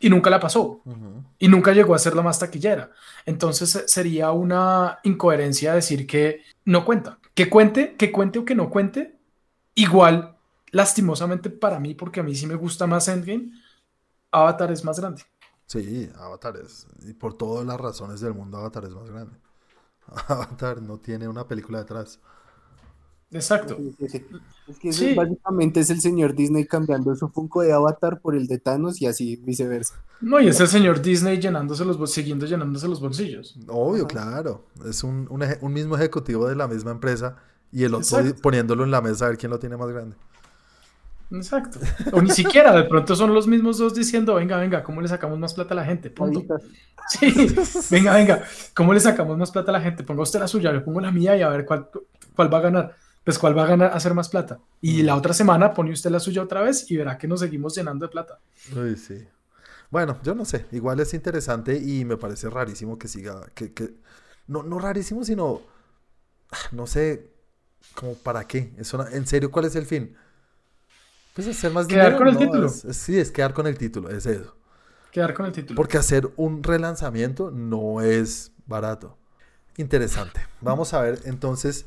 Y, 0.00 0.10
nunca 0.10 0.28
la 0.28 0.40
pasó. 0.40 0.80
Y 1.38 1.48
nunca 1.48 1.72
llegó 1.72 1.94
a 1.94 1.98
ser 1.98 2.14
la 2.14 2.22
más 2.22 2.38
taquillera. 2.38 2.90
Entonces, 3.24 3.84
sería 3.86 4.30
una 4.32 4.98
incoherencia 5.02 5.74
decir 5.74 6.06
que 6.06 6.42
no 6.66 6.84
cuenta. 6.84 7.18
Que 7.34 7.48
cuente, 7.48 7.96
que 7.96 8.12
cuente 8.12 8.38
o 8.38 8.44
que 8.44 8.54
no 8.54 8.70
cuente, 8.70 9.16
igual, 9.74 10.36
lastimosamente 10.70 11.50
para 11.50 11.80
mí, 11.80 11.94
porque 11.94 12.20
a 12.20 12.22
mí 12.22 12.34
sí 12.34 12.46
me 12.46 12.54
gusta 12.54 12.86
más 12.86 13.08
Endgame, 13.08 13.50
Avatar 14.30 14.72
es 14.72 14.84
más 14.84 15.00
grande. 15.00 15.22
Sí, 15.66 16.10
Avatar 16.16 16.56
es, 16.56 16.86
y 17.06 17.14
por 17.14 17.34
todas 17.34 17.66
las 17.66 17.80
razones 17.80 18.20
del 18.20 18.34
mundo, 18.34 18.58
Avatar 18.58 18.84
es 18.84 18.94
más 18.94 19.08
grande. 19.08 19.38
Avatar 20.28 20.82
no 20.82 20.98
tiene 20.98 21.28
una 21.28 21.46
película 21.46 21.78
detrás. 21.78 22.20
Exacto. 23.30 23.76
Es 24.00 24.78
que 24.78 24.88
eso 24.90 25.04
básicamente 25.16 25.80
es 25.80 25.90
el 25.90 26.00
señor 26.00 26.34
Disney 26.34 26.66
cambiando 26.66 27.14
su 27.16 27.28
Funko 27.28 27.62
de 27.62 27.72
Avatar 27.72 28.20
por 28.20 28.36
el 28.36 28.46
de 28.46 28.58
Thanos 28.58 29.02
y 29.02 29.06
así 29.06 29.36
viceversa. 29.36 29.94
No, 30.20 30.40
y 30.40 30.48
es 30.48 30.60
el 30.60 30.68
señor 30.68 31.02
Disney 31.02 31.40
llenándose 31.40 31.84
los 31.84 32.12
siguiendo 32.12 32.46
llenándose 32.46 32.86
los 32.86 33.00
bolsillos. 33.00 33.58
Obvio, 33.66 34.06
claro. 34.06 34.66
Es 34.88 35.02
un, 35.02 35.26
un, 35.30 35.72
mismo 35.72 35.96
ejecutivo 35.96 36.46
de 36.46 36.54
la 36.54 36.68
misma 36.68 36.92
empresa 36.92 37.36
y 37.72 37.82
el 37.82 37.94
otro 37.94 38.18
poniéndolo 38.40 38.84
en 38.84 38.92
la 38.92 39.00
mesa 39.00 39.26
a 39.26 39.28
ver 39.30 39.38
quién 39.38 39.50
lo 39.50 39.58
tiene 39.58 39.76
más 39.76 39.88
grande. 39.88 40.16
Exacto. 41.34 41.80
O 42.12 42.20
ni 42.22 42.30
siquiera, 42.30 42.74
de 42.74 42.84
pronto 42.84 43.16
son 43.16 43.34
los 43.34 43.46
mismos 43.46 43.78
dos 43.78 43.94
diciendo, 43.94 44.34
venga, 44.34 44.56
venga, 44.58 44.82
¿cómo 44.82 45.00
le 45.00 45.08
sacamos 45.08 45.38
más 45.38 45.54
plata 45.54 45.74
a 45.74 45.76
la 45.76 45.84
gente? 45.84 46.10
Punto. 46.10 46.44
Sí, 47.08 47.54
venga, 47.90 48.14
venga, 48.14 48.42
¿cómo 48.74 48.94
le 48.94 49.00
sacamos 49.00 49.36
más 49.36 49.50
plata 49.50 49.70
a 49.70 49.74
la 49.74 49.80
gente? 49.80 50.04
Ponga 50.04 50.22
usted 50.22 50.40
la 50.40 50.48
suya, 50.48 50.72
yo 50.72 50.84
pongo 50.84 51.00
la 51.00 51.10
mía 51.10 51.36
y 51.36 51.42
a 51.42 51.48
ver 51.48 51.66
cuál, 51.66 51.88
cuál 52.34 52.52
va 52.52 52.58
a 52.58 52.62
ganar 52.62 52.96
pues 53.24 53.38
cuál 53.38 53.56
va 53.56 53.64
a 53.64 53.66
ganar 53.66 53.90
hacer 53.94 54.12
más 54.14 54.28
plata. 54.28 54.60
Y 54.80 55.02
la 55.02 55.16
otra 55.16 55.32
semana 55.32 55.72
pone 55.72 55.92
usted 55.92 56.10
la 56.10 56.20
suya 56.20 56.42
otra 56.42 56.60
vez 56.60 56.90
y 56.90 56.96
verá 56.96 57.16
que 57.16 57.26
nos 57.26 57.40
seguimos 57.40 57.74
llenando 57.74 58.06
de 58.06 58.12
plata. 58.12 58.38
Uy, 58.76 58.96
sí. 58.96 59.26
Bueno, 59.90 60.18
yo 60.22 60.34
no 60.34 60.44
sé, 60.44 60.66
igual 60.72 61.00
es 61.00 61.14
interesante 61.14 61.78
y 61.78 62.04
me 62.04 62.16
parece 62.16 62.50
rarísimo 62.50 62.98
que 62.98 63.08
siga, 63.08 63.46
que, 63.54 63.72
que... 63.72 63.94
No, 64.46 64.62
no 64.62 64.78
rarísimo, 64.78 65.24
sino, 65.24 65.62
ah, 66.50 66.68
no 66.72 66.86
sé, 66.86 67.30
como 67.94 68.14
para 68.14 68.46
qué, 68.46 68.72
es 68.76 68.92
en 68.92 69.26
serio, 69.26 69.50
¿cuál 69.50 69.66
es 69.66 69.76
el 69.76 69.86
fin? 69.86 70.16
Pues 71.34 71.48
hacer 71.48 71.72
más 71.72 71.86
quedar 71.86 72.16
con 72.16 72.28
el 72.28 72.38
título. 72.38 72.68
sí, 72.68 73.18
es 73.18 73.30
quedar 73.30 73.52
con 73.52 73.66
el 73.66 73.76
título, 73.76 74.08
es 74.08 74.24
eso. 74.24 74.56
Quedar 75.10 75.34
con 75.34 75.46
el 75.46 75.52
título. 75.52 75.76
Porque 75.76 75.98
hacer 75.98 76.30
un 76.36 76.62
relanzamiento 76.62 77.50
no 77.50 78.00
es 78.00 78.52
barato. 78.66 79.18
Interesante. 79.76 80.40
Vamos 80.60 80.94
a 80.94 81.00
ver, 81.00 81.20
entonces, 81.24 81.86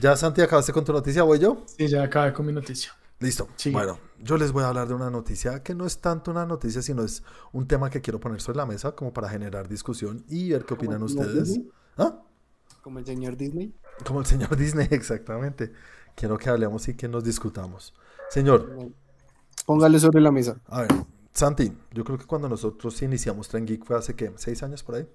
ya 0.00 0.16
Santi, 0.16 0.42
acabaste 0.42 0.72
con 0.72 0.84
tu 0.84 0.92
noticia, 0.92 1.22
¿voy 1.22 1.38
yo? 1.38 1.64
Sí, 1.66 1.86
ya 1.86 2.02
acabé 2.02 2.32
con 2.32 2.44
mi 2.44 2.52
noticia. 2.52 2.92
Listo. 3.20 3.48
Bueno, 3.72 3.98
yo 4.20 4.36
les 4.36 4.52
voy 4.52 4.62
a 4.62 4.68
hablar 4.68 4.86
de 4.86 4.94
una 4.94 5.10
noticia 5.10 5.62
que 5.62 5.74
no 5.74 5.86
es 5.86 5.98
tanto 5.98 6.30
una 6.30 6.46
noticia, 6.46 6.82
sino 6.82 7.02
es 7.02 7.22
un 7.52 7.66
tema 7.66 7.90
que 7.90 8.00
quiero 8.00 8.20
poner 8.20 8.40
sobre 8.40 8.58
la 8.58 8.66
mesa 8.66 8.92
como 8.92 9.12
para 9.12 9.28
generar 9.28 9.68
discusión 9.68 10.24
y 10.28 10.50
ver 10.50 10.64
qué 10.64 10.74
opinan 10.74 11.02
ustedes. 11.02 11.60
¿Ah? 11.96 12.22
¿Como 12.80 13.00
el 13.00 13.06
señor 13.06 13.36
Disney? 13.36 13.74
Como 14.04 14.20
el 14.20 14.26
señor 14.26 14.56
Disney, 14.56 14.88
exactamente. 14.90 15.72
Quiero 16.14 16.38
que 16.38 16.48
hablemos 16.48 16.86
y 16.88 16.94
que 16.94 17.08
nos 17.08 17.24
discutamos. 17.24 17.92
Señor. 18.30 18.92
Póngale 19.66 19.98
sobre 19.98 20.20
la 20.20 20.30
mesa. 20.30 20.60
A 20.66 20.82
ver, 20.82 20.90
Santi, 21.32 21.72
yo 21.92 22.04
creo 22.04 22.18
que 22.18 22.26
cuando 22.26 22.48
nosotros 22.48 23.00
iniciamos 23.02 23.48
Tren 23.48 23.66
Geek 23.66 23.84
fue 23.84 23.96
hace, 23.96 24.14
¿qué? 24.14 24.32
¿Seis 24.36 24.62
años 24.62 24.82
por 24.82 24.96
ahí? 24.96 25.08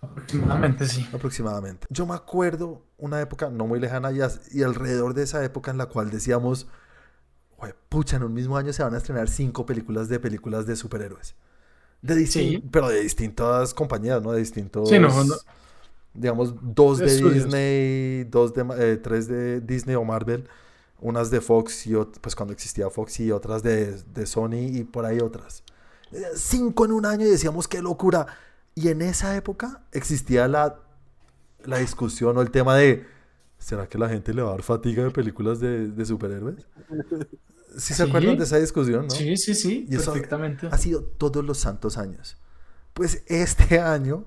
Aproximadamente, 0.00 0.86
sí. 0.86 1.06
Aproximadamente. 1.12 1.86
Yo 1.90 2.06
me 2.06 2.14
acuerdo 2.14 2.82
una 2.98 3.20
época 3.20 3.50
no 3.50 3.66
muy 3.66 3.80
lejana 3.80 4.12
y, 4.12 4.20
y 4.52 4.62
alrededor 4.62 5.14
de 5.14 5.24
esa 5.24 5.44
época 5.44 5.70
en 5.70 5.78
la 5.78 5.86
cual 5.86 6.10
decíamos, 6.10 6.68
pucha, 7.88 8.16
en 8.16 8.22
un 8.22 8.32
mismo 8.32 8.56
año 8.56 8.72
se 8.72 8.82
van 8.82 8.94
a 8.94 8.98
estrenar 8.98 9.28
cinco 9.28 9.66
películas 9.66 10.08
de 10.08 10.18
películas 10.18 10.66
de 10.66 10.76
superhéroes. 10.76 11.34
De 12.02 12.26
sí. 12.26 12.64
Pero 12.70 12.88
de 12.88 13.02
distintas 13.02 13.74
compañías, 13.74 14.22
¿no? 14.22 14.32
De 14.32 14.38
distintos... 14.38 14.88
Sí, 14.88 14.98
no, 14.98 15.10
Digamos, 16.12 16.54
dos 16.60 16.98
de, 16.98 17.06
Disney, 17.06 18.24
dos 18.24 18.52
de, 18.52 18.66
eh, 18.78 18.96
tres 18.96 19.28
de 19.28 19.60
Disney 19.60 19.94
o 19.94 20.02
Marvel, 20.02 20.48
unas 21.00 21.30
de 21.30 21.40
Fox 21.40 21.86
y 21.86 21.94
pues 22.20 22.34
cuando 22.36 22.52
existía 22.52 22.90
Fox 22.90 23.20
y 23.20 23.32
otras 23.32 23.62
de, 23.62 24.02
de 24.02 24.26
Sony 24.26 24.68
y 24.72 24.84
por 24.84 25.04
ahí 25.04 25.20
otras. 25.20 25.62
Cinco 26.34 26.84
en 26.84 26.92
un 26.92 27.06
año 27.06 27.26
y 27.26 27.30
decíamos, 27.30 27.68
qué 27.68 27.80
locura 27.80 28.26
y 28.74 28.88
en 28.88 29.02
esa 29.02 29.36
época 29.36 29.82
existía 29.92 30.48
la, 30.48 30.80
la 31.64 31.78
discusión 31.78 32.36
o 32.36 32.42
el 32.42 32.50
tema 32.50 32.76
de, 32.76 33.06
¿será 33.58 33.88
que 33.88 33.98
la 33.98 34.08
gente 34.08 34.32
le 34.32 34.42
va 34.42 34.48
a 34.48 34.52
dar 34.52 34.62
fatiga 34.62 35.04
de 35.04 35.10
películas 35.10 35.60
de, 35.60 36.04
superhéroes? 36.04 36.66
¿Sí 37.76 37.94
se 37.94 38.02
acuerdan 38.02 38.36
de 38.36 38.44
esa 38.44 38.58
discusión, 38.58 39.06
no? 39.06 39.10
Sí, 39.10 39.36
sí, 39.36 39.54
sí, 39.54 39.86
y 39.88 39.96
perfectamente. 39.96 40.68
ha 40.70 40.78
sido 40.78 41.04
todos 41.04 41.44
los 41.44 41.58
santos 41.58 41.98
años. 41.98 42.36
Pues 42.94 43.22
este 43.26 43.78
año, 43.80 44.24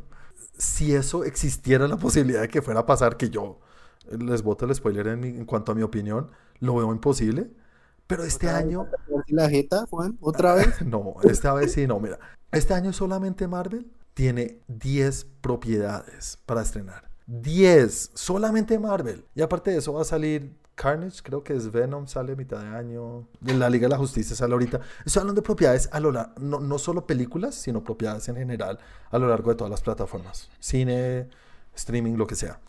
si 0.57 0.93
eso 0.93 1.23
existiera 1.23 1.88
la 1.88 1.97
posibilidad 1.97 2.41
de 2.41 2.47
que 2.47 2.62
fuera 2.62 2.81
a 2.81 2.86
pasar, 2.86 3.17
que 3.17 3.29
yo 3.29 3.59
les 4.09 4.43
voto 4.43 4.65
el 4.65 4.75
spoiler 4.75 5.07
en, 5.07 5.23
en 5.23 5.45
cuanto 5.45 5.71
a 5.71 5.75
mi 5.75 5.81
opinión, 5.81 6.29
lo 6.63 6.76
veo 6.76 6.91
imposible. 6.91 7.52
Pero 8.08 8.23
este 8.23 8.49
año. 8.49 8.88
¿La 9.28 9.49
jeta, 9.49 9.86
Juan? 9.89 10.17
¿Otra 10.21 10.56
vez? 10.56 10.82
no, 10.86 11.15
esta 11.23 11.54
vez 11.54 11.73
sí, 11.73 11.88
no. 11.88 11.99
Mira, 11.99 12.19
este 12.52 12.73
año 12.73 12.93
solamente 12.93 13.47
Marvel 13.47 13.91
tiene 14.13 14.60
10 14.67 15.26
propiedades 15.41 16.38
para 16.45 16.62
estrenar. 16.62 17.10
10, 17.28 18.12
solamente 18.13 18.78
Marvel. 18.80 19.26
Y 19.36 19.41
aparte 19.41 19.71
de 19.71 19.78
eso 19.78 19.93
va 19.93 20.02
a 20.02 20.06
salir 20.06 20.54
Carnage, 20.76 21.21
creo 21.21 21.43
que 21.43 21.54
es 21.54 21.71
Venom, 21.71 22.08
sale 22.08 22.34
a 22.34 22.36
mitad 22.36 22.60
de 22.60 22.67
año. 22.67 23.28
En 23.45 23.60
la 23.60 23.69
Liga 23.69 23.86
de 23.86 23.89
la 23.89 23.97
Justicia 23.97 24.36
sale 24.36 24.54
ahorita. 24.54 24.80
Estoy 25.06 25.21
hablando 25.21 25.41
de 25.41 25.45
propiedades 25.45 25.89
a 25.91 25.99
lo 25.99 26.12
largo, 26.12 26.34
no, 26.39 26.60
no 26.60 26.78
solo 26.80 27.06
películas, 27.06 27.56
sino 27.56 27.84
propiedades 27.84 28.28
en 28.30 28.36
general 28.36 28.80
a 29.12 29.17
lo 29.17 29.28
largo 29.28 29.52
de 29.52 29.58
todas 29.58 29.71
las 29.71 29.82
plataformas. 29.82 30.49
Cine, 30.60 31.30
streaming, 31.76 32.13
lo 32.15 32.28
que 32.28 32.36
sea. 32.36 32.60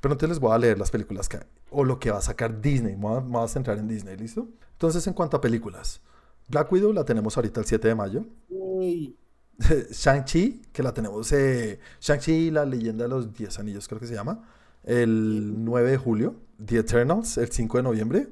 Pero 0.00 0.14
entonces 0.14 0.36
les 0.36 0.40
voy 0.40 0.52
a 0.52 0.58
leer 0.58 0.78
las 0.78 0.90
películas 0.90 1.28
que 1.28 1.38
hay. 1.38 1.44
O 1.70 1.84
lo 1.84 1.98
que 1.98 2.10
va 2.10 2.18
a 2.18 2.22
sacar 2.22 2.60
Disney. 2.60 2.96
Me 2.96 3.20
voy 3.20 3.44
a, 3.44 3.48
centrar 3.48 3.78
en 3.78 3.88
Disney, 3.88 4.16
¿listo? 4.16 4.48
Entonces, 4.72 5.06
en 5.06 5.14
cuanto 5.14 5.36
a 5.36 5.40
películas. 5.40 6.00
Black 6.48 6.70
Widow 6.70 6.92
la 6.92 7.04
tenemos 7.04 7.36
ahorita 7.36 7.60
el 7.60 7.66
7 7.66 7.88
de 7.88 7.94
mayo. 7.94 8.24
Shang-Chi, 9.90 10.62
que 10.72 10.82
la 10.82 10.92
tenemos, 10.92 11.30
eh, 11.32 11.78
Shang-Chi, 12.00 12.50
la 12.50 12.64
leyenda 12.64 13.04
de 13.04 13.08
los 13.08 13.32
10 13.32 13.58
anillos, 13.60 13.88
creo 13.88 14.00
que 14.00 14.06
se 14.06 14.14
llama, 14.14 14.42
el 14.82 15.64
9 15.64 15.92
de 15.92 15.96
julio, 15.96 16.36
The 16.64 16.78
Eternals, 16.78 17.38
el 17.38 17.50
5 17.50 17.76
de 17.78 17.82
noviembre. 17.82 18.28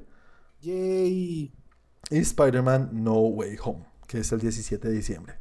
Yay. 0.61 1.53
Y 2.09 2.17
Spider-Man 2.17 2.89
No 2.91 3.19
Way 3.19 3.57
Home, 3.63 3.85
que 4.07 4.19
es 4.19 4.31
el 4.31 4.39
17 4.39 4.87
de 4.87 4.93
diciembre. 4.93 5.35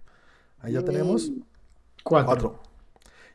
Ahí 0.61 0.75
ya 0.75 0.83
tenemos 0.83 1.33
cuatro. 2.05 2.63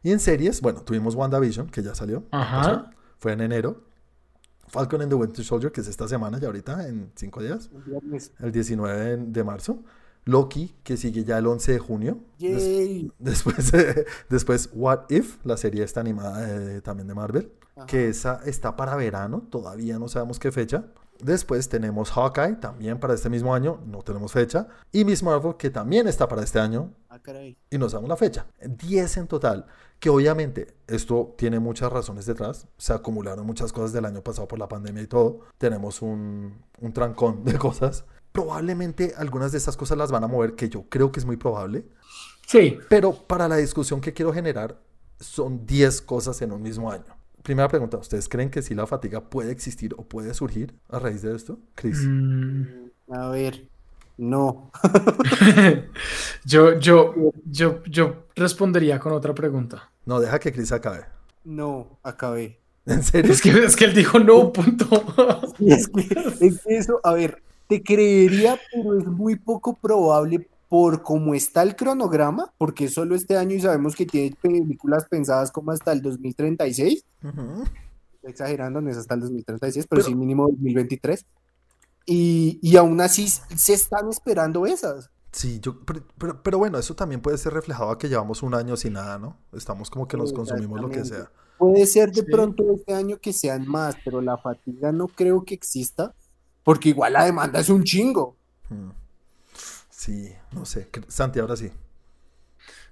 Y 0.01 0.11
en 0.11 0.19
series, 0.19 0.61
bueno, 0.61 0.81
tuvimos 0.81 1.15
WandaVision, 1.15 1.69
que 1.69 1.83
ya 1.83 1.93
salió. 1.93 2.23
Ajá. 2.31 2.91
Fue 3.17 3.33
en 3.33 3.41
enero. 3.41 3.83
Falcon 4.67 5.01
and 5.01 5.09
the 5.09 5.15
Winter 5.15 5.43
Soldier, 5.43 5.71
que 5.71 5.81
es 5.81 5.87
esta 5.87 6.07
semana, 6.07 6.39
ya 6.39 6.47
ahorita, 6.47 6.87
en 6.87 7.11
cinco 7.15 7.41
días. 7.41 7.69
El 8.39 8.51
19 8.51 9.17
de 9.17 9.43
marzo. 9.43 9.83
Loki, 10.25 10.75
que 10.83 10.97
sigue 10.97 11.23
ya 11.23 11.37
el 11.37 11.47
11 11.47 11.71
de 11.71 11.79
junio. 11.79 12.19
después, 13.17 13.71
después, 14.29 14.69
What 14.73 15.09
If, 15.09 15.37
la 15.45 15.55
serie 15.55 15.83
esta 15.83 16.01
animada 16.01 16.75
eh, 16.75 16.81
también 16.81 17.07
de 17.07 17.13
Marvel, 17.13 17.51
que 17.87 18.09
esa 18.09 18.41
está 18.45 18.75
para 18.75 18.95
verano, 18.95 19.47
todavía 19.49 19.97
no 19.99 20.07
sabemos 20.07 20.39
qué 20.39 20.51
fecha. 20.51 20.85
Después 21.21 21.67
tenemos 21.69 22.11
Hawkeye, 22.11 22.57
también 22.57 22.99
para 22.99 23.13
este 23.13 23.29
mismo 23.29 23.55
año, 23.55 23.79
no 23.87 24.03
tenemos 24.03 24.31
fecha. 24.31 24.67
Y 24.91 25.03
Miss 25.03 25.23
Marvel, 25.23 25.55
que 25.57 25.69
también 25.69 26.07
está 26.07 26.27
para 26.27 26.43
este 26.43 26.59
año. 26.59 26.93
Ah, 27.09 27.19
y 27.69 27.77
no 27.77 27.89
sabemos 27.89 28.09
la 28.09 28.17
fecha. 28.17 28.45
10 28.61 29.17
en 29.17 29.27
total. 29.27 29.65
Que 29.99 30.09
obviamente 30.09 30.75
esto 30.87 31.33
tiene 31.37 31.59
muchas 31.59 31.91
razones 31.91 32.25
detrás. 32.25 32.67
Se 32.77 32.93
acumularon 32.93 33.45
muchas 33.45 33.73
cosas 33.73 33.93
del 33.93 34.05
año 34.05 34.21
pasado 34.21 34.47
por 34.47 34.59
la 34.59 34.67
pandemia 34.67 35.03
y 35.03 35.07
todo. 35.07 35.39
Tenemos 35.57 36.01
un, 36.01 36.63
un 36.79 36.93
trancón 36.93 37.43
de 37.43 37.57
cosas 37.57 38.05
probablemente 38.37 39.13
algunas 39.17 39.51
de 39.51 39.57
esas 39.57 39.75
cosas 39.75 39.97
las 39.97 40.11
van 40.11 40.23
a 40.23 40.27
mover, 40.27 40.53
que 40.53 40.69
yo 40.69 40.83
creo 40.89 41.11
que 41.11 41.19
es 41.19 41.25
muy 41.25 41.37
probable. 41.37 41.85
Sí. 42.45 42.77
Pero 42.87 43.11
para 43.13 43.47
la 43.47 43.57
discusión 43.57 43.99
que 43.99 44.13
quiero 44.13 44.31
generar, 44.31 44.79
son 45.19 45.65
10 45.65 46.01
cosas 46.03 46.39
en 46.43 46.51
un 46.51 46.61
mismo 46.61 46.91
año. 46.91 47.17
Primera 47.41 47.67
pregunta, 47.67 47.97
¿ustedes 47.97 48.29
creen 48.29 48.51
que 48.51 48.61
si 48.61 48.75
la 48.75 48.85
fatiga 48.85 49.27
puede 49.27 49.51
existir 49.51 49.95
o 49.97 50.03
puede 50.03 50.35
surgir 50.35 50.75
a 50.87 50.99
raíz 50.99 51.23
de 51.23 51.35
esto? 51.35 51.57
Chris. 51.73 51.97
Mm, 52.05 52.91
a 53.09 53.29
ver, 53.29 53.67
no. 54.17 54.69
yo, 56.45 56.77
yo, 56.77 57.15
yo, 57.45 57.83
yo 57.85 58.26
respondería 58.37 58.99
con 58.99 59.13
otra 59.13 59.33
pregunta. 59.33 59.89
No, 60.05 60.19
deja 60.19 60.39
que 60.39 60.51
Chris 60.51 60.71
acabe. 60.71 61.05
No, 61.43 61.99
acabé. 62.03 62.59
¿En 62.85 63.03
serio? 63.03 63.31
Es 63.31 63.41
que, 63.41 63.49
es 63.49 63.75
que 63.75 63.85
él 63.85 63.93
dijo 63.93 64.19
no, 64.19 64.53
punto. 64.53 64.85
es, 65.59 65.87
que, 65.87 66.45
es 66.45 66.61
que 66.61 66.77
eso, 66.77 66.99
a 67.03 67.13
ver, 67.13 67.41
te 67.67 67.83
creería, 67.83 68.59
pero 68.71 68.97
es 68.97 69.05
muy 69.05 69.35
poco 69.35 69.75
probable 69.75 70.47
por 70.69 71.01
cómo 71.01 71.33
está 71.33 71.63
el 71.63 71.75
cronograma, 71.75 72.53
porque 72.57 72.89
solo 72.89 73.15
este 73.15 73.37
año 73.37 73.55
y 73.55 73.61
sabemos 73.61 73.95
que 73.95 74.05
tiene 74.05 74.35
películas 74.41 75.05
pensadas 75.09 75.51
como 75.51 75.71
hasta 75.71 75.91
el 75.91 76.01
2036. 76.01 77.05
Exagerando, 78.23 78.81
no 78.81 78.89
es 78.89 78.97
hasta 78.97 79.15
el 79.15 79.21
2036, 79.21 79.87
pero, 79.89 80.03
sí 80.03 80.15
mínimo 80.15 80.47
2023. 80.47 81.25
Y, 82.05 82.59
y 82.61 82.77
aún 82.77 82.99
así 83.01 83.27
se 83.27 83.73
están 83.73 84.09
esperando 84.09 84.65
esas. 84.65 85.09
Sí, 85.37 85.59
yo, 85.61 85.79
pero, 86.17 86.41
pero, 86.41 86.57
bueno, 86.57 86.79
eso 86.79 86.95
también 86.95 87.21
puede 87.21 87.37
ser 87.37 87.53
reflejado 87.53 87.91
a 87.91 87.99
que 87.99 88.09
llevamos 88.09 88.41
un 88.41 88.55
año 88.55 88.75
sin 88.75 88.93
nada, 88.93 89.19
¿no? 89.19 89.37
Estamos 89.53 89.91
como 89.91 90.07
que 90.07 90.17
nos 90.17 90.33
consumimos 90.33 90.81
lo 90.81 90.89
que 90.89 91.05
sea. 91.05 91.29
Puede 91.59 91.85
ser 91.85 92.11
de 92.11 92.23
pronto 92.23 92.63
este 92.73 92.95
año 92.95 93.19
que 93.19 93.31
sean 93.33 93.67
más, 93.67 93.95
pero 94.03 94.19
la 94.19 94.39
fatiga 94.39 94.91
no 94.91 95.07
creo 95.07 95.45
que 95.45 95.53
exista 95.53 96.15
porque 96.63 96.89
igual 96.89 97.13
la 97.13 97.25
demanda 97.25 97.59
es 97.59 97.69
un 97.69 97.83
chingo. 97.83 98.35
Hmm. 98.67 98.89
Sí, 99.91 100.33
no 100.53 100.65
sé. 100.65 100.89
Santi, 101.07 101.39
ahora 101.39 101.55
sí. 101.55 101.71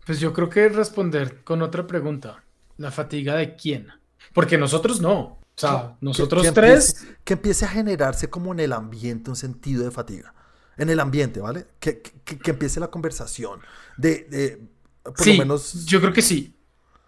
Pues 0.06 0.20
yo 0.20 0.32
creo 0.32 0.48
que 0.48 0.70
responder 0.70 1.43
con 1.43 1.64
otra 1.64 1.88
pregunta. 1.88 2.43
¿La 2.78 2.91
fatiga 2.91 3.36
de 3.36 3.56
quién? 3.56 3.88
Porque 4.36 4.60
nosotros 4.60 5.02
no. 5.02 5.20
O 5.20 5.39
sea, 5.56 5.98
nosotros 6.00 6.43
que 6.43 6.52
tres. 6.52 6.89
Empiece, 6.89 7.18
que 7.24 7.34
empiece 7.34 7.66
a 7.66 7.70
generarse 7.70 8.30
como 8.30 8.54
en 8.54 8.60
el 8.60 8.72
ambiente 8.72 9.32
un 9.32 9.36
sentido 9.36 9.84
de 9.84 9.89
fatiga. 9.89 10.36
En 10.78 10.89
el 10.89 10.99
ambiente, 10.99 11.39
¿vale? 11.39 11.67
Que, 11.80 12.01
que, 12.01 12.38
que 12.38 12.51
empiece 12.51 12.80
la 12.80 12.89
conversación. 12.89 13.61
De, 13.97 14.28
de 14.30 14.61
por 15.03 15.19
sí, 15.21 15.34
lo 15.34 15.39
menos. 15.39 15.86
Yo 15.86 16.01
creo 16.01 16.13
que 16.13 16.21
sí. 16.21 16.55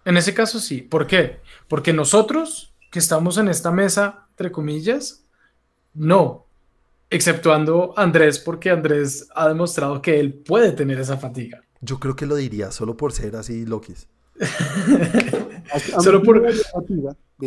En 0.05 0.17
ese 0.17 0.33
caso 0.33 0.59
sí. 0.59 0.81
¿Por 0.81 1.07
qué? 1.07 1.41
Porque 1.67 1.93
nosotros 1.93 2.73
que 2.91 2.99
estamos 2.99 3.37
en 3.37 3.49
esta 3.49 3.71
mesa, 3.71 4.27
entre 4.31 4.51
comillas, 4.51 5.25
no. 5.93 6.45
Exceptuando 7.09 7.93
Andrés, 7.97 8.39
porque 8.39 8.69
Andrés 8.69 9.27
ha 9.35 9.47
demostrado 9.47 10.01
que 10.01 10.19
él 10.19 10.33
puede 10.33 10.71
tener 10.73 10.99
esa 10.99 11.17
fatiga. 11.17 11.63
Yo 11.81 11.99
creo 11.99 12.15
que 12.15 12.25
lo 12.25 12.35
diría 12.35 12.71
solo 12.71 12.97
por 12.97 13.13
ser 13.13 13.35
así 13.35 13.65
Lokis. 13.65 14.07
solo 16.01 16.21
por 16.21 16.43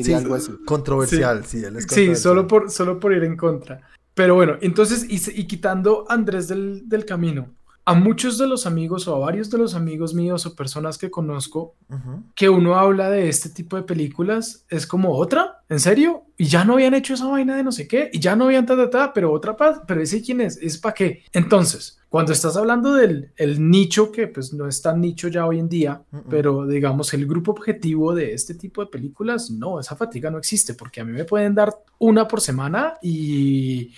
sí, 0.03 0.13
algo 0.13 0.35
así. 0.35 0.53
controversial, 0.67 1.45
sí, 1.45 1.61
sí 1.61 1.65
él 1.65 1.77
es 1.77 1.87
Sí, 1.89 2.17
solo 2.17 2.47
por, 2.49 2.71
solo 2.71 2.99
por 2.99 3.13
ir 3.13 3.23
en 3.25 3.37
contra. 3.37 3.89
Pero 4.21 4.35
bueno, 4.35 4.59
entonces, 4.61 5.07
y, 5.09 5.41
y 5.41 5.47
quitando 5.47 6.05
a 6.07 6.13
Andrés 6.13 6.47
del, 6.47 6.87
del, 6.87 7.07
camino, 7.07 7.57
a 7.85 7.95
muchos 7.95 8.39
de 8.39 8.47
los 8.47 8.67
amigos 8.67 9.09
o 9.09 9.17
a 9.17 9.19
varios 9.19 9.51
de 9.51 9.59
los 9.59 9.75
amigos 9.75 10.15
míos 10.15 10.47
o 10.47 10.55
personas 10.55 10.99
que 10.99 11.11
conozco, 11.11 11.75
uh 11.89 11.95
-huh. 11.95 12.23
que 12.35 12.49
uno 12.49 12.75
habla 12.75 13.11
de 13.11 13.29
este 13.29 13.49
tipo 13.49 13.77
de 13.77 13.83
películas, 13.83 14.65
es 14.69 14.87
como 14.87 15.17
otra, 15.17 15.63
¿en 15.69 15.81
serio? 15.81 16.25
Y 16.37 16.45
ya 16.45 16.65
no 16.65 16.75
habían 16.75 16.95
hecho 16.95 17.15
esa 17.15 17.27
vaina 17.27 17.57
de 17.57 17.65
no 17.65 17.73
sé 17.73 17.89
qué, 17.89 18.11
y 18.13 18.19
ya 18.21 18.37
no 18.37 18.45
habían 18.45 18.67
ta, 18.67 18.77
ta, 18.77 18.91
ta, 18.91 19.13
pero 19.13 19.33
otra 19.33 19.57
paz, 19.57 19.81
pero 19.87 20.01
ese 20.03 20.23
quién 20.23 20.41
es, 20.41 20.57
es 20.59 20.79
para 20.79 20.95
qué. 20.95 21.23
Entonces, 21.33 21.99
cuando 22.09 22.33
estás 22.33 22.57
hablando 22.57 22.95
del 22.95 23.33
el 23.37 23.71
nicho, 23.71 24.11
que 24.13 24.27
pues 24.27 24.53
no 24.53 24.67
es 24.69 24.83
tan 24.83 25.01
nicho 25.01 25.29
ya 25.29 25.47
hoy 25.47 25.59
en 25.59 25.69
día, 25.69 26.03
uh 26.13 26.17
-uh. 26.17 26.23
pero 26.29 26.67
digamos 26.67 27.15
el 27.15 27.27
grupo 27.27 27.53
objetivo 27.53 28.15
de 28.15 28.35
este 28.35 28.55
tipo 28.55 28.83
de 28.83 28.91
películas, 28.91 29.51
no, 29.51 29.81
esa 29.81 29.97
fatiga 29.97 30.31
no 30.31 30.39
existe, 30.39 30.75
porque 30.75 31.01
a 31.01 31.05
mí 31.05 31.13
me 31.13 31.25
pueden 31.25 31.55
dar 31.55 31.71
una 31.99 32.27
por 32.29 32.41
semana 32.41 32.95
y, 33.03 33.93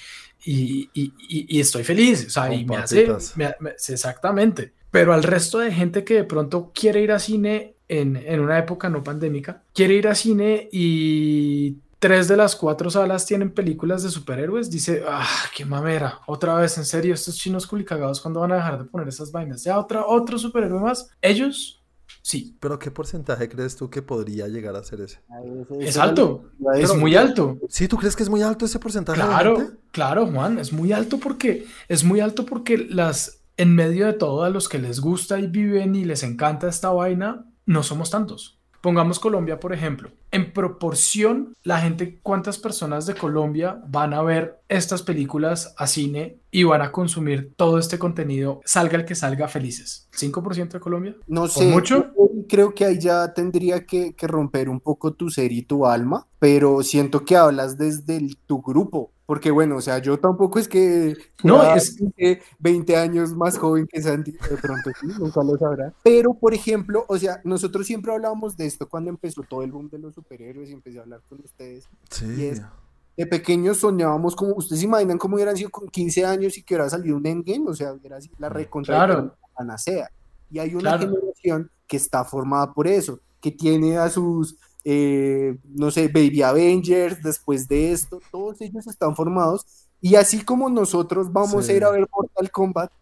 y, 0.44 0.90
y, 0.94 1.12
y 1.28 1.60
estoy 1.60 1.84
feliz, 1.84 2.26
o 2.26 2.30
sea, 2.30 2.52
y 2.52 2.64
me 2.64 2.76
hace, 2.76 3.06
me, 3.36 3.54
me, 3.60 3.70
exactamente. 3.70 4.72
Pero 4.90 5.14
al 5.14 5.22
resto 5.22 5.58
de 5.58 5.72
gente 5.72 6.04
que 6.04 6.14
de 6.14 6.24
pronto 6.24 6.70
quiere 6.74 7.00
ir 7.00 7.12
a 7.12 7.18
cine 7.18 7.76
en, 7.88 8.16
en 8.16 8.40
una 8.40 8.58
época 8.58 8.88
no 8.88 9.02
pandémica, 9.02 9.62
quiere 9.72 9.94
ir 9.94 10.08
a 10.08 10.14
cine 10.14 10.68
y 10.70 11.78
tres 12.02 12.26
de 12.26 12.36
las 12.36 12.56
cuatro 12.56 12.90
salas 12.90 13.24
tienen 13.24 13.52
películas 13.52 14.02
de 14.02 14.10
superhéroes, 14.10 14.70
dice, 14.70 15.04
ah, 15.06 15.44
qué 15.54 15.64
mamera, 15.64 16.18
otra 16.26 16.54
vez, 16.56 16.76
en 16.76 16.84
serio, 16.84 17.14
estos 17.14 17.36
chinos 17.36 17.64
culicagados, 17.64 18.20
¿cuándo 18.20 18.40
van 18.40 18.50
a 18.50 18.56
dejar 18.56 18.78
de 18.78 18.84
poner 18.86 19.06
esas 19.06 19.30
vainas? 19.30 19.62
Ya 19.62 19.78
otra, 19.78 20.04
otro 20.04 20.36
superhéroe 20.36 20.80
más. 20.80 21.10
Ellos, 21.20 21.81
sí. 22.22 22.56
Pero 22.60 22.78
¿qué 22.78 22.90
porcentaje 22.90 23.48
crees 23.48 23.76
tú 23.76 23.90
que 23.90 24.00
podría 24.00 24.48
llegar 24.48 24.74
a 24.76 24.82
ser 24.82 25.02
ese? 25.02 25.20
Es 25.80 25.96
alto, 25.98 26.50
es 26.74 26.94
muy 26.94 27.16
alto. 27.16 27.58
¿Sí? 27.68 27.88
¿Tú 27.88 27.98
crees 27.98 28.16
que 28.16 28.22
es 28.22 28.30
muy 28.30 28.42
alto 28.42 28.64
ese 28.64 28.78
porcentaje? 28.78 29.20
Claro, 29.20 29.72
claro, 29.90 30.26
Juan, 30.26 30.58
es 30.58 30.72
muy 30.72 30.92
alto 30.92 31.18
porque, 31.18 31.66
es 31.88 32.04
muy 32.04 32.20
alto 32.20 32.46
porque 32.46 32.78
las, 32.78 33.42
en 33.56 33.74
medio 33.74 34.06
de 34.06 34.14
todo, 34.14 34.44
a 34.44 34.50
los 34.50 34.68
que 34.68 34.78
les 34.78 35.00
gusta 35.00 35.38
y 35.38 35.48
viven 35.48 35.94
y 35.94 36.04
les 36.04 36.22
encanta 36.22 36.68
esta 36.68 36.90
vaina, 36.90 37.46
no 37.66 37.82
somos 37.82 38.10
tantos. 38.10 38.61
Pongamos 38.82 39.20
Colombia, 39.20 39.60
por 39.60 39.72
ejemplo. 39.72 40.10
En 40.32 40.52
proporción, 40.52 41.54
la 41.62 41.78
gente, 41.78 42.18
¿cuántas 42.20 42.58
personas 42.58 43.06
de 43.06 43.14
Colombia 43.14 43.80
van 43.86 44.12
a 44.12 44.22
ver 44.22 44.58
estas 44.68 45.02
películas 45.02 45.72
a 45.78 45.86
cine 45.86 46.38
y 46.50 46.64
van 46.64 46.82
a 46.82 46.90
consumir 46.90 47.52
todo 47.54 47.78
este 47.78 48.00
contenido, 48.00 48.60
salga 48.64 48.98
el 48.98 49.04
que 49.04 49.14
salga, 49.14 49.46
felices? 49.46 50.08
¿5% 50.12 50.70
de 50.72 50.80
Colombia? 50.80 51.14
No 51.28 51.46
sé. 51.46 51.66
mucho? 51.66 52.10
Creo 52.48 52.74
que 52.74 52.84
ahí 52.84 52.98
ya 52.98 53.32
tendría 53.32 53.86
que, 53.86 54.14
que, 54.16 54.26
romper 54.26 54.68
un 54.68 54.80
poco 54.80 55.12
tu 55.12 55.30
ser 55.30 55.52
y 55.52 55.62
tu 55.62 55.86
alma, 55.86 56.26
pero 56.40 56.82
siento 56.82 57.24
que 57.24 57.36
hablas 57.36 57.78
desde 57.78 58.16
el, 58.16 58.36
tu 58.36 58.60
grupo. 58.62 59.11
Porque 59.26 59.50
bueno, 59.50 59.76
o 59.76 59.80
sea, 59.80 59.98
yo 59.98 60.18
tampoco 60.18 60.58
es 60.58 60.68
que 60.68 61.16
no, 61.44 61.62
es 61.74 61.96
20 62.58 62.96
años 62.96 63.34
más 63.34 63.56
joven 63.56 63.86
que 63.86 64.02
Santi, 64.02 64.32
de 64.32 64.56
pronto 64.56 64.90
sí, 65.00 65.06
nunca 65.18 65.42
lo 65.42 65.56
sabrá. 65.56 65.92
Pero, 66.02 66.34
por 66.34 66.54
ejemplo, 66.54 67.04
o 67.08 67.16
sea, 67.16 67.40
nosotros 67.44 67.86
siempre 67.86 68.12
hablábamos 68.12 68.56
de 68.56 68.66
esto 68.66 68.88
cuando 68.88 69.10
empezó 69.10 69.42
todo 69.42 69.62
el 69.62 69.70
boom 69.70 69.88
de 69.88 69.98
los 69.98 70.14
superhéroes 70.14 70.70
y 70.70 70.72
empecé 70.72 70.98
a 70.98 71.02
hablar 71.02 71.22
con 71.28 71.40
ustedes. 71.40 71.88
Sí. 72.10 72.26
Y 72.36 72.44
es, 72.46 72.62
de 73.16 73.26
pequeños 73.26 73.78
soñábamos 73.78 74.34
como, 74.34 74.54
ustedes 74.54 74.80
se 74.80 74.86
imaginan 74.86 75.18
cómo 75.18 75.36
hubieran 75.36 75.56
sido 75.56 75.70
con 75.70 75.88
15 75.88 76.24
años 76.26 76.58
y 76.58 76.62
que 76.62 76.74
hubiera 76.74 76.90
salido 76.90 77.16
un 77.16 77.26
endgame, 77.26 77.68
o 77.68 77.74
sea, 77.74 77.92
hubiera 77.92 78.20
sido 78.20 78.34
la 78.38 78.48
recontra 78.48 78.96
claro. 78.96 79.36
panacea. 79.54 80.10
Y 80.50 80.58
hay 80.58 80.74
una 80.74 80.96
claro. 80.96 81.14
generación 81.14 81.70
que 81.86 81.96
está 81.96 82.24
formada 82.24 82.72
por 82.72 82.88
eso, 82.88 83.20
que 83.40 83.50
tiene 83.50 83.98
a 83.98 84.08
sus 84.08 84.56
eh, 84.84 85.56
no 85.64 85.90
sé, 85.90 86.08
Baby 86.08 86.42
Avengers, 86.42 87.22
después 87.22 87.68
de 87.68 87.92
esto, 87.92 88.20
todos 88.30 88.60
ellos 88.60 88.86
están 88.86 89.14
formados 89.14 89.64
y 90.00 90.16
así 90.16 90.44
como 90.44 90.68
nosotros 90.68 91.32
vamos 91.32 91.66
sí. 91.66 91.72
a 91.72 91.76
ir 91.76 91.84
a 91.84 91.90
ver 91.90 92.08
Mortal 92.12 92.50
Kombat, 92.50 92.92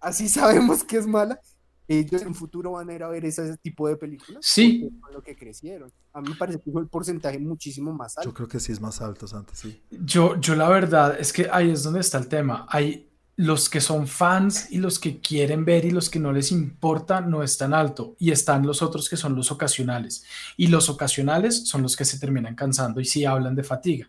así 0.00 0.28
sabemos 0.28 0.84
que 0.84 0.98
es 0.98 1.06
mala, 1.06 1.40
ellos 1.88 2.22
en 2.22 2.34
futuro 2.34 2.72
van 2.72 2.88
a 2.90 2.94
ir 2.94 3.02
a 3.02 3.08
ver 3.08 3.24
ese 3.24 3.56
tipo 3.58 3.88
de 3.88 3.96
películas. 3.96 4.44
Sí. 4.44 4.88
Con 5.00 5.12
lo 5.12 5.22
que 5.22 5.36
crecieron. 5.36 5.90
A 6.12 6.20
mí 6.20 6.30
me 6.30 6.36
parece 6.36 6.60
que 6.60 6.70
fue 6.70 6.80
el 6.80 6.88
porcentaje 6.88 7.38
muchísimo 7.38 7.92
más 7.92 8.16
alto. 8.16 8.30
Yo 8.30 8.34
creo 8.34 8.48
que 8.48 8.60
sí 8.60 8.72
es 8.72 8.80
más 8.80 9.00
alto, 9.00 9.26
Santi, 9.26 9.52
sí. 9.54 9.82
Yo, 9.90 10.36
yo 10.40 10.54
la 10.54 10.68
verdad 10.68 11.18
es 11.18 11.32
que 11.32 11.48
ahí 11.50 11.70
es 11.70 11.82
donde 11.82 12.00
está 12.00 12.18
el 12.18 12.28
tema. 12.28 12.66
Hay 12.68 13.11
los 13.36 13.70
que 13.70 13.80
son 13.80 14.06
fans 14.06 14.68
y 14.70 14.78
los 14.78 14.98
que 14.98 15.20
quieren 15.20 15.64
ver 15.64 15.84
y 15.84 15.90
los 15.90 16.10
que 16.10 16.18
no 16.18 16.32
les 16.32 16.52
importa 16.52 17.20
no 17.20 17.42
es 17.42 17.56
tan 17.56 17.72
alto 17.72 18.14
y 18.18 18.30
están 18.30 18.66
los 18.66 18.82
otros 18.82 19.08
que 19.08 19.16
son 19.16 19.34
los 19.34 19.50
ocasionales 19.50 20.24
y 20.56 20.66
los 20.66 20.88
ocasionales 20.90 21.66
son 21.66 21.82
los 21.82 21.96
que 21.96 22.04
se 22.04 22.18
terminan 22.18 22.54
cansando 22.54 23.00
y 23.00 23.04
sí 23.04 23.24
hablan 23.24 23.54
de 23.54 23.64
fatiga. 23.64 24.08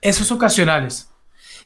Esos 0.00 0.30
ocasionales, 0.32 1.08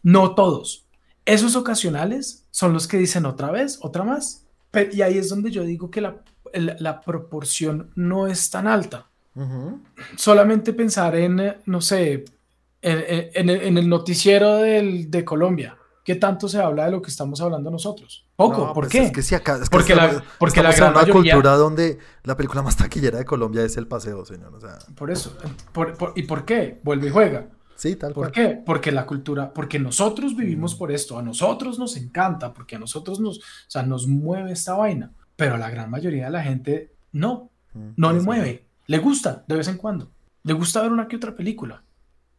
no 0.03 0.35
todos, 0.35 0.85
esos 1.25 1.57
ocasionales 1.57 2.45
son 2.51 2.73
los 2.73 2.87
que 2.87 2.99
dicen 2.99 3.27
otra 3.27 3.51
vez, 3.51 3.79
otra 3.81 4.05
más 4.05 4.45
Pero, 4.71 4.95
y 4.95 5.03
ahí 5.03 5.19
es 5.19 5.29
donde 5.29 5.51
yo 5.51 5.63
digo 5.65 5.91
que 5.91 6.01
la, 6.03 6.23
la, 6.53 6.77
la 6.79 7.01
proporción 7.01 7.91
no 7.95 8.27
es 8.27 8.51
tan 8.51 8.67
alta. 8.67 9.09
Uh 9.35 9.41
-huh. 9.43 9.81
Solamente 10.17 10.73
pensar 10.73 11.15
en, 11.17 11.57
no 11.67 11.81
sé, 11.81 12.25
en, 12.83 13.31
en, 13.35 13.51
en 13.51 13.79
el 13.79 13.89
noticiero 13.89 14.57
del, 14.57 15.11
de 15.11 15.25
Colombia 15.25 15.77
¿qué 16.07 16.15
tanto 16.15 16.49
se 16.49 16.59
habla 16.59 16.85
de 16.85 16.93
lo 16.93 17.03
que 17.03 17.11
estamos 17.11 17.41
hablando 17.41 17.69
nosotros? 17.69 18.25
Poco, 18.37 18.67
no, 18.67 18.73
¿por 18.73 18.85
pues 18.85 18.93
qué? 18.93 19.03
Es 19.07 19.13
que 19.13 19.23
si 19.23 19.35
acá, 19.35 19.57
es 19.57 19.63
que 19.63 19.71
porque 19.71 19.93
estamos, 19.93 20.15
la, 20.15 20.25
porque 20.39 20.63
la 20.63 20.71
en 20.71 20.77
gran 20.77 20.91
una 20.93 21.01
mayoría... 21.01 21.35
cultura 21.35 21.57
donde 21.57 21.99
la 22.23 22.37
película 22.37 22.63
más 22.63 22.77
taquillera 22.77 23.19
de 23.19 23.25
Colombia 23.25 23.65
es 23.65 23.77
El 23.77 23.89
Paseo, 23.89 24.25
señor. 24.25 24.55
O 24.55 24.61
sea... 24.61 24.79
Por 24.95 25.11
eso. 25.11 25.37
Por, 25.73 25.99
por, 25.99 26.13
¿Y 26.15 26.23
por 26.23 26.45
qué? 26.45 26.81
Vuelve 26.85 27.09
y 27.09 27.11
juega. 27.11 27.49
Sí, 27.75 27.97
tal 27.97 28.13
¿Por 28.13 28.31
cual. 28.31 28.33
qué? 28.33 28.63
Porque 28.65 28.93
la 28.93 29.05
cultura, 29.05 29.53
porque 29.53 29.81
nosotros 29.81 30.37
vivimos 30.37 30.77
por 30.77 30.93
esto, 30.93 31.19
a 31.19 31.23
nosotros 31.23 31.77
nos 31.79 31.97
encanta, 31.97 32.55
porque 32.55 32.77
a 32.77 32.79
nosotros 32.79 33.19
nos, 33.19 33.39
o 33.39 33.43
sea, 33.67 33.83
nos 33.83 34.07
mueve 34.07 34.53
esta 34.53 34.75
vaina, 34.75 35.13
pero 35.35 35.57
a 35.57 35.59
la 35.59 35.69
gran 35.69 35.91
mayoría 35.91 36.27
de 36.27 36.31
la 36.31 36.43
gente 36.43 36.93
no, 37.13 37.51
no 37.97 38.13
le 38.13 38.21
mueve, 38.21 38.65
le 38.87 38.99
gusta 38.99 39.45
de 39.47 39.57
vez 39.57 39.69
en 39.69 39.77
cuando, 39.77 40.11
le 40.45 40.55
gusta 40.55 40.81
ver 40.81 40.93
una 40.93 41.07
que 41.07 41.17
otra 41.17 41.35
película, 41.35 41.83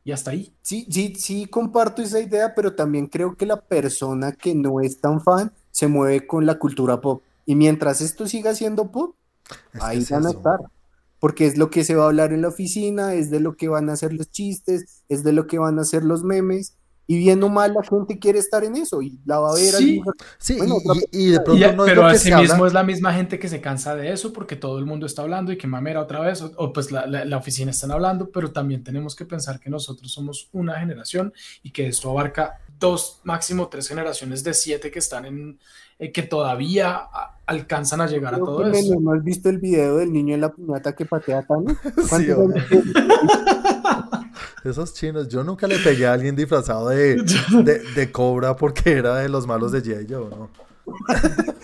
y 0.07 0.13
hasta 0.13 0.31
ahí. 0.31 0.53
Sí, 0.61 0.87
sí, 0.89 1.15
sí, 1.17 1.47
comparto 1.47 2.01
esa 2.01 2.21
idea, 2.21 2.55
pero 2.55 2.73
también 2.73 3.07
creo 3.07 3.35
que 3.35 3.45
la 3.45 3.59
persona 3.59 4.31
que 4.31 4.55
no 4.55 4.79
es 4.79 5.01
tan 5.01 5.19
fan 5.19 5.51
se 5.69 5.89
mueve 5.89 6.25
con 6.25 6.45
la 6.45 6.57
cultura 6.57 7.01
pop. 7.01 7.23
Y 7.45 7.55
mientras 7.55 7.99
esto 7.99 8.25
siga 8.25 8.55
siendo 8.55 8.89
pop, 8.89 9.15
Es 9.73 9.83
ahí 9.83 9.97
es 9.97 10.09
van 10.09 10.25
a 10.25 10.29
estar. 10.29 10.59
Porque 11.19 11.45
es 11.45 11.57
lo 11.57 11.69
que 11.69 11.83
se 11.83 11.95
va 11.95 12.05
a 12.05 12.07
hablar 12.07 12.31
en 12.31 12.41
la 12.41 12.47
oficina, 12.47 13.15
es 13.15 13.29
de 13.29 13.41
lo 13.41 13.57
que 13.57 13.67
van 13.67 13.89
a 13.89 13.93
hacer 13.93 14.13
los 14.13 14.31
chistes, 14.31 15.03
es 15.09 15.25
de 15.25 15.33
lo 15.33 15.45
que 15.45 15.59
van 15.59 15.77
a 15.77 15.81
hacer 15.81 16.05
los 16.05 16.23
memes. 16.23 16.77
Y 17.09 17.17
bien 17.19 17.41
o 17.41 17.47
mal, 17.47 17.73
la 17.73 17.83
gente 17.83 18.19
quiere 18.19 18.37
estar 18.39 18.65
en 18.65 18.75
eso 18.75 19.01
y 19.01 19.17
la 19.25 19.39
va 19.39 19.51
a 19.51 19.53
ver. 19.53 19.71
Sí. 19.71 19.75
ahí. 19.75 20.01
Sí, 20.37 20.57
Bueno, 20.57 20.75
y- 21.11 21.17
y, 21.17 21.27
y 21.27 21.29
de 21.29 21.35
Y- 21.35 21.39
pronto 21.39 21.73
no 21.75 21.85
es 21.85 21.89
pero 21.89 22.05
asimismo 22.05 22.53
habla. 22.55 22.67
es 22.67 22.73
la 22.73 22.83
misma 22.83 23.13
gente 23.13 23.39
que 23.39 23.47
se 23.47 23.61
cansa 23.61 23.95
de 23.95 24.11
eso 24.11 24.33
porque 24.33 24.57
todo 24.57 24.77
el 24.77 24.85
mundo 24.85 25.05
está 25.05 25.21
hablando 25.21 25.53
y 25.53 25.57
que 25.57 25.67
mamera 25.67 26.01
otra 26.01 26.19
vez, 26.19 26.41
o, 26.41 26.51
o 26.57 26.73
pues 26.73 26.91
la, 26.91 27.07
la- 27.07 27.23
la 27.23 27.37
oficina 27.37 27.71
están 27.71 27.91
hablando, 27.91 28.29
pero 28.29 28.51
también 28.51 28.83
tenemos 28.83 29.15
que 29.15 29.23
pensar 29.25 29.59
que 29.59 29.69
nosotros 29.69 30.11
somos 30.11 30.49
una 30.51 30.79
generación 30.79 31.31
y 31.63 31.71
que 31.71 31.87
esto 31.87 32.09
abarca 32.09 32.59
dos, 32.79 33.21
máximo 33.23 33.69
tres 33.69 33.87
generaciones 33.87 34.43
de 34.43 34.53
siete 34.53 34.91
que 34.91 34.99
están 34.99 35.25
en, 35.25 35.59
eh, 35.99 36.11
que 36.11 36.23
todavía 36.23 36.93
a- 36.95 37.37
alcanzan 37.45 38.01
a 38.01 38.07
llegar 38.07 38.33
a 38.33 38.37
Creo 38.37 38.45
todo 38.45 38.63
que 38.71 38.77
eso. 38.79 38.89
menos, 38.89 39.01
¿No 39.03 39.13
has 39.13 39.23
visto 39.23 39.47
el 39.49 39.59
video 39.59 39.95
del 39.97 40.11
niño 40.11 40.35
en 40.35 40.41
la 40.41 40.51
piñata 40.53 40.93
que 40.93 41.05
patea 41.05 41.39
a 41.39 41.43
Thanos? 41.45 41.77
Sí, 42.19 42.27
Esos 44.63 44.93
chinos, 44.93 45.27
yo 45.27 45.43
nunca 45.43 45.67
le 45.67 45.79
pegué 45.79 46.07
a 46.07 46.13
alguien 46.13 46.35
disfrazado 46.35 46.89
de, 46.89 47.15
de, 47.63 47.79
de 47.79 48.11
cobra 48.11 48.55
porque 48.55 48.91
era 48.93 49.17
de 49.17 49.29
los 49.29 49.47
malos 49.47 49.71
de 49.71 49.83
G.I. 49.83 50.07
Joe, 50.09 50.29
¿no? 50.29 50.49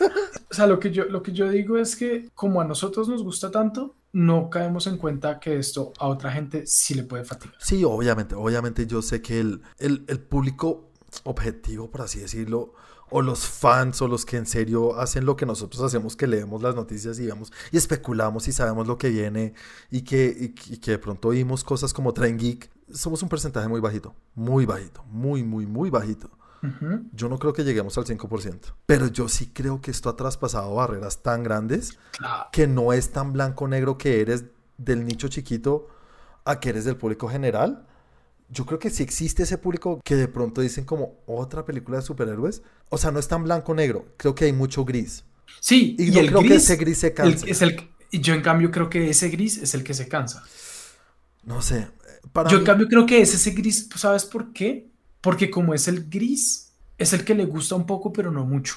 O 0.54 0.56
sea, 0.56 0.68
lo 0.68 0.80
que 0.80 0.92
yo, 0.92 1.06
lo 1.06 1.24
que 1.24 1.32
yo 1.32 1.50
digo 1.50 1.80
es 1.80 1.96
que 1.96 2.30
como 2.36 2.62
a 2.62 2.64
nosotros 2.64 3.10
nos 3.10 3.24
gusta 3.24 3.50
tanto, 3.50 3.96
no 4.12 4.52
caemos 4.52 4.86
en 4.86 4.98
cuenta 4.98 5.40
que 5.40 5.58
esto 5.58 5.94
a 5.98 6.08
otra 6.08 6.32
gente 6.32 6.68
sí 6.68 6.94
le 6.94 7.02
puede 7.02 7.24
fatigar. 7.24 7.56
Sí, 7.58 7.84
obviamente, 7.84 8.36
obviamente 8.36 8.86
yo 8.86 9.02
sé 9.02 9.20
que 9.20 9.40
el, 9.40 9.64
el, 9.80 10.06
el 10.08 10.20
público 10.20 10.92
objetivo, 11.24 11.90
por 11.90 12.02
así 12.02 12.20
decirlo, 12.20 12.76
o 13.16 13.22
los 13.22 13.45
fans 13.45 14.01
o 14.01 14.07
los 14.07 14.26
que 14.26 14.38
en 14.38 14.47
serio 14.47 14.99
hacen 14.99 15.24
lo 15.24 15.36
que 15.36 15.45
nosotros 15.45 15.84
hacemos, 15.84 16.16
que 16.16 16.26
leemos 16.26 16.64
las 16.64 16.74
noticias 16.74 17.20
y 17.20 17.28
vemos 17.28 17.53
y 17.72 17.78
especulamos 17.78 18.47
y 18.47 18.51
sabemos 18.51 18.88
lo 18.88 18.97
que 18.97 19.09
viene 19.09 19.53
y 19.91 20.01
que, 20.01 20.36
y, 20.36 20.78
que 20.78 20.91
de 20.91 20.97
pronto 20.97 21.28
oímos 21.28 21.64
cosas 21.64 21.93
como 21.93 22.11
Train 22.11 22.39
Geek, 22.39 22.72
somos 22.91 23.22
un 23.22 23.30
porcentaje 23.30 23.68
muy 23.68 23.80
bajito, 23.80 24.16
muy 24.34 24.66
bajito, 24.66 25.03
muy, 25.11 25.43
muy, 25.43 25.68
muy 25.68 25.91
bajito. 25.91 26.32
Yo 27.11 27.28
no 27.28 27.38
creo 27.38 27.51
que 27.51 27.64
lleguemos 27.64 27.97
al 27.97 28.05
5%, 28.05 28.74
pero 28.86 29.07
yo 29.07 29.28
sí 29.28 29.51
creo 29.53 29.82
que 29.82 29.91
esto 29.91 30.09
ha 30.09 30.16
traspasado 30.16 30.74
barreras 30.74 31.22
tan 31.22 31.43
grandes 31.43 31.99
que 32.51 32.68
no 32.68 32.93
es 32.93 33.11
tan 33.11 33.34
blanco-negro 33.34 33.97
que 33.97 34.22
eres 34.22 34.45
del 34.78 35.05
nicho 35.05 35.28
chiquito 35.28 35.88
a 36.45 36.59
que 36.59 36.70
eres 36.70 36.86
del 36.86 36.95
público 36.95 37.28
general. 37.28 37.86
Yo 38.54 38.68
creo 38.68 38.78
que 38.78 38.91
si 38.91 39.01
existe 39.01 39.43
ese 39.43 39.58
público 39.58 39.99
que 40.04 40.16
de 40.16 40.28
pronto 40.28 40.62
dicen 40.62 40.86
como 40.86 41.16
otra 41.26 41.66
película 41.66 41.97
de 41.97 42.04
superhéroes, 42.04 42.62
o 42.89 42.99
sea, 42.99 43.10
no 43.12 43.18
es 43.20 43.28
tan 43.28 43.43
blanco-negro, 43.43 44.06
creo 44.16 44.36
que 44.36 44.45
hay 44.45 44.54
mucho 44.54 44.86
gris. 44.86 45.24
Sí, 45.60 45.95
y, 45.97 46.12
yo 46.12 46.24
creo 46.28 46.41
que 46.41 46.56
ese 46.56 46.76
gris 46.76 46.99
se 46.99 47.14
cansa. 47.14 47.45
es 47.47 47.62
el, 47.64 47.89
yo 48.12 48.36
en 48.36 48.41
cambio 48.41 48.70
creo 48.70 48.89
que 48.89 49.10
ese 49.10 49.30
gris 49.30 49.58
es 49.58 49.74
el 49.74 49.84
que 49.84 49.95
se 49.95 50.08
cansa. 50.08 50.43
No 51.43 51.62
sé. 51.64 51.88
yo 52.49 52.60
en 52.60 52.64
cambio 52.64 52.88
creo 52.88 53.08
que 53.08 53.22
es 53.22 53.34
ese 53.34 53.51
gris, 53.51 53.89
¿sabes 53.95 54.24
por 54.26 54.54
qué? 54.54 54.88
Porque 55.20 55.49
como 55.49 55.74
es 55.74 55.88
el 55.88 56.10
gris, 56.10 56.74
es 56.99 57.14
el 57.14 57.26
que 57.26 57.34
le 57.34 57.45
gusta 57.45 57.76
un 57.76 57.88
poco, 57.88 58.14
pero 58.14 58.32
no 58.32 58.45
mucho. 58.45 58.76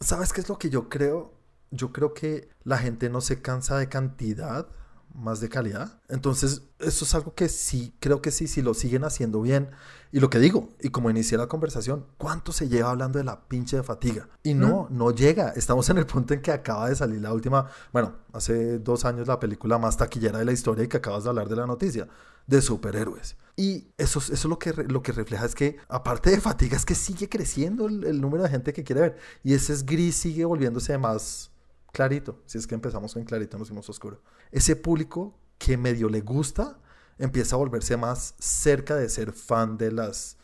¿Sabes 0.00 0.32
qué 0.32 0.40
es 0.40 0.48
lo 0.48 0.58
que 0.58 0.70
yo 0.70 0.88
creo? 0.88 1.34
Yo 1.70 1.92
creo 1.92 2.14
que 2.14 2.48
la 2.64 2.78
gente 2.78 3.10
no 3.10 3.20
se 3.20 3.42
cansa 3.42 3.76
de 3.76 3.88
cantidad, 3.88 4.68
más 5.14 5.40
de 5.40 5.48
calidad. 5.48 6.00
Entonces, 6.08 6.62
eso 6.78 7.04
es 7.04 7.14
algo 7.14 7.34
que 7.34 7.48
sí, 7.48 7.94
creo 8.00 8.22
que 8.22 8.30
sí, 8.30 8.46
si 8.46 8.62
lo 8.62 8.74
siguen 8.74 9.04
haciendo 9.04 9.40
bien. 9.40 9.70
Y 10.12 10.20
lo 10.20 10.30
que 10.30 10.38
digo, 10.38 10.70
y 10.80 10.88
como 10.88 11.10
inicié 11.10 11.36
la 11.36 11.48
conversación, 11.48 12.06
¿cuánto 12.16 12.52
se 12.52 12.68
lleva 12.68 12.90
hablando 12.90 13.18
de 13.18 13.24
la 13.24 13.48
pinche 13.48 13.76
de 13.76 13.82
fatiga? 13.82 14.28
Y 14.42 14.54
no, 14.54 14.88
no 14.90 15.10
llega. 15.10 15.50
Estamos 15.50 15.88
en 15.90 15.98
el 15.98 16.06
punto 16.06 16.34
en 16.34 16.40
que 16.40 16.52
acaba 16.52 16.88
de 16.88 16.96
salir 16.96 17.20
la 17.20 17.32
última, 17.32 17.68
bueno, 17.92 18.14
hace 18.32 18.78
dos 18.78 19.04
años 19.04 19.26
la 19.26 19.38
película 19.38 19.78
más 19.78 19.96
taquillera 19.96 20.38
de 20.38 20.44
la 20.44 20.52
historia 20.52 20.84
y 20.84 20.88
que 20.88 20.96
acabas 20.96 21.24
de 21.24 21.30
hablar 21.30 21.48
de 21.48 21.56
la 21.56 21.66
noticia, 21.66 22.08
de 22.46 22.62
superhéroes. 22.62 23.36
Y 23.56 23.88
eso, 23.98 24.20
eso 24.20 24.48
lo, 24.48 24.58
que, 24.58 24.72
lo 24.72 25.02
que 25.02 25.12
refleja 25.12 25.44
es 25.44 25.54
que, 25.54 25.76
aparte 25.88 26.30
de 26.30 26.40
fatiga, 26.40 26.76
es 26.76 26.86
que 26.86 26.94
sigue 26.94 27.28
creciendo 27.28 27.86
el, 27.86 28.04
el 28.04 28.20
número 28.20 28.44
de 28.44 28.50
gente 28.50 28.72
que 28.72 28.84
quiere 28.84 29.00
ver. 29.00 29.18
Y 29.42 29.54
ese 29.54 29.72
es 29.72 29.84
gris 29.84 30.14
sigue 30.14 30.44
volviéndose 30.44 30.96
más 30.96 31.50
clarito. 31.92 32.42
Si 32.46 32.58
es 32.58 32.66
que 32.66 32.74
empezamos 32.74 33.14
con 33.14 33.24
clarito, 33.24 33.58
nos 33.58 33.68
fuimos 33.68 33.88
oscuro. 33.88 34.22
Ese 34.50 34.76
público 34.76 35.38
que 35.58 35.76
medio 35.76 36.08
le 36.08 36.20
gusta 36.20 36.78
empieza 37.18 37.56
a 37.56 37.58
volverse 37.58 37.96
más 37.96 38.34
cerca 38.38 38.96
de 38.96 39.08
ser 39.08 39.32
fan 39.32 39.76
de 39.76 39.92
las 39.92 40.36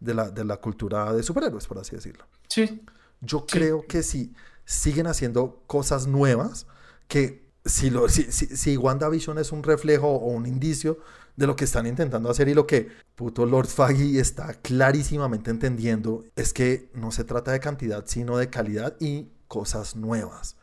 de 0.00 0.14
la, 0.14 0.30
de 0.30 0.44
la 0.44 0.58
cultura 0.58 1.12
de 1.12 1.22
superhéroes, 1.22 1.66
por 1.66 1.78
así 1.78 1.96
decirlo. 1.96 2.24
Sí. 2.48 2.82
Yo 3.20 3.46
creo 3.46 3.84
que 3.86 4.02
si 4.02 4.34
siguen 4.64 5.06
haciendo 5.06 5.62
cosas 5.66 6.06
nuevas, 6.06 6.66
que 7.08 7.48
si, 7.64 7.90
lo, 7.90 8.08
si, 8.08 8.30
si, 8.30 8.46
si 8.46 8.76
WandaVision 8.76 9.38
es 9.38 9.50
un 9.50 9.62
reflejo 9.62 10.08
o 10.08 10.28
un 10.28 10.46
indicio 10.46 10.98
de 11.36 11.46
lo 11.46 11.56
que 11.56 11.64
están 11.64 11.86
intentando 11.86 12.30
hacer 12.30 12.48
y 12.48 12.54
lo 12.54 12.66
que 12.66 12.88
puto 13.14 13.46
Lord 13.46 13.68
Faggy 13.68 14.18
está 14.18 14.54
clarísimamente 14.54 15.50
entendiendo 15.50 16.24
es 16.36 16.52
que 16.52 16.90
no 16.94 17.12
se 17.12 17.24
trata 17.24 17.52
de 17.52 17.60
cantidad, 17.60 18.04
sino 18.06 18.36
de 18.36 18.50
calidad 18.50 18.96
y 19.00 19.28
cosas 19.46 19.96
nuevas. 19.96 20.56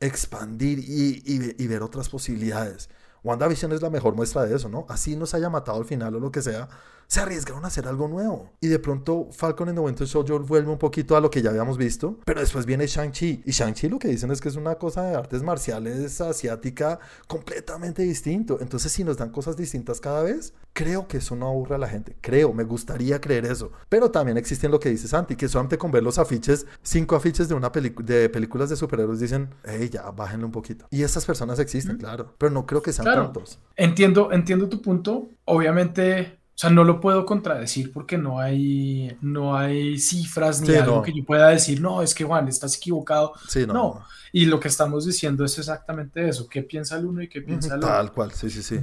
Expandir 0.00 0.78
y, 0.80 1.66
ver 1.66 1.82
otras 1.82 2.08
posibilidades. 2.08 2.90
WandaVision 3.22 3.72
es 3.72 3.82
la 3.82 3.90
mejor 3.90 4.14
muestra 4.14 4.44
de 4.44 4.54
eso, 4.54 4.68
¿no? 4.68 4.86
Así 4.88 5.16
nos 5.16 5.34
haya 5.34 5.48
matado 5.48 5.78
al 5.78 5.86
final 5.86 6.14
o 6.14 6.20
lo 6.20 6.30
que 6.30 6.42
sea, 6.42 6.68
se 7.06 7.20
arriesgaron 7.20 7.64
a 7.64 7.68
hacer 7.68 7.86
algo 7.86 8.08
nuevo. 8.08 8.50
Y 8.60 8.68
de 8.68 8.78
pronto 8.78 9.28
Falcon 9.32 9.68
and 9.68 9.78
the 9.78 9.84
Winter 9.84 10.06
Soldier 10.06 10.40
vuelve 10.40 10.70
un 10.70 10.78
poquito 10.78 11.16
a 11.16 11.20
lo 11.20 11.30
que 11.30 11.42
ya 11.42 11.50
habíamos 11.50 11.78
visto, 11.78 12.18
pero 12.24 12.40
después 12.40 12.66
viene 12.66 12.86
Shang-Chi. 12.86 13.42
Y 13.44 13.50
Shang-Chi 13.50 13.88
lo 13.88 13.98
que 13.98 14.08
dicen 14.08 14.30
es 14.30 14.40
que 14.40 14.48
es 14.48 14.56
una 14.56 14.76
cosa 14.76 15.02
de 15.02 15.14
artes 15.14 15.42
marciales 15.42 16.20
asiática 16.20 16.98
completamente 17.26 18.02
distinto. 18.02 18.58
Entonces, 18.60 18.92
si 18.92 19.04
nos 19.04 19.16
dan 19.16 19.30
cosas 19.30 19.56
distintas 19.56 20.00
cada 20.00 20.22
vez, 20.22 20.54
creo 20.72 21.06
que 21.08 21.18
eso 21.18 21.36
no 21.36 21.48
aburre 21.48 21.76
a 21.76 21.78
la 21.78 21.88
gente. 21.88 22.16
Creo, 22.20 22.52
me 22.52 22.64
gustaría 22.64 23.20
creer 23.20 23.46
eso. 23.46 23.72
Pero 23.88 24.10
también 24.10 24.36
existen 24.36 24.70
lo 24.70 24.80
que 24.80 24.90
dice 24.90 25.08
Santi, 25.08 25.36
que 25.36 25.48
solamente 25.48 25.78
con 25.78 25.90
ver 25.90 26.02
los 26.02 26.18
afiches, 26.18 26.66
cinco 26.82 27.16
afiches 27.16 27.48
de 27.48 27.54
una 27.54 27.70
de 27.70 28.28
películas 28.28 28.70
de 28.70 28.76
superhéroes 28.76 29.20
dicen, 29.20 29.50
hey, 29.64 29.88
ya, 29.90 30.10
bájenle 30.10 30.46
un 30.46 30.52
poquito. 30.52 30.86
Y 30.90 31.02
esas 31.02 31.24
personas 31.24 31.58
existen, 31.58 31.96
claro, 31.96 32.34
pero 32.38 32.50
no 32.50 32.66
creo 32.66 32.82
que 32.82 32.92
sean 32.92 33.06
tantos. 33.06 33.58
Entiendo, 33.76 34.32
entiendo 34.32 34.68
tu 34.68 34.82
punto. 34.82 35.28
Obviamente 35.44 36.38
o 36.54 36.56
sea, 36.56 36.70
no 36.70 36.84
lo 36.84 37.00
puedo 37.00 37.26
contradecir 37.26 37.92
porque 37.92 38.16
no 38.16 38.38
hay, 38.38 39.16
no 39.20 39.56
hay 39.56 39.98
cifras 39.98 40.60
ni 40.60 40.72
algo 40.76 41.02
que 41.02 41.12
yo 41.12 41.24
pueda 41.24 41.48
decir, 41.48 41.80
no, 41.80 42.00
es 42.00 42.14
que 42.14 42.22
Juan, 42.22 42.46
estás 42.46 42.76
equivocado. 42.76 43.32
Sí, 43.48 43.66
no, 43.66 43.72
no, 43.72 44.04
Y 44.32 44.46
lo 44.46 44.60
que 44.60 44.68
estamos 44.68 45.04
diciendo 45.04 45.44
es 45.44 45.58
exactamente 45.58 46.28
eso, 46.28 46.46
qué 46.48 46.62
piensa 46.62 46.96
el 46.96 47.06
uno 47.06 47.22
y 47.22 47.28
qué 47.28 47.40
piensa 47.40 47.74
el 47.74 47.80
otro. 47.80 47.88
Tal 47.88 48.12
cual, 48.12 48.30
sí, 48.30 48.50
sí, 48.50 48.62
sí. 48.62 48.78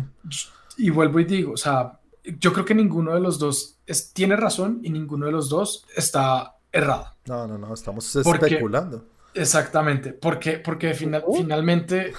Y 0.77 0.89
vuelvo 0.89 1.21
y 1.21 1.23
digo, 1.23 1.53
o 1.53 1.57
sea, 1.57 1.97
yo 2.39 2.51
creo 2.51 2.65
que 2.65 2.75
ninguno 2.75 3.13
de 3.13 3.21
los 3.21 3.39
dos 3.39 3.77
es, 3.87 4.11
tiene 4.11 4.35
razón 4.35 4.81
y 4.83 4.89
ninguno 4.89 5.27
de 5.27 5.31
los 5.31 5.47
dos 5.47 5.85
está 5.95 6.57
errado. 6.73 7.15
No, 7.25 7.47
no, 7.47 7.57
no, 7.57 7.73
estamos 7.73 8.13
especulando. 8.13 9.05
Exactamente, 9.33 10.11
porque, 10.11 10.57
porque 10.57 10.93
final, 10.93 11.23
finalmente... 11.33 12.11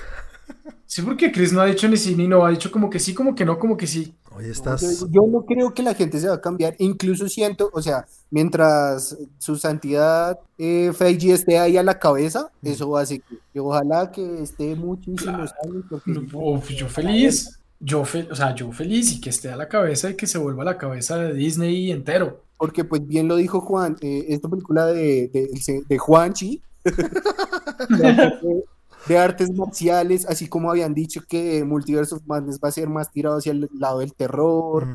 Sí, 0.87 1.01
porque 1.01 1.33
Chris 1.33 1.53
no 1.53 1.63
ha 1.63 1.67
dicho 1.67 1.89
ni 1.89 1.97
sí 1.97 2.15
ni 2.15 2.29
no, 2.29 2.45
ha 2.45 2.51
dicho 2.51 2.71
como 2.71 2.91
que 2.91 2.99
sí, 2.99 3.15
como 3.15 3.35
que 3.35 3.47
no, 3.47 3.59
como 3.59 3.79
que 3.79 3.87
sí. 3.87 4.15
Estás... 4.51 5.07
Yo, 5.11 5.22
no 5.26 5.45
creo 5.45 5.72
que 5.72 5.82
la 5.82 5.95
gente 5.95 6.18
se 6.20 6.28
va 6.28 6.34
a 6.34 6.40
cambiar, 6.40 6.74
incluso 6.78 7.28
siento, 7.28 7.70
o 7.72 7.82
sea, 7.82 8.07
mientras 8.30 9.16
su 9.38 9.57
santidad 9.57 10.38
eh, 10.59 10.93
Feiji 10.95 11.32
esté 11.32 11.59
ahí 11.59 11.76
a 11.76 11.82
la 11.82 11.99
cabeza, 11.99 12.51
mm. 12.62 12.68
eso 12.68 12.90
va 12.90 13.03
a 13.03 13.07
seguir. 13.07 13.24
ojalá 13.57 14.11
que 14.11 14.43
esté 14.43 14.74
muchísimos 14.74 15.53
años. 15.64 15.84
yo 16.76 16.88
feliz, 16.88 17.61
yo, 17.80 18.03
o 18.03 18.34
sea, 18.34 18.55
yo 18.55 18.72
feliz 18.72 19.12
y 19.12 19.20
que 19.20 19.30
esté 19.30 19.51
a 19.51 19.57
la 19.57 19.68
cabeza 19.68 20.11
y 20.11 20.16
que 20.16 20.26
se 20.26 20.38
vuelva 20.38 20.62
a 20.62 20.66
la 20.66 20.78
cabeza 20.78 21.18
de 21.18 21.34
Disney 21.34 21.90
entero. 21.90 22.43
Porque 22.59 22.84
pues 22.84 23.07
bien 23.07 23.28
lo 23.28 23.36
dijo 23.36 23.61
Juan, 23.61 23.97
eh, 24.01 24.26
esta 24.28 24.49
película 24.49 24.86
de, 24.86 25.28
de, 25.28 25.82
de 25.88 25.99
Juanchi, 25.99 26.62
de 29.07 29.19
artes 29.19 29.51
marciales, 29.53 30.27
así 30.27 30.49
como 30.49 30.71
habían 30.71 30.95
dicho 30.95 31.23
que 31.29 31.65
Multiverse 31.65 32.15
of 32.15 32.23
Madness 32.27 32.61
va 32.63 32.69
a 32.69 32.73
ser 32.73 32.89
más 32.89 33.11
tirado 33.11 33.39
hacia 33.39 33.53
el 33.53 33.69
lado 33.79 34.01
del 34.01 34.15
terror. 34.15 34.87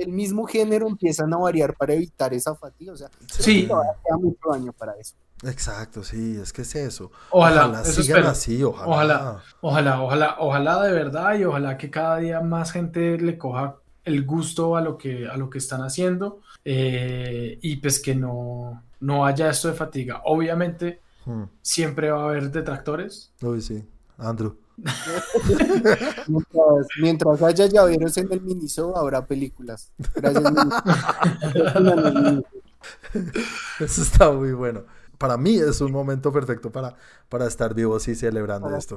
el 0.00 0.12
mismo 0.12 0.46
género 0.46 0.86
empiezan 0.86 1.32
a 1.32 1.38
variar 1.38 1.74
para 1.74 1.94
evitar 1.94 2.34
esa 2.34 2.54
fatiga. 2.54 2.92
O 2.92 2.96
sea, 2.96 3.08
sí. 3.26 3.66
queda 3.66 4.16
mucho 4.18 4.38
daño 4.50 4.72
para 4.72 4.92
eso. 4.92 5.14
Exacto, 5.44 6.02
sí, 6.02 6.38
es 6.40 6.52
que 6.52 6.62
es 6.62 6.74
eso. 6.74 7.10
Ojalá, 7.30 7.84
sigan 7.84 8.24
así, 8.24 8.62
ojalá. 8.62 8.88
ojalá. 8.88 9.42
Ojalá, 9.60 10.02
ojalá, 10.02 10.36
ojalá 10.38 10.82
de 10.82 10.92
verdad 10.92 11.38
y 11.38 11.44
ojalá 11.44 11.76
que 11.76 11.90
cada 11.90 12.18
día 12.18 12.40
más 12.40 12.72
gente 12.72 13.18
le 13.18 13.36
coja 13.36 13.76
el 14.04 14.24
gusto 14.24 14.76
a 14.76 14.80
lo 14.80 14.96
que, 14.96 15.26
a 15.26 15.36
lo 15.36 15.50
que 15.50 15.58
están 15.58 15.82
haciendo 15.82 16.40
eh, 16.64 17.58
y 17.60 17.76
pues 17.76 18.00
que 18.00 18.14
no, 18.14 18.84
no 19.00 19.26
haya 19.26 19.50
esto 19.50 19.68
de 19.68 19.74
fatiga. 19.74 20.22
Obviamente 20.24 21.00
Hmm. 21.26 21.44
Siempre 21.60 22.10
va 22.10 22.22
a 22.22 22.24
haber 22.30 22.50
detractores. 22.50 23.32
Uy, 23.42 23.60
sí. 23.60 23.84
Andrew. 24.16 24.56
mientras, 27.00 27.42
haya 27.42 27.66
llaveros 27.66 28.16
en 28.16 28.32
el 28.32 28.40
Miniso, 28.40 28.96
habrá 28.96 29.26
películas. 29.26 29.92
Gracias. 30.14 30.44
Eso 33.80 34.02
está 34.02 34.30
muy 34.32 34.52
bueno. 34.52 34.84
Para 35.18 35.36
mí 35.36 35.56
es 35.56 35.80
un 35.80 35.92
momento 35.92 36.30
perfecto 36.32 36.70
para, 36.70 36.94
para 37.28 37.46
estar 37.46 37.74
vivos 37.74 38.06
y 38.08 38.14
celebrando 38.14 38.74
esto. 38.76 38.96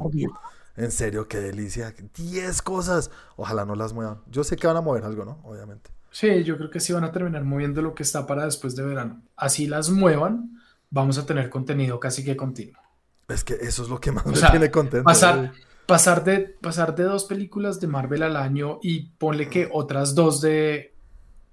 En 0.75 0.91
serio, 0.91 1.27
qué 1.27 1.39
delicia. 1.39 1.95
10 2.15 2.61
cosas. 2.61 3.09
Ojalá 3.37 3.65
no 3.65 3.75
las 3.75 3.93
muevan. 3.93 4.21
Yo 4.29 4.43
sé 4.43 4.57
que 4.57 4.67
van 4.67 4.77
a 4.77 4.81
mover 4.81 5.05
algo, 5.05 5.25
¿no? 5.25 5.39
Obviamente. 5.43 5.91
Sí, 6.11 6.43
yo 6.43 6.57
creo 6.57 6.69
que 6.69 6.79
sí 6.79 6.91
van 6.91 7.05
a 7.05 7.11
terminar 7.11 7.43
moviendo 7.45 7.81
lo 7.81 7.95
que 7.95 8.03
está 8.03 8.27
para 8.27 8.45
después 8.45 8.75
de 8.75 8.83
verano. 8.83 9.21
Así 9.37 9.67
las 9.67 9.89
muevan 9.89 10.58
vamos 10.89 11.17
a 11.17 11.25
tener 11.25 11.49
contenido 11.49 11.99
casi 11.99 12.23
que 12.23 12.35
continuo. 12.35 12.81
Es 13.27 13.43
que 13.43 13.53
eso 13.53 13.83
es 13.83 13.89
lo 13.89 13.99
que 13.99 14.11
más 14.11 14.25
me 14.25 14.49
tiene 14.49 14.71
contento. 14.71 15.03
Pasar, 15.03 15.53
pasar, 15.85 16.23
de, 16.23 16.39
pasar 16.61 16.95
de 16.95 17.03
dos 17.03 17.25
películas 17.25 17.79
de 17.79 17.87
Marvel 17.87 18.23
al 18.23 18.35
año 18.35 18.79
y 18.81 19.01
ponle 19.17 19.49
que 19.49 19.69
otras 19.71 20.15
dos 20.15 20.41
de, 20.41 20.93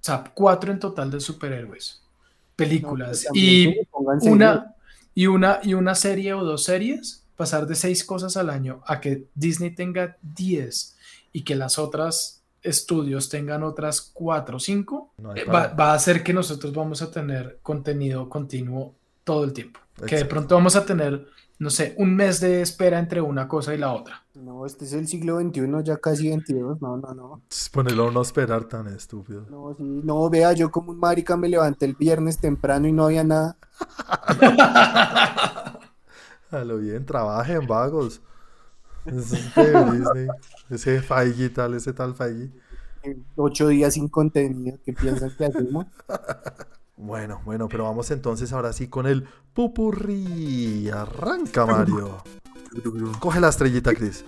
o 0.01 0.03
sea, 0.03 0.23
cuatro 0.33 0.71
en 0.71 0.79
total 0.79 1.11
de 1.11 1.19
superhéroes. 1.19 2.01
Películas. 2.55 3.27
Pues 3.29 3.41
y, 3.41 3.75
una, 4.23 4.75
y, 5.13 5.27
una, 5.27 5.59
y 5.61 5.75
una 5.75 5.93
serie 5.93 6.33
o 6.33 6.43
dos 6.43 6.63
series, 6.63 7.23
pasar 7.35 7.67
de 7.67 7.75
seis 7.75 8.03
cosas 8.03 8.35
al 8.37 8.49
año 8.49 8.81
a 8.87 8.99
que 8.99 9.27
Disney 9.35 9.75
tenga 9.75 10.17
diez 10.23 10.97
y 11.31 11.43
que 11.43 11.55
las 11.55 11.77
otras 11.77 12.41
estudios 12.63 13.29
tengan 13.29 13.61
otras 13.61 14.01
cuatro 14.01 14.57
o 14.57 14.59
cinco, 14.59 15.13
va, 15.23 15.67
va, 15.67 15.91
a 15.91 15.93
hacer 15.93 16.23
que 16.23 16.33
nosotros 16.33 16.73
vamos 16.73 17.03
a 17.03 17.11
tener 17.11 17.59
contenido 17.61 18.27
continuo 18.27 18.95
todo 19.27 19.43
el 19.43 19.51
tiempo. 19.51 19.81
Que 20.07 20.15
de 20.15 20.25
pronto 20.25 20.55
vamos 20.55 20.77
a 20.77 20.85
tener 20.85 21.27
no 21.59 21.71
sé, 21.71 21.95
un 21.97 22.15
mes 22.15 22.39
de 22.39 22.61
espera 22.61 22.99
entre 22.99 23.19
una 23.19 23.47
cosa 23.47 23.73
y 23.73 23.79
la 23.79 23.91
otra. 23.91 24.23
No, 24.35 24.63
este 24.65 24.85
es 24.85 24.93
el 24.93 25.07
siglo 25.07 25.39
XXI, 25.39 25.83
ya 25.83 25.97
casi 25.97 26.29
22. 26.29 26.79
No, 26.81 26.97
no, 26.97 27.13
no. 27.15 27.41
Ponerlo 27.71 28.09
a 28.09 28.11
no 28.11 28.21
esperar 28.21 28.65
tan 28.65 28.87
estúpido. 28.87 29.47
No, 29.49 29.73
sí, 29.75 30.01
no, 30.03 30.29
vea, 30.29 30.53
yo 30.53 30.69
como 30.69 30.91
un 30.91 30.99
marica 30.99 31.35
me 31.35 31.49
levanté 31.49 31.85
el 31.85 31.95
viernes 31.95 32.37
temprano 32.37 32.87
y 32.87 32.91
no 32.91 33.05
había 33.05 33.23
nada. 33.23 33.57
A 36.51 36.63
lo 36.63 36.77
bien, 36.77 37.05
trabajen, 37.05 37.65
vagos. 37.65 38.21
Ese. 39.05 40.27
Ese 40.69 41.01
Feige 41.01 41.49
tal, 41.49 41.73
ese 41.73 41.91
tal 41.91 42.13
Feige. 42.13 42.51
Ocho 43.35 43.69
días 43.69 43.95
sin 43.95 44.09
contenido. 44.09 44.77
¿Qué 44.85 44.93
piensan 44.93 45.31
que 45.35 45.45
hacemos? 45.45 45.87
Bueno, 46.97 47.41
bueno, 47.45 47.69
pero 47.69 47.83
vamos 47.83 48.09
entonces 48.11 48.51
ahora 48.51 48.73
sí 48.73 48.87
con 48.87 49.05
el 49.05 49.25
pupurrí. 49.53 50.89
Arranca, 50.89 51.65
Mario. 51.65 52.23
Coge 53.19 53.39
la 53.39 53.49
estrellita, 53.49 53.93
Chris. 53.93 54.25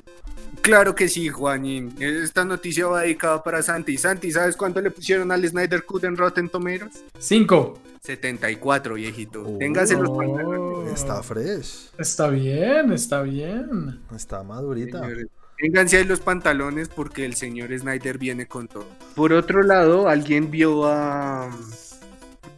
Claro 0.61 0.93
que 0.93 1.09
sí, 1.09 1.29
Juanín. 1.29 1.95
Esta 1.99 2.45
noticia 2.45 2.87
va 2.87 3.01
dedicada 3.01 3.43
para 3.43 3.63
Santi. 3.63 3.97
Santi, 3.97 4.31
¿sabes 4.31 4.55
cuánto 4.55 4.81
le 4.81 4.91
pusieron 4.91 5.31
al 5.31 5.47
Snyder 5.47 5.83
Cut 5.85 6.03
en 6.03 6.15
Rotten 6.15 6.49
Tomatoes? 6.49 7.03
Cinco. 7.17 7.79
74, 8.01 8.95
viejito. 8.95 9.43
Oh. 9.45 9.57
Téngase 9.57 9.95
los 9.95 10.09
pantalones. 10.09 10.93
Está 10.93 11.21
fresh. 11.23 11.91
Está 11.97 12.29
bien, 12.29 12.91
está 12.91 13.21
bien. 13.21 13.99
Está 14.15 14.43
madurita. 14.43 14.99
Señores, 15.01 15.27
Ténganse 15.57 15.97
ahí 15.97 16.05
los 16.05 16.21
pantalones 16.21 16.87
porque 16.87 17.25
el 17.25 17.35
señor 17.35 17.77
Snyder 17.77 18.17
viene 18.17 18.47
con 18.47 18.69
todo. 18.69 18.85
Por 19.15 19.33
otro 19.33 19.61
lado, 19.61 20.07
alguien 20.07 20.49
vio 20.49 20.85
a, 20.87 21.49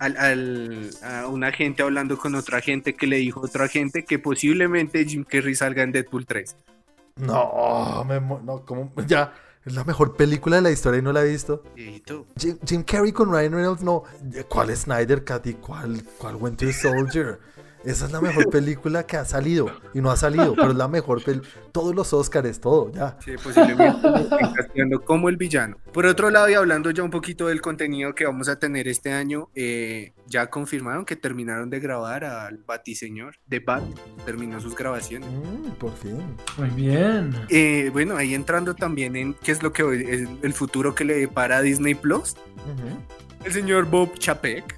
al- 0.01 0.17
al- 0.17 0.89
a 1.03 1.27
una 1.27 1.51
gente 1.51 1.83
hablando 1.83 2.17
con 2.17 2.35
otra 2.35 2.59
gente 2.59 2.95
que 2.95 3.05
le 3.07 3.17
dijo 3.17 3.39
a 3.41 3.43
otra 3.45 3.67
gente 3.67 4.03
que 4.03 4.17
posiblemente 4.19 5.05
Jim 5.05 5.23
Carrey 5.23 5.55
salga 5.55 5.83
en 5.83 5.91
Deadpool 5.91 6.25
3. 6.25 6.55
No, 7.17 8.03
me 8.07 8.19
no, 8.19 8.65
como 8.65 8.91
ya 9.07 9.33
es 9.63 9.73
la 9.75 9.83
mejor 9.83 10.15
película 10.15 10.55
de 10.55 10.63
la 10.63 10.71
historia 10.71 10.99
y 10.99 11.03
no 11.03 11.13
la 11.13 11.21
he 11.23 11.29
visto. 11.29 11.63
Viejito. 11.75 12.25
Jim, 12.35 12.57
Jim 12.65 12.83
Carrey 12.83 13.11
con 13.11 13.31
Ryan 13.31 13.53
Reynolds, 13.53 13.83
no. 13.83 14.03
¿Cuál 14.49 14.75
Snyder 14.75 15.23
Cat 15.23 15.45
y 15.47 15.53
cuál, 15.53 16.03
cuál 16.17 16.35
Winter 16.37 16.73
Soldier? 16.73 17.39
Esa 17.83 18.05
es 18.05 18.11
la 18.11 18.21
mejor 18.21 18.49
película 18.49 19.05
que 19.07 19.17
ha 19.17 19.25
salido 19.25 19.71
y 19.93 20.01
no 20.01 20.11
ha 20.11 20.15
salido, 20.17 20.53
pero 20.55 20.69
es 20.71 20.75
la 20.77 20.87
mejor 20.87 21.23
pel 21.23 21.41
todos 21.71 21.95
los 21.95 22.13
Oscars, 22.13 22.59
todo, 22.59 22.91
ya. 22.91 23.17
Sí, 23.25 23.31
posiblemente 23.43 23.97
como 25.05 25.29
el 25.29 25.37
villano. 25.37 25.77
Por 25.93 26.05
otro 26.05 26.29
lado, 26.29 26.49
y 26.49 26.53
hablando 26.53 26.91
ya 26.91 27.01
un 27.03 27.09
poquito 27.09 27.47
del 27.47 27.61
contenido 27.61 28.13
que 28.13 28.25
vamos 28.25 28.49
a 28.49 28.59
tener 28.59 28.87
este 28.87 29.11
año, 29.13 29.49
eh, 29.55 30.13
ya 30.27 30.47
confirmaron 30.49 31.05
que 31.05 31.15
terminaron 31.15 31.69
de 31.69 31.79
grabar 31.79 32.23
al 32.23 32.57
Batiseñor 32.57 33.35
de 33.47 33.59
Bat, 33.59 33.83
terminó 34.25 34.59
sus 34.59 34.75
grabaciones. 34.75 35.29
Mm, 35.29 35.71
por 35.79 35.95
fin. 35.95 36.21
Muy 36.57 36.69
bien. 36.69 37.33
Eh, 37.49 37.89
bueno, 37.91 38.15
ahí 38.15 38.33
entrando 38.33 38.75
también 38.75 39.15
en 39.15 39.33
qué 39.33 39.51
es 39.51 39.63
lo 39.63 39.73
que 39.73 39.83
hoy- 39.83 40.05
es 40.07 40.29
el 40.43 40.53
futuro 40.53 40.93
que 40.93 41.03
le 41.05 41.15
depara 41.15 41.57
a 41.57 41.61
Disney 41.61 41.95
Plus, 41.95 42.35
el 43.43 43.51
señor 43.53 43.85
Bob 43.85 44.13
Chapek 44.19 44.75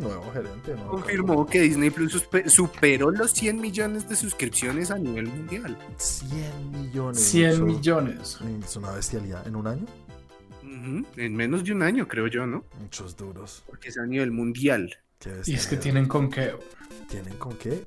nuevo 0.00 0.30
gerente, 0.32 0.74
¿no? 0.74 0.88
confirmó 0.90 1.46
que 1.46 1.60
Disney 1.62 1.90
Plus 1.90 2.26
superó 2.46 3.10
los 3.10 3.30
100 3.32 3.60
millones 3.60 4.08
de 4.08 4.16
suscripciones 4.16 4.90
a 4.90 4.98
nivel 4.98 5.26
mundial. 5.28 5.76
100 5.98 6.70
millones. 6.70 7.20
100 7.24 7.50
eso- 7.50 7.64
millones. 7.64 8.38
Es 8.64 8.76
una 8.76 8.90
bestialidad. 8.92 9.46
¿En 9.46 9.56
un 9.56 9.66
año? 9.66 9.86
En 11.16 11.36
menos 11.36 11.62
de 11.64 11.72
un 11.72 11.82
año, 11.82 12.08
creo 12.08 12.26
yo, 12.26 12.46
¿no? 12.46 12.64
Muchos 12.80 13.16
duros. 13.16 13.62
Porque 13.66 13.88
es 13.90 13.98
a 13.98 14.06
nivel 14.06 14.30
mundial. 14.32 14.96
Y 15.46 15.54
es 15.54 15.66
que 15.68 15.76
tienen 15.76 16.08
con 16.08 16.28
qué. 16.30 16.52
¿Tienen 17.08 17.36
con 17.36 17.56
qué? 17.56 17.86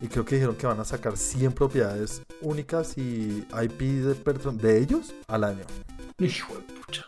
Y 0.00 0.08
creo 0.08 0.24
que 0.24 0.34
dijeron 0.34 0.56
que 0.56 0.66
van 0.66 0.80
a 0.80 0.84
sacar 0.84 1.16
100 1.16 1.52
propiedades 1.52 2.22
únicas 2.40 2.98
y 2.98 3.44
IP 3.62 3.78
de, 3.80 4.14
de 4.54 4.78
ellos 4.78 5.14
al 5.28 5.44
año. 5.44 5.64
Hijo 6.18 6.54
de 6.54 6.62
pucha. 6.62 7.04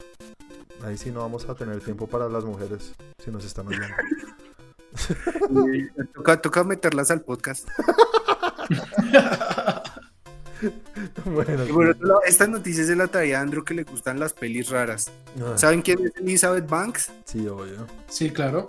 Ahí 0.84 0.98
sí 0.98 1.10
no 1.10 1.20
vamos 1.20 1.48
a 1.48 1.54
tener 1.54 1.80
tiempo 1.80 2.06
para 2.06 2.28
las 2.28 2.44
mujeres, 2.44 2.92
si 3.22 3.30
nos 3.30 3.44
están 3.44 3.66
oyendo. 3.68 3.86
Toca, 6.14 6.40
toca 6.40 6.64
meterlas 6.64 7.10
al 7.10 7.22
podcast. 7.22 7.68
bueno, 11.24 11.64
Y 11.64 11.72
por 11.72 11.86
otro 11.88 12.06
lado, 12.06 12.20
esta 12.26 12.46
noticia 12.46 12.84
se 12.84 12.96
la 12.96 13.06
traía 13.08 13.38
a 13.38 13.42
Andrew 13.42 13.64
que 13.64 13.74
le 13.74 13.84
gustan 13.84 14.18
las 14.20 14.32
pelis 14.32 14.70
raras. 14.70 15.10
ah, 15.42 15.56
¿Saben 15.56 15.82
quién 15.82 16.04
es 16.04 16.12
Elizabeth 16.16 16.68
Banks? 16.68 17.10
sí, 17.24 17.46
obvio. 17.48 17.86
Sí, 18.08 18.30
claro. 18.30 18.68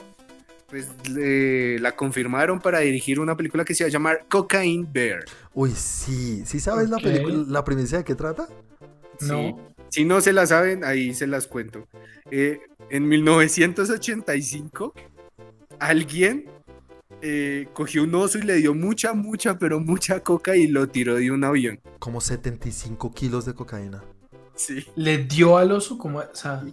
Pues 0.67 0.87
le- 1.09 1.79
la 1.79 1.95
confirmaron 1.95 2.59
para 2.59 2.79
dirigir 2.79 3.19
una 3.19 3.37
película 3.37 3.63
que 3.63 3.75
se 3.75 3.83
va 3.83 3.87
a 3.87 3.91
llamar 3.91 4.25
Cocaine 4.27 4.87
Bear. 4.91 5.23
Uy, 5.53 5.71
sí. 5.71 6.43
¿Sí 6.45 6.59
sabes 6.59 6.89
la 6.89 6.97
película, 6.97 7.43
la 7.47 7.63
primicia 7.63 7.99
de 7.99 8.03
qué 8.03 8.15
trata? 8.15 8.47
No. 9.21 9.37
Sí. 9.37 9.55
Si 9.95 10.03
no 10.03 10.19
se 10.19 10.33
la 10.33 10.45
saben, 10.45 10.83
ahí 10.83 11.13
se 11.13 11.25
las 11.25 11.47
cuento. 11.47 11.87
Eh, 12.29 12.59
en 12.89 13.07
1985, 13.07 14.93
alguien 15.79 16.49
eh, 17.21 17.69
cogió 17.71 18.03
un 18.03 18.13
oso 18.15 18.37
y 18.37 18.41
le 18.41 18.55
dio 18.55 18.73
mucha, 18.73 19.13
mucha, 19.13 19.57
pero 19.57 19.79
mucha 19.79 20.19
coca 20.19 20.57
y 20.57 20.67
lo 20.67 20.89
tiró 20.89 21.15
de 21.15 21.31
un 21.31 21.45
avión. 21.45 21.79
Como 21.99 22.19
75 22.19 23.13
kilos 23.13 23.45
de 23.45 23.53
cocaína. 23.53 24.03
Sí, 24.53 24.85
Le 24.97 25.19
dio 25.19 25.57
al 25.57 25.71
oso 25.71 25.97
como. 25.97 26.19
O 26.19 26.35
sea, 26.35 26.65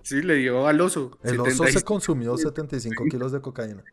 sí, 0.00 0.22
le 0.22 0.36
dio 0.36 0.66
al 0.66 0.80
oso. 0.80 1.18
El 1.22 1.40
oso 1.40 1.50
se 1.50 1.72
75, 1.72 1.84
consumió 1.84 2.38
75 2.38 3.04
kilos 3.10 3.32
de 3.32 3.42
cocaína. 3.42 3.84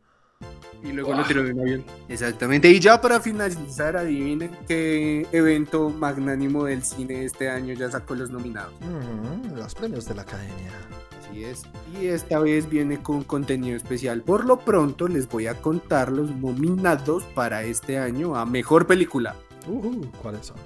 Y 0.83 0.91
luego 0.91 1.13
lo 1.13 1.23
tiró 1.23 1.43
de 1.43 1.53
un 1.53 1.59
avión. 1.61 1.83
Exactamente. 2.07 2.69
Y 2.69 2.79
ya 2.79 3.01
para 3.01 3.19
finalizar, 3.19 3.97
adivinen 3.97 4.51
qué 4.67 5.25
evento 5.31 5.89
magnánimo 5.89 6.65
del 6.65 6.83
cine 6.83 7.25
este 7.25 7.49
año 7.49 7.73
ya 7.73 7.89
sacó 7.89 8.15
los 8.15 8.29
nominados. 8.29 8.73
Ujú, 8.81 9.55
los 9.55 9.73
premios 9.75 10.05
de 10.05 10.15
la 10.15 10.21
academia. 10.21 10.71
Así 11.19 11.43
es. 11.43 11.63
Y 11.99 12.07
esta 12.07 12.39
vez 12.39 12.69
viene 12.69 13.01
con 13.01 13.23
contenido 13.23 13.75
especial. 13.75 14.21
Por 14.21 14.45
lo 14.45 14.59
pronto 14.59 15.07
les 15.07 15.27
voy 15.27 15.47
a 15.47 15.55
contar 15.55 16.11
los 16.11 16.29
nominados 16.35 17.23
para 17.35 17.63
este 17.63 17.97
año 17.97 18.35
a 18.35 18.45
mejor 18.45 18.85
película. 18.87 19.35
Ujú, 19.67 20.09
¿Cuáles 20.21 20.45
son? 20.45 20.57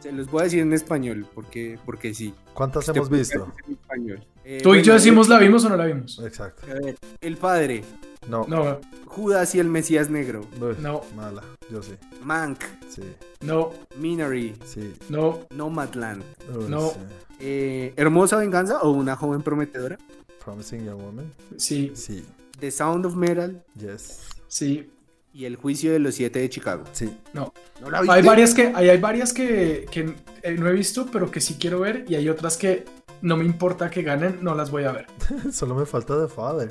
Se 0.00 0.12
los 0.12 0.30
voy 0.30 0.42
a 0.42 0.44
decir 0.44 0.60
en 0.60 0.72
español 0.74 1.26
porque, 1.34 1.78
porque 1.86 2.12
sí. 2.12 2.34
¿Cuántas 2.52 2.86
Este 2.86 2.98
hemos 2.98 3.08
visto? 3.08 3.50
en 3.66 3.72
español. 3.74 4.24
Eh, 4.44 4.60
tú 4.62 4.74
y 4.74 4.82
yo 4.82 4.92
decimos, 4.92 5.28
¿la 5.30 5.38
vimos 5.38 5.64
o 5.64 5.70
no 5.70 5.76
la 5.76 5.86
vimos? 5.86 6.20
Exacto. 6.22 6.66
a 6.70 6.74
ver, 6.74 6.96
El 7.22 7.38
Padre, 7.38 7.82
No. 8.28 8.44
No, 8.48 8.80
Judas 9.06 9.54
y 9.54 9.60
el 9.60 9.68
Mesías 9.68 10.10
Negro, 10.10 10.42
No. 10.80 11.02
Mala. 11.16 11.42
Yo 11.70 11.82
sí. 11.82 11.92
Mank, 12.22 12.60
Sí. 12.88 13.02
no, 13.42 13.70
Minari, 13.98 14.54
Sí. 14.64 14.92
no. 15.08 15.40
Nomadland, 15.54 16.22
Uy, 16.56 16.64
No. 16.68 16.90
sí. 16.90 16.96
eh, 17.40 17.92
Hermosa 17.96 18.36
Venganza 18.38 18.80
o 18.82 18.90
Una 18.90 19.16
Joven 19.16 19.42
Prometedora, 19.42 19.98
Promising 20.44 20.84
Young 20.86 21.00
Woman. 21.02 21.32
Sí, 21.56 21.92
Sí. 21.94 22.24
The 22.60 22.70
Sound 22.70 23.06
of 23.06 23.14
Metal 23.16 23.62
Yes. 23.78 24.20
sí. 24.48 24.90
y 25.32 25.46
El 25.46 25.56
Juicio 25.56 25.90
de 25.92 25.98
los 25.98 26.14
Siete 26.14 26.38
de 26.38 26.48
Chicago. 26.48 26.84
Sí. 26.92 27.10
No. 27.32 27.52
¿No 27.80 27.90
la 27.90 28.00
Hay 28.08 28.22
varias 28.22 28.54
que, 28.54 28.68
hay, 28.74 28.88
hay 28.88 28.98
varias 28.98 29.32
que, 29.32 29.84
que, 29.90 30.14
eh, 30.42 30.52
no 30.52 30.68
he 30.68 30.72
visto, 30.72 31.06
pero 31.10 31.28
que 31.30 31.40
sí 31.40 31.56
quiero 31.58 31.80
ver. 31.80 32.04
Y 32.08 32.14
hay 32.14 32.28
otras 32.28 32.56
que 32.56 32.84
no 33.20 33.36
me 33.36 33.44
importa 33.44 33.90
que 33.90 34.02
ganen, 34.02 34.38
no 34.42 34.54
las 34.54 34.70
voy 34.70 34.84
a 34.84 34.92
ver. 34.92 35.06
Solo 35.52 35.74
me 35.74 35.86
falta 35.86 36.14
The 36.20 36.32
Father. 36.32 36.70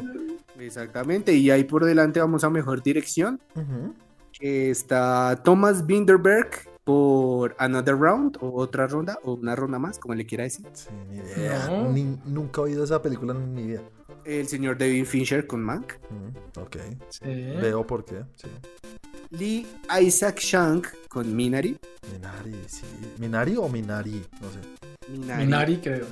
Exactamente, 0.65 1.33
y 1.33 1.49
ahí 1.51 1.63
por 1.63 1.85
delante 1.85 2.19
vamos 2.19 2.43
a 2.43 2.49
Mejor 2.49 2.81
Dirección. 2.83 3.39
Que 4.31 4.71
está 4.71 5.41
Thomas 5.43 5.85
Binderberg 5.85 6.49
por 6.83 7.55
Another 7.59 7.95
Round 7.95 8.37
o 8.41 8.59
otra 8.59 8.87
ronda 8.87 9.17
o 9.23 9.33
una 9.33 9.55
ronda 9.55 9.79
más, 9.79 9.99
como 9.99 10.15
le 10.15 10.25
quiera 10.25 10.43
decir. 10.43 10.65
Sí, 10.73 10.89
ni 11.09 11.17
idea. 11.17 11.67
No. 11.69 11.89
Ni- 11.91 12.17
nunca 12.25 12.61
he 12.61 12.63
oído 12.65 12.83
esa 12.83 13.01
película 13.01 13.33
en 13.33 13.53
mi 13.53 13.67
vida. 13.67 13.81
El 14.25 14.47
señor 14.47 14.77
David 14.77 15.05
Fincher 15.05 15.45
con 15.47 15.61
Mank. 15.61 15.93
Ujú, 16.09 16.61
Ok. 16.61 16.77
Sí. 17.09 17.19
Veo 17.61 17.85
por 17.85 18.03
qué. 18.05 18.23
Sí. 18.35 18.47
Lee 19.31 19.67
Isaac 20.01 20.39
Shank 20.39 20.87
con 21.09 21.33
Minari. 21.35 21.77
Minari, 22.11 22.55
sí. 22.67 22.83
¿Minari 23.19 23.55
o 23.57 23.67
Minari? 23.69 24.21
No 24.41 24.49
sé. 24.51 24.59
Minari. 25.11 25.45
Minari, 25.45 25.77
creo. 25.77 26.05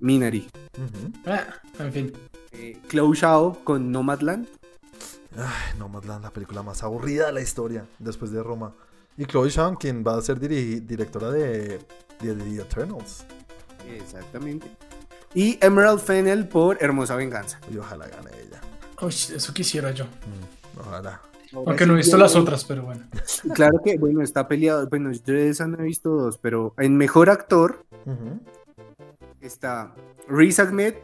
Minari. 0.00 0.48
Ah, 1.26 1.46
en 1.78 1.92
fin. 1.92 2.12
Eh, 2.58 2.78
Chloe 2.88 3.16
Zhao 3.16 3.58
con 3.64 3.90
Nomadland. 3.92 4.46
Ay, 5.36 5.78
Nomadland, 5.78 6.22
la 6.24 6.30
película 6.30 6.62
más 6.62 6.82
aburrida 6.82 7.26
de 7.26 7.32
la 7.32 7.40
historia, 7.42 7.84
después 7.98 8.30
de 8.30 8.42
Roma. 8.42 8.72
Y 9.18 9.26
Chloe 9.26 9.50
Zhao, 9.50 9.76
quien 9.76 10.02
va 10.06 10.16
a 10.16 10.22
ser 10.22 10.40
diri- 10.40 10.80
directora 10.80 11.30
de, 11.30 11.78
de 12.20 12.34
The 12.34 12.62
Eternals. 12.62 13.24
Exactamente. 13.88 14.66
Y 15.34 15.58
Emerald 15.64 16.00
Fennel 16.00 16.48
por 16.48 16.78
Hermosa 16.82 17.16
Venganza. 17.16 17.60
Y 17.72 17.76
ojalá 17.76 18.06
gane 18.08 18.30
ella. 18.40 18.60
Uy, 19.02 19.08
eso 19.10 19.52
quisiera 19.52 19.90
yo. 19.90 20.04
Mm, 20.06 20.80
ojalá. 20.80 21.20
Aunque 21.52 21.86
no 21.86 21.94
he 21.94 21.98
visto 21.98 22.16
las 22.16 22.34
otras, 22.34 22.64
pero 22.64 22.82
bueno. 22.82 23.04
Claro 23.54 23.80
que, 23.84 23.96
bueno, 23.98 24.22
está 24.22 24.48
peleado. 24.48 24.86
Bueno, 24.88 25.12
yo 25.12 25.34
de 25.34 25.48
esa 25.50 25.66
no 25.66 25.78
he 25.78 25.82
visto 25.82 26.10
dos, 26.10 26.38
pero 26.38 26.74
en 26.78 26.96
mejor 26.96 27.30
actor 27.30 27.84
está 29.40 29.94
Riz 30.28 30.58
Ahmed 30.58 30.94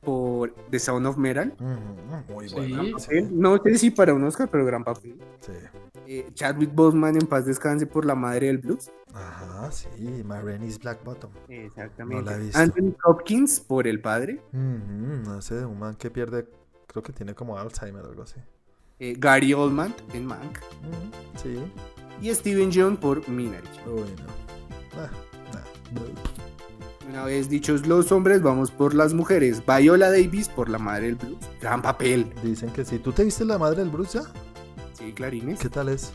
por 0.00 0.54
The 0.70 0.78
Sound 0.78 1.06
of 1.06 1.16
Metal. 1.16 1.54
ujú, 1.58 2.32
Muy 2.34 2.48
Sí. 2.48 2.54
buena. 2.54 2.82
Él, 3.10 3.28
No 3.40 3.58
sé 3.62 3.78
si 3.78 3.90
para 3.90 4.14
un 4.14 4.24
Oscar, 4.24 4.48
pero 4.50 4.64
gran 4.64 4.82
papel. 4.84 5.18
Sí. 5.40 5.52
Eh, 6.06 6.28
Chadwick 6.34 6.74
Boseman 6.74 7.16
en 7.16 7.26
paz 7.26 7.44
descanse 7.46 7.86
por 7.86 8.04
la 8.04 8.14
madre 8.14 8.46
del 8.48 8.58
blues. 8.58 8.90
Ajá, 9.14 9.70
sí, 9.70 9.88
My 10.24 10.40
Rennie's 10.42 10.78
Black 10.78 11.04
Bottom. 11.04 11.30
Exactamente. 11.48 12.24
No 12.24 12.30
la 12.30 12.36
he 12.36 12.40
visto. 12.40 12.58
Anthony 12.58 12.94
Hopkins 13.04 13.60
por 13.60 13.86
el 13.86 14.00
padre. 14.00 14.40
No 14.52 15.40
sé, 15.42 15.64
un 15.64 15.78
man 15.78 15.94
que 15.96 16.10
pierde, 16.10 16.46
creo 16.86 17.02
que 17.02 17.12
tiene 17.12 17.34
como 17.34 17.56
Alzheimer 17.58 18.04
o 18.04 18.08
algo 18.08 18.22
así. 18.22 18.40
Eh, 18.98 19.14
Gary 19.18 19.52
Oldman 19.54 19.94
en 20.12 20.26
Mank. 20.26 20.58
Sí, 21.42 21.58
Y 22.20 22.34
Steven 22.34 22.70
Yeun 22.70 22.96
por 22.98 23.26
Minari. 23.28 23.66
uy, 23.86 24.00
no. 24.00 25.00
Ah, 25.00 25.10
nah. 25.54 26.39
Una 27.10 27.24
vez 27.24 27.48
dichos 27.48 27.88
los 27.88 28.12
hombres, 28.12 28.40
vamos 28.40 28.70
por 28.70 28.94
las 28.94 29.14
mujeres. 29.14 29.62
Viola 29.66 30.10
Davis 30.10 30.48
por 30.48 30.68
la 30.68 30.78
madre 30.78 31.06
del 31.06 31.16
blues. 31.16 31.38
Gran 31.60 31.82
papel. 31.82 32.32
Dicen 32.44 32.70
que 32.70 32.84
sí. 32.84 33.00
¿Tú 33.00 33.10
te 33.12 33.24
viste 33.24 33.44
la 33.44 33.58
madre 33.58 33.80
del 33.80 33.90
Bruce 33.90 34.18
ya? 34.20 34.24
Sí, 34.92 35.12
clarines. 35.12 35.58
¿Qué 35.58 35.68
tal 35.68 35.88
es? 35.88 36.12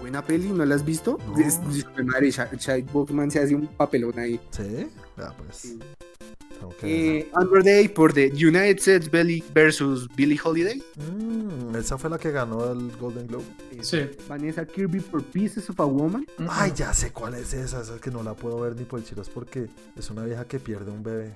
Buena 0.00 0.22
peli, 0.24 0.48
¿no 0.48 0.64
la 0.64 0.74
has 0.74 0.84
visto? 0.84 1.18
No. 1.26 1.36
Es- 1.38 1.60
madre, 2.04 2.30
Cha- 2.32 2.50
Chadwick 2.56 2.90
Boseman 2.92 3.30
se 3.30 3.40
hace 3.40 3.54
un 3.54 3.66
papelón 3.66 4.18
ahí. 4.18 4.40
¿Sí? 4.50 4.88
Ya, 5.18 5.32
pues. 5.36 5.54
Sí. 5.56 5.78
Verla. 6.60 6.70
Eh, 6.82 7.30
Day 7.64 7.88
por 7.88 8.12
The 8.12 8.32
United 8.32 8.78
States 8.78 9.10
Belly 9.10 9.42
versus 9.54 10.08
Billie 10.14 10.38
Holiday. 10.42 10.82
Mm, 10.96 11.74
esa 11.76 11.98
fue 11.98 12.10
la 12.10 12.18
que 12.18 12.30
ganó 12.30 12.72
el 12.72 12.90
Golden 12.96 13.26
Globe. 13.26 13.44
Sí. 13.80 14.10
Vanessa 14.28 14.66
Kirby 14.66 15.00
por 15.00 15.22
Pieces 15.24 15.68
of 15.70 15.80
a 15.80 15.84
Woman. 15.84 16.26
Mm, 16.38 16.46
Ay, 16.50 16.72
ya 16.74 16.92
sé 16.94 17.12
cuál 17.12 17.34
es 17.34 17.52
esa. 17.52 17.80
Esa 17.80 17.94
es 17.96 18.00
que 18.00 18.10
no 18.10 18.22
la 18.22 18.34
puedo 18.34 18.60
ver 18.60 18.76
ni 18.76 18.84
por 18.84 19.02
chiros 19.04 19.28
porque 19.28 19.68
es 19.96 20.10
una 20.10 20.24
vieja 20.24 20.44
que 20.44 20.58
pierde 20.58 20.90
un 20.90 21.02
bebé. 21.02 21.34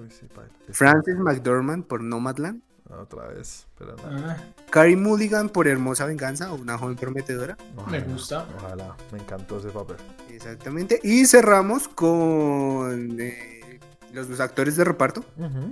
Uy, 0.00 0.08
sí. 0.10 0.26
Frances 0.72 1.16
McDormand 1.18 1.84
por 1.84 2.02
Nomadland. 2.02 2.62
Otra 2.98 3.28
vez. 3.28 3.66
Pero 3.78 3.96
no. 3.96 4.02
Ah, 4.04 4.36
Carrie 4.70 4.96
Mulligan 4.96 5.48
por 5.48 5.68
Hermosa 5.68 6.06
Venganza 6.06 6.52
o 6.52 6.56
Una 6.56 6.76
joven 6.76 6.96
prometedora. 6.96 7.56
Me 7.88 8.00
gusta. 8.00 8.46
Ojalá. 8.56 8.96
Me 9.12 9.18
encantó 9.18 9.58
ese 9.58 9.68
papel. 9.68 9.96
Exactamente. 10.28 10.98
Y 11.02 11.26
cerramos 11.26 11.86
con 11.86 13.20
eh, 13.20 13.49
los 14.12 14.28
dos 14.28 14.40
actores 14.40 14.76
de 14.76 14.84
reparto. 14.84 15.24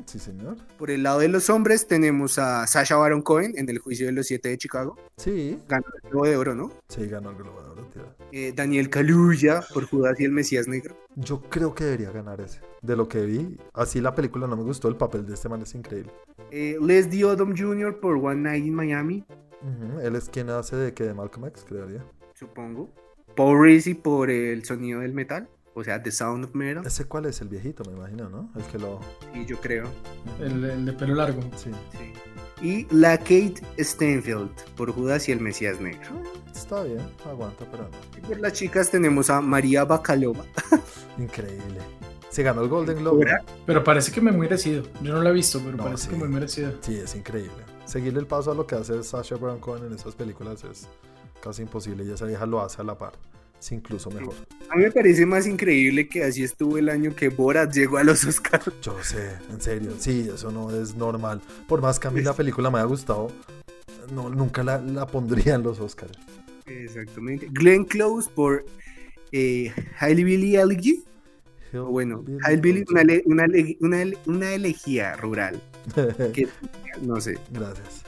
Sí, 0.07 0.19
señor. 0.19 0.57
Por 0.79 0.91
el 0.91 1.03
lado 1.03 1.21
de 1.21 1.29
los 1.29 1.51
hombres 1.51 1.87
tenemos 1.87 2.39
a 2.39 2.67
Sasha 2.67 2.97
Baron 2.97 3.23
Cohen 3.23 3.53
en 3.57 3.69
El 3.69 3.79
juicio 3.79 4.07
de 4.07 4.13
los 4.13 4.27
siete 4.27 4.49
de 4.51 4.59
Chicago. 4.59 4.97
Sí. 5.17 5.59
Ganó 5.69 5.85
el 6.03 6.11
Globo 6.11 6.27
de 6.27 6.37
Oro, 6.37 6.55
¿no? 6.55 6.73
Sí, 6.89 7.07
ganó 7.07 7.31
el 7.31 7.37
Globo 7.37 7.63
de 7.63 7.69
Oro, 7.71 7.85
tío. 7.93 8.03
Eh, 8.33 8.53
Daniel 8.55 8.91
Kaluuya 8.91 9.63
por 9.73 9.87
Judas 9.87 10.19
y 10.21 10.25
el 10.25 10.33
Mesías 10.33 10.69
Negro. 10.69 10.97
Yo 11.17 11.41
creo 11.43 11.75
que 11.75 11.85
debería 11.85 12.11
ganar 12.11 12.41
ese. 12.41 12.61
De 12.83 12.95
lo 12.97 13.09
que 13.09 13.25
vi, 13.25 13.59
así 13.75 14.01
la 14.01 14.15
película 14.15 14.47
no 14.47 14.57
me 14.57 14.63
gustó. 14.63 14.89
El 14.89 14.97
papel 14.97 15.27
de 15.27 15.35
este 15.35 15.49
man 15.49 15.63
es 15.63 15.75
increíble. 15.75 16.13
Eh, 16.51 16.77
Leslie 16.81 17.25
Odom 17.25 17.55
Jr. 17.57 17.99
por 18.01 18.17
One 18.17 18.37
Night 18.43 18.65
in 18.65 18.75
Miami, 18.75 19.25
Él 20.03 20.15
es 20.17 20.29
quien 20.29 20.49
hace 20.51 20.77
de 20.77 20.95
que 20.95 21.05
de 21.05 21.15
Malcolm 21.15 21.47
X, 21.47 21.65
creería. 21.67 22.05
supongo. 22.35 22.89
Paul 23.37 23.59
Racy 23.65 23.95
por 23.95 24.31
El 24.31 24.65
sonido 24.65 25.01
del 25.01 25.13
metal, 25.13 25.49
o 25.75 25.85
sea, 25.85 26.03
The 26.03 26.11
Sound 26.11 26.45
of 26.47 26.55
Metal. 26.55 26.85
Ese 26.87 27.05
cuál 27.07 27.27
es 27.27 27.41
el 27.41 27.49
viejito, 27.49 27.85
me 27.85 27.97
imagino, 27.97 28.29
¿no? 28.29 28.51
El 28.57 28.63
que 28.65 28.79
lo. 28.79 29.01
Sí, 29.33 29.47
yo 29.47 29.61
creo. 29.61 29.87
el, 30.41 30.65
el 30.65 30.85
de 30.87 30.93
pelo 30.93 31.15
largo. 31.15 31.41
Sí. 31.57 31.71
Sí. 31.93 32.13
Y 32.61 32.87
la 32.95 33.17
Kate 33.19 33.55
Stanfield 33.79 34.51
por 34.77 34.91
Judas 34.93 35.29
y 35.29 35.33
el 35.33 35.41
Mesías 35.41 35.81
Negro. 35.81 36.09
Está 36.53 36.83
bien, 36.83 37.01
aguanta, 37.25 37.65
pero 37.71 37.85
no. 37.85 38.19
Y 38.19 38.21
por 38.21 38.41
las 38.41 38.53
chicas 38.55 38.91
tenemos 38.91 39.31
a 39.31 39.41
María 39.41 39.85
Bacalova. 39.85 40.45
Increíble. 41.19 41.79
Se 42.31 42.43
ganó 42.43 42.63
el 42.63 42.69
Golden 42.69 42.99
Globe. 42.99 43.27
Pero 43.65 43.85
parece 43.85 44.11
que 44.13 44.21
me 44.21 44.33
muy 44.33 44.41
merecido. 44.43 44.83
Yo 45.03 45.15
no 45.15 45.23
la 45.23 45.31
he 45.31 45.33
visto, 45.33 45.61
pero 45.65 45.77
No, 45.77 45.85
parece 45.85 46.05
sí. 46.05 46.11
que 46.11 46.17
muy 46.17 46.29
merecido. 46.29 46.73
Sí, 46.81 46.97
es 46.97 47.15
increíble. 47.15 47.53
Seguirle 47.87 48.21
el 48.21 48.27
paso 48.27 48.51
a 48.51 48.55
lo 48.55 48.67
que 48.67 48.75
hace 48.75 49.03
Sasha 49.03 49.37
Baron 49.37 49.61
Cohen 49.61 49.85
en 49.87 49.95
esas 49.95 50.15
películas 50.15 50.63
es 50.65 50.89
casi 51.41 51.63
imposible 51.63 52.05
y 52.05 52.11
esa 52.11 52.27
vieja 52.27 52.45
lo 52.45 52.61
hace 52.61 52.83
a 52.83 52.85
la 52.85 52.99
par. 52.99 53.13
Es 53.61 53.73
incluso 53.73 54.11
mejor. 54.11 54.35
A 54.71 54.77
mí 54.77 54.85
me 54.85 54.91
parece 54.93 55.27
más 55.27 55.47
increíble 55.47 56.09
que 56.09 56.23
así 56.23 56.45
estuvo 56.45 56.79
el 56.79 56.89
año 56.89 57.15
que 57.17 57.29
Borat 57.29 57.73
llegó 57.73 57.99
a 57.99 58.05
los 58.05 58.25
Oscars. 58.25 58.71
Yo 58.83 58.97
sé, 59.03 59.33
en 59.51 59.61
serio. 59.61 59.93
Sí, 59.99 60.31
eso 60.33 60.51
no 60.53 60.71
es 60.71 60.95
normal. 60.95 61.41
Por 61.67 61.81
más 61.83 61.99
que 61.99 62.07
a 62.09 62.11
mí 62.11 62.21
la 62.21 62.35
película 62.35 62.71
me 62.71 62.79
haya 62.79 62.87
gustado, 62.87 63.33
no, 64.13 64.29
nunca 64.31 64.63
la, 64.63 64.79
la 64.81 65.07
pondría 65.07 65.55
en 65.57 65.63
los 65.65 65.81
Oscars. 65.81 66.13
Exactamente. 66.67 67.49
Glenn 67.51 67.85
Close 67.85 68.31
por 68.33 68.65
eh, 69.33 69.73
Hailey 69.99 70.23
Billy 70.25 70.57
Elegy. 70.57 71.03
Bueno, 71.73 72.25
Hailey 72.45 72.61
Billy, 72.61 72.85
una, 72.91 73.03
una, 73.27 73.45
una, 73.81 74.03
ele- 74.03 74.19
una 74.27 74.53
elegía 74.55 75.17
rural. 75.17 75.61
Que, 76.33 76.47
no 77.03 77.21
sé. 77.21 77.39
Gracias. 77.51 78.03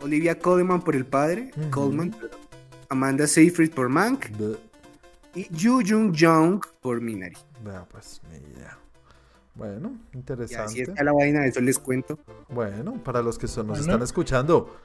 Olivia 0.00 0.38
Colman 0.38 0.82
por 0.82 0.94
el 0.96 1.04
padre. 1.06 1.50
Ujú. 1.56 1.70
Coleman. 1.70 2.10
perdón. 2.12 2.38
Amanda 2.94 3.26
Seyfried 3.26 3.72
por 3.72 3.88
Mank. 3.88 4.26
Y 5.34 5.48
Yu 5.54 5.82
Jung 5.86 6.14
Jung 6.18 6.64
por 6.80 7.00
Minari. 7.00 7.36
Vea, 7.64 7.84
pues, 7.90 8.20
ni 8.30 8.36
idea. 8.52 8.78
Bueno, 9.56 9.90
Y 10.12 10.18
así 10.18 10.18
interesante. 10.18 10.82
está 10.82 11.04
la 11.04 11.12
vaina, 11.12 11.46
eso 11.46 11.60
les 11.60 11.78
cuento. 11.78 12.18
Bueno, 12.48 12.94
para 13.04 13.20
los 13.22 13.38
que 13.38 13.46
son- 13.46 13.66
nos 13.68 13.78
Bueno. 13.78 13.92
están 13.92 14.02
escuchando, 14.02 14.76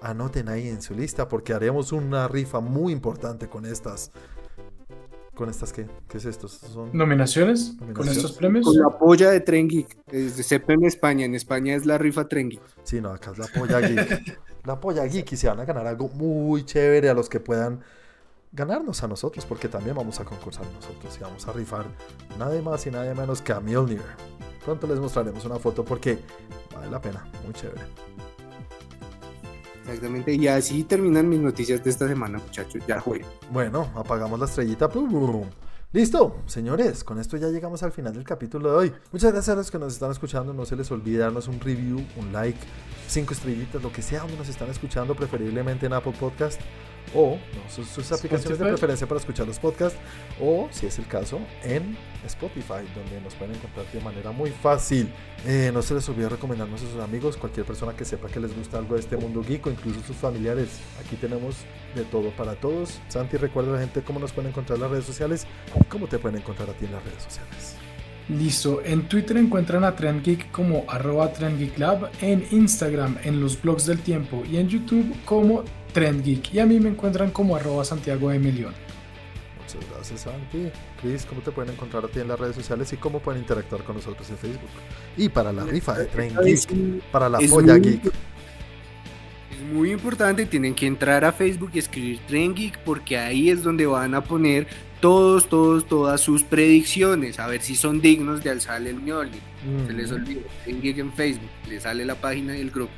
anoten 0.00 0.48
ahí 0.48 0.68
en 0.68 0.80
su 0.80 0.94
lista 0.94 1.28
porque 1.28 1.52
haremos 1.52 1.92
una 1.92 2.26
rifa 2.28 2.60
muy 2.60 2.92
importante 2.92 3.48
con 3.48 3.66
estas. 3.66 4.10
¿Con 5.34 5.48
estas 5.50 5.72
qué? 5.72 5.86
¿Qué 6.08 6.18
es 6.18 6.24
esto? 6.24 6.48
Son... 6.48 6.90
¿Nominaciones? 6.92 7.76
¿Con 7.94 8.08
estos 8.08 8.32
premios? 8.32 8.64
Con 8.66 8.76
la 8.76 8.98
polla 8.98 9.30
de 9.30 9.40
Tren 9.40 9.68
Geek. 9.68 9.96
Es 10.10 10.36
de 10.36 10.42
CP 10.42 10.72
en 10.72 10.84
España. 10.84 11.24
En 11.26 11.34
España 11.36 11.76
es 11.76 11.86
la 11.86 11.96
rifa 11.96 12.26
Tren 12.26 12.48
Geek. 12.48 12.62
Sí, 12.82 13.00
no, 13.00 13.10
acá 13.10 13.30
es 13.32 13.38
la 13.38 13.46
polla 13.46 13.78
geek. 13.80 14.38
la 14.68 14.78
polla 14.78 15.06
geek 15.06 15.32
y 15.32 15.36
se 15.36 15.48
van 15.48 15.58
a 15.60 15.64
ganar 15.64 15.86
algo 15.86 16.08
muy 16.10 16.62
chévere 16.62 17.08
a 17.08 17.14
los 17.14 17.30
que 17.30 17.40
puedan 17.40 17.80
ganarnos 18.52 19.02
a 19.02 19.08
nosotros 19.08 19.46
porque 19.46 19.66
también 19.66 19.96
vamos 19.96 20.20
a 20.20 20.24
concursar 20.24 20.66
nosotros 20.74 21.16
y 21.16 21.20
vamos 21.20 21.48
a 21.48 21.52
rifar 21.52 21.86
nadie 22.38 22.60
más 22.60 22.86
y 22.86 22.90
nadie 22.90 23.14
menos 23.14 23.40
que 23.40 23.52
a 23.52 23.60
Mjolnir. 23.60 24.02
Pronto 24.64 24.86
les 24.86 25.00
mostraremos 25.00 25.42
una 25.46 25.58
foto 25.58 25.82
porque 25.84 26.18
vale 26.74 26.90
la 26.90 27.00
pena, 27.00 27.26
muy 27.44 27.54
chévere. 27.54 27.80
Exactamente. 29.86 30.34
Y 30.34 30.46
así 30.48 30.84
terminan 30.84 31.30
mis 31.30 31.40
noticias 31.40 31.82
de 31.82 31.88
esta 31.88 32.06
semana, 32.06 32.38
muchachos. 32.38 32.82
Ya 32.86 33.00
fue. 33.00 33.24
Bueno, 33.50 33.88
apagamos 33.94 34.38
la 34.38 34.44
estrellita. 34.44 34.86
Plum. 34.86 35.48
Listo, 35.90 36.42
señores, 36.44 37.02
con 37.02 37.18
esto 37.18 37.38
ya 37.38 37.48
llegamos 37.48 37.82
al 37.82 37.92
final 37.92 38.12
del 38.12 38.22
capítulo 38.22 38.68
de 38.70 38.76
hoy. 38.76 38.92
Muchas 39.10 39.32
gracias 39.32 39.54
a 39.54 39.56
los 39.56 39.70
que 39.70 39.78
nos 39.78 39.94
están 39.94 40.10
escuchando. 40.10 40.52
No 40.52 40.66
se 40.66 40.76
les 40.76 40.90
olvide 40.90 41.20
darnos 41.20 41.48
un 41.48 41.58
review, 41.60 42.04
un 42.16 42.30
like, 42.30 42.58
cinco 43.08 43.32
estrellitas, 43.32 43.82
lo 43.82 43.90
que 43.90 44.02
sea 44.02 44.20
donde 44.20 44.36
nos 44.36 44.50
están 44.50 44.68
escuchando, 44.68 45.14
preferiblemente 45.14 45.86
en 45.86 45.94
Apple 45.94 46.12
Podcast 46.20 46.60
o 47.14 47.36
no, 47.36 47.70
sus, 47.70 47.88
sus 47.88 48.12
aplicaciones 48.12 48.58
de 48.58 48.66
preferencia 48.66 49.08
para 49.08 49.18
escuchar 49.18 49.46
los 49.46 49.58
podcasts 49.58 49.98
o, 50.38 50.68
si 50.70 50.84
es 50.84 50.98
el 50.98 51.06
caso, 51.06 51.40
en 51.62 51.96
Spotify, 52.26 52.84
donde 52.94 53.18
nos 53.22 53.34
pueden 53.34 53.54
encontrar 53.54 53.90
de 53.90 54.00
manera 54.02 54.30
muy 54.30 54.50
fácil. 54.50 55.10
Eh, 55.46 55.70
no 55.72 55.80
se 55.80 55.94
les 55.94 56.06
olvide 56.10 56.28
recomendarnos 56.28 56.82
a 56.82 56.86
sus 56.86 57.00
amigos, 57.00 57.38
cualquier 57.38 57.64
persona 57.64 57.96
que 57.96 58.04
sepa 58.04 58.28
que 58.28 58.40
les 58.40 58.54
gusta 58.54 58.76
algo 58.76 58.92
de 58.92 59.00
este 59.00 59.16
mundo 59.16 59.42
geek 59.42 59.66
o 59.66 59.70
incluso 59.70 60.02
sus 60.02 60.16
familiares. 60.16 60.68
Aquí 61.00 61.16
tenemos 61.16 61.56
de 61.98 62.04
todo 62.04 62.30
para 62.30 62.54
todos. 62.54 63.00
Santi, 63.08 63.36
recuerda 63.36 63.70
a 63.70 63.74
la 63.74 63.80
gente 63.80 64.02
cómo 64.02 64.18
nos 64.20 64.32
pueden 64.32 64.50
encontrar 64.50 64.76
en 64.76 64.82
las 64.82 64.90
redes 64.90 65.04
sociales 65.04 65.46
y 65.80 65.84
cómo 65.84 66.06
te 66.06 66.18
pueden 66.18 66.38
encontrar 66.38 66.70
a 66.70 66.72
ti 66.72 66.84
en 66.86 66.92
las 66.92 67.04
redes 67.04 67.22
sociales. 67.22 67.74
Listo. 68.28 68.82
En 68.84 69.08
Twitter 69.08 69.36
encuentran 69.38 69.84
a 69.84 69.96
TrendGeek 69.96 70.50
como 70.50 70.84
arroba 70.88 71.32
TrendGeekLab, 71.32 72.10
en 72.20 72.46
Instagram, 72.50 73.16
en 73.24 73.40
los 73.40 73.60
blogs 73.60 73.86
del 73.86 74.00
tiempo 74.00 74.42
y 74.50 74.58
en 74.58 74.68
YouTube 74.68 75.14
como 75.24 75.64
TrendGeek. 75.94 76.52
Y 76.54 76.60
a 76.60 76.66
mí 76.66 76.78
me 76.78 76.90
encuentran 76.90 77.30
como 77.30 77.56
arroba 77.56 77.84
Santiago 77.84 78.28
de 78.28 78.38
León. 78.38 78.74
Muchas 79.62 79.90
gracias, 79.90 80.20
Santi. 80.22 80.70
Chris, 81.00 81.24
¿cómo 81.26 81.40
te 81.42 81.50
pueden 81.52 81.72
encontrar 81.74 82.04
a 82.04 82.08
ti 82.08 82.20
en 82.20 82.28
las 82.28 82.38
redes 82.38 82.56
sociales 82.56 82.92
y 82.92 82.96
cómo 82.96 83.20
pueden 83.20 83.40
interactuar 83.42 83.82
con 83.82 83.96
nosotros 83.96 84.28
en 84.30 84.36
Facebook? 84.38 84.68
Y 85.16 85.28
para 85.30 85.52
la 85.52 85.64
rifa 85.64 85.94
de 85.98 86.06
Tren 86.06 86.34
Es, 86.44 86.66
Geek, 86.66 87.02
para 87.10 87.28
la 87.30 87.38
polla 87.38 87.74
muy- 87.74 87.80
geek. 87.82 88.12
Muy 89.68 89.92
importante. 89.92 90.46
Tienen 90.46 90.74
que 90.74 90.86
entrar 90.86 91.24
a 91.24 91.32
Facebook 91.32 91.70
y 91.74 91.78
escribir 91.78 92.20
Tren 92.26 92.54
Geek 92.54 92.78
porque 92.80 93.18
ahí 93.18 93.50
es 93.50 93.62
donde 93.62 93.86
van 93.86 94.14
a 94.14 94.24
poner 94.24 94.66
todos, 95.00 95.48
todos, 95.48 95.86
todas 95.86 96.20
sus 96.20 96.42
predicciones. 96.42 97.38
A 97.38 97.46
ver 97.46 97.62
si 97.62 97.76
son 97.76 98.00
dignos 98.00 98.42
de 98.42 98.50
alzarle 98.50 98.90
el 98.90 98.96
Mjolnir. 98.96 99.40
Se 99.86 99.92
les 99.92 100.10
olvida. 100.10 100.40
Tren 100.64 100.82
Geek 100.82 100.98
en 100.98 101.12
Facebook. 101.12 101.50
Les 101.68 101.82
sale 101.82 102.04
la 102.04 102.14
página 102.14 102.56
y 102.56 102.60
el 102.60 102.70
grupo. 102.70 102.92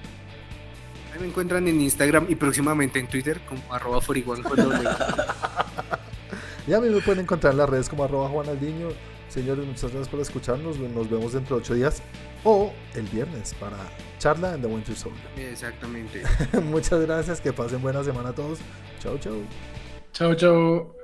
Ahí 1.12 1.21
me 1.21 1.27
encuentran 1.27 1.66
en 1.66 1.81
Instagram 1.81 2.27
y 2.29 2.37
próximamente 2.37 3.01
en 3.01 3.09
Twitter 3.09 3.41
como 3.49 3.62
arroba 3.73 4.01
foriguan. 4.01 4.43
Y 6.66 6.73
a 6.73 6.81
mí 6.81 6.89
me 6.89 7.01
pueden 7.01 7.23
encontrar 7.23 7.53
en 7.55 7.59
las 7.59 7.68
redes 7.68 7.89
como 7.89 8.05
arroba 8.05 8.29
Juan 8.29 8.49
Aldiño. 8.49 8.91
Señores, 9.29 9.66
muchas 9.66 9.91
gracias 9.91 10.09
por 10.09 10.21
escucharnos. 10.21 10.79
Nos 10.79 11.11
vemos 11.11 11.33
dentro 11.33 11.57
de 11.57 11.62
ocho 11.62 11.75
días 11.75 12.01
o 12.45 12.72
el 12.95 13.07
viernes 13.07 13.55
para 13.55 13.76
charla 14.18 14.55
en 14.55 14.62
The 14.62 14.68
Winter 14.68 14.97
Soldier. 14.97 15.28
Exactamente. 15.36 16.22
muchas 16.62 17.01
gracias, 17.01 17.41
que 17.41 17.53
pasen 17.53 17.80
buena 17.80 18.03
semana 18.05 18.30
a 18.30 18.34
todos. 18.34 18.59
Chau, 19.01 19.18
chau. 19.18 19.43
Chao, 20.12 20.34
chao. 20.34 20.99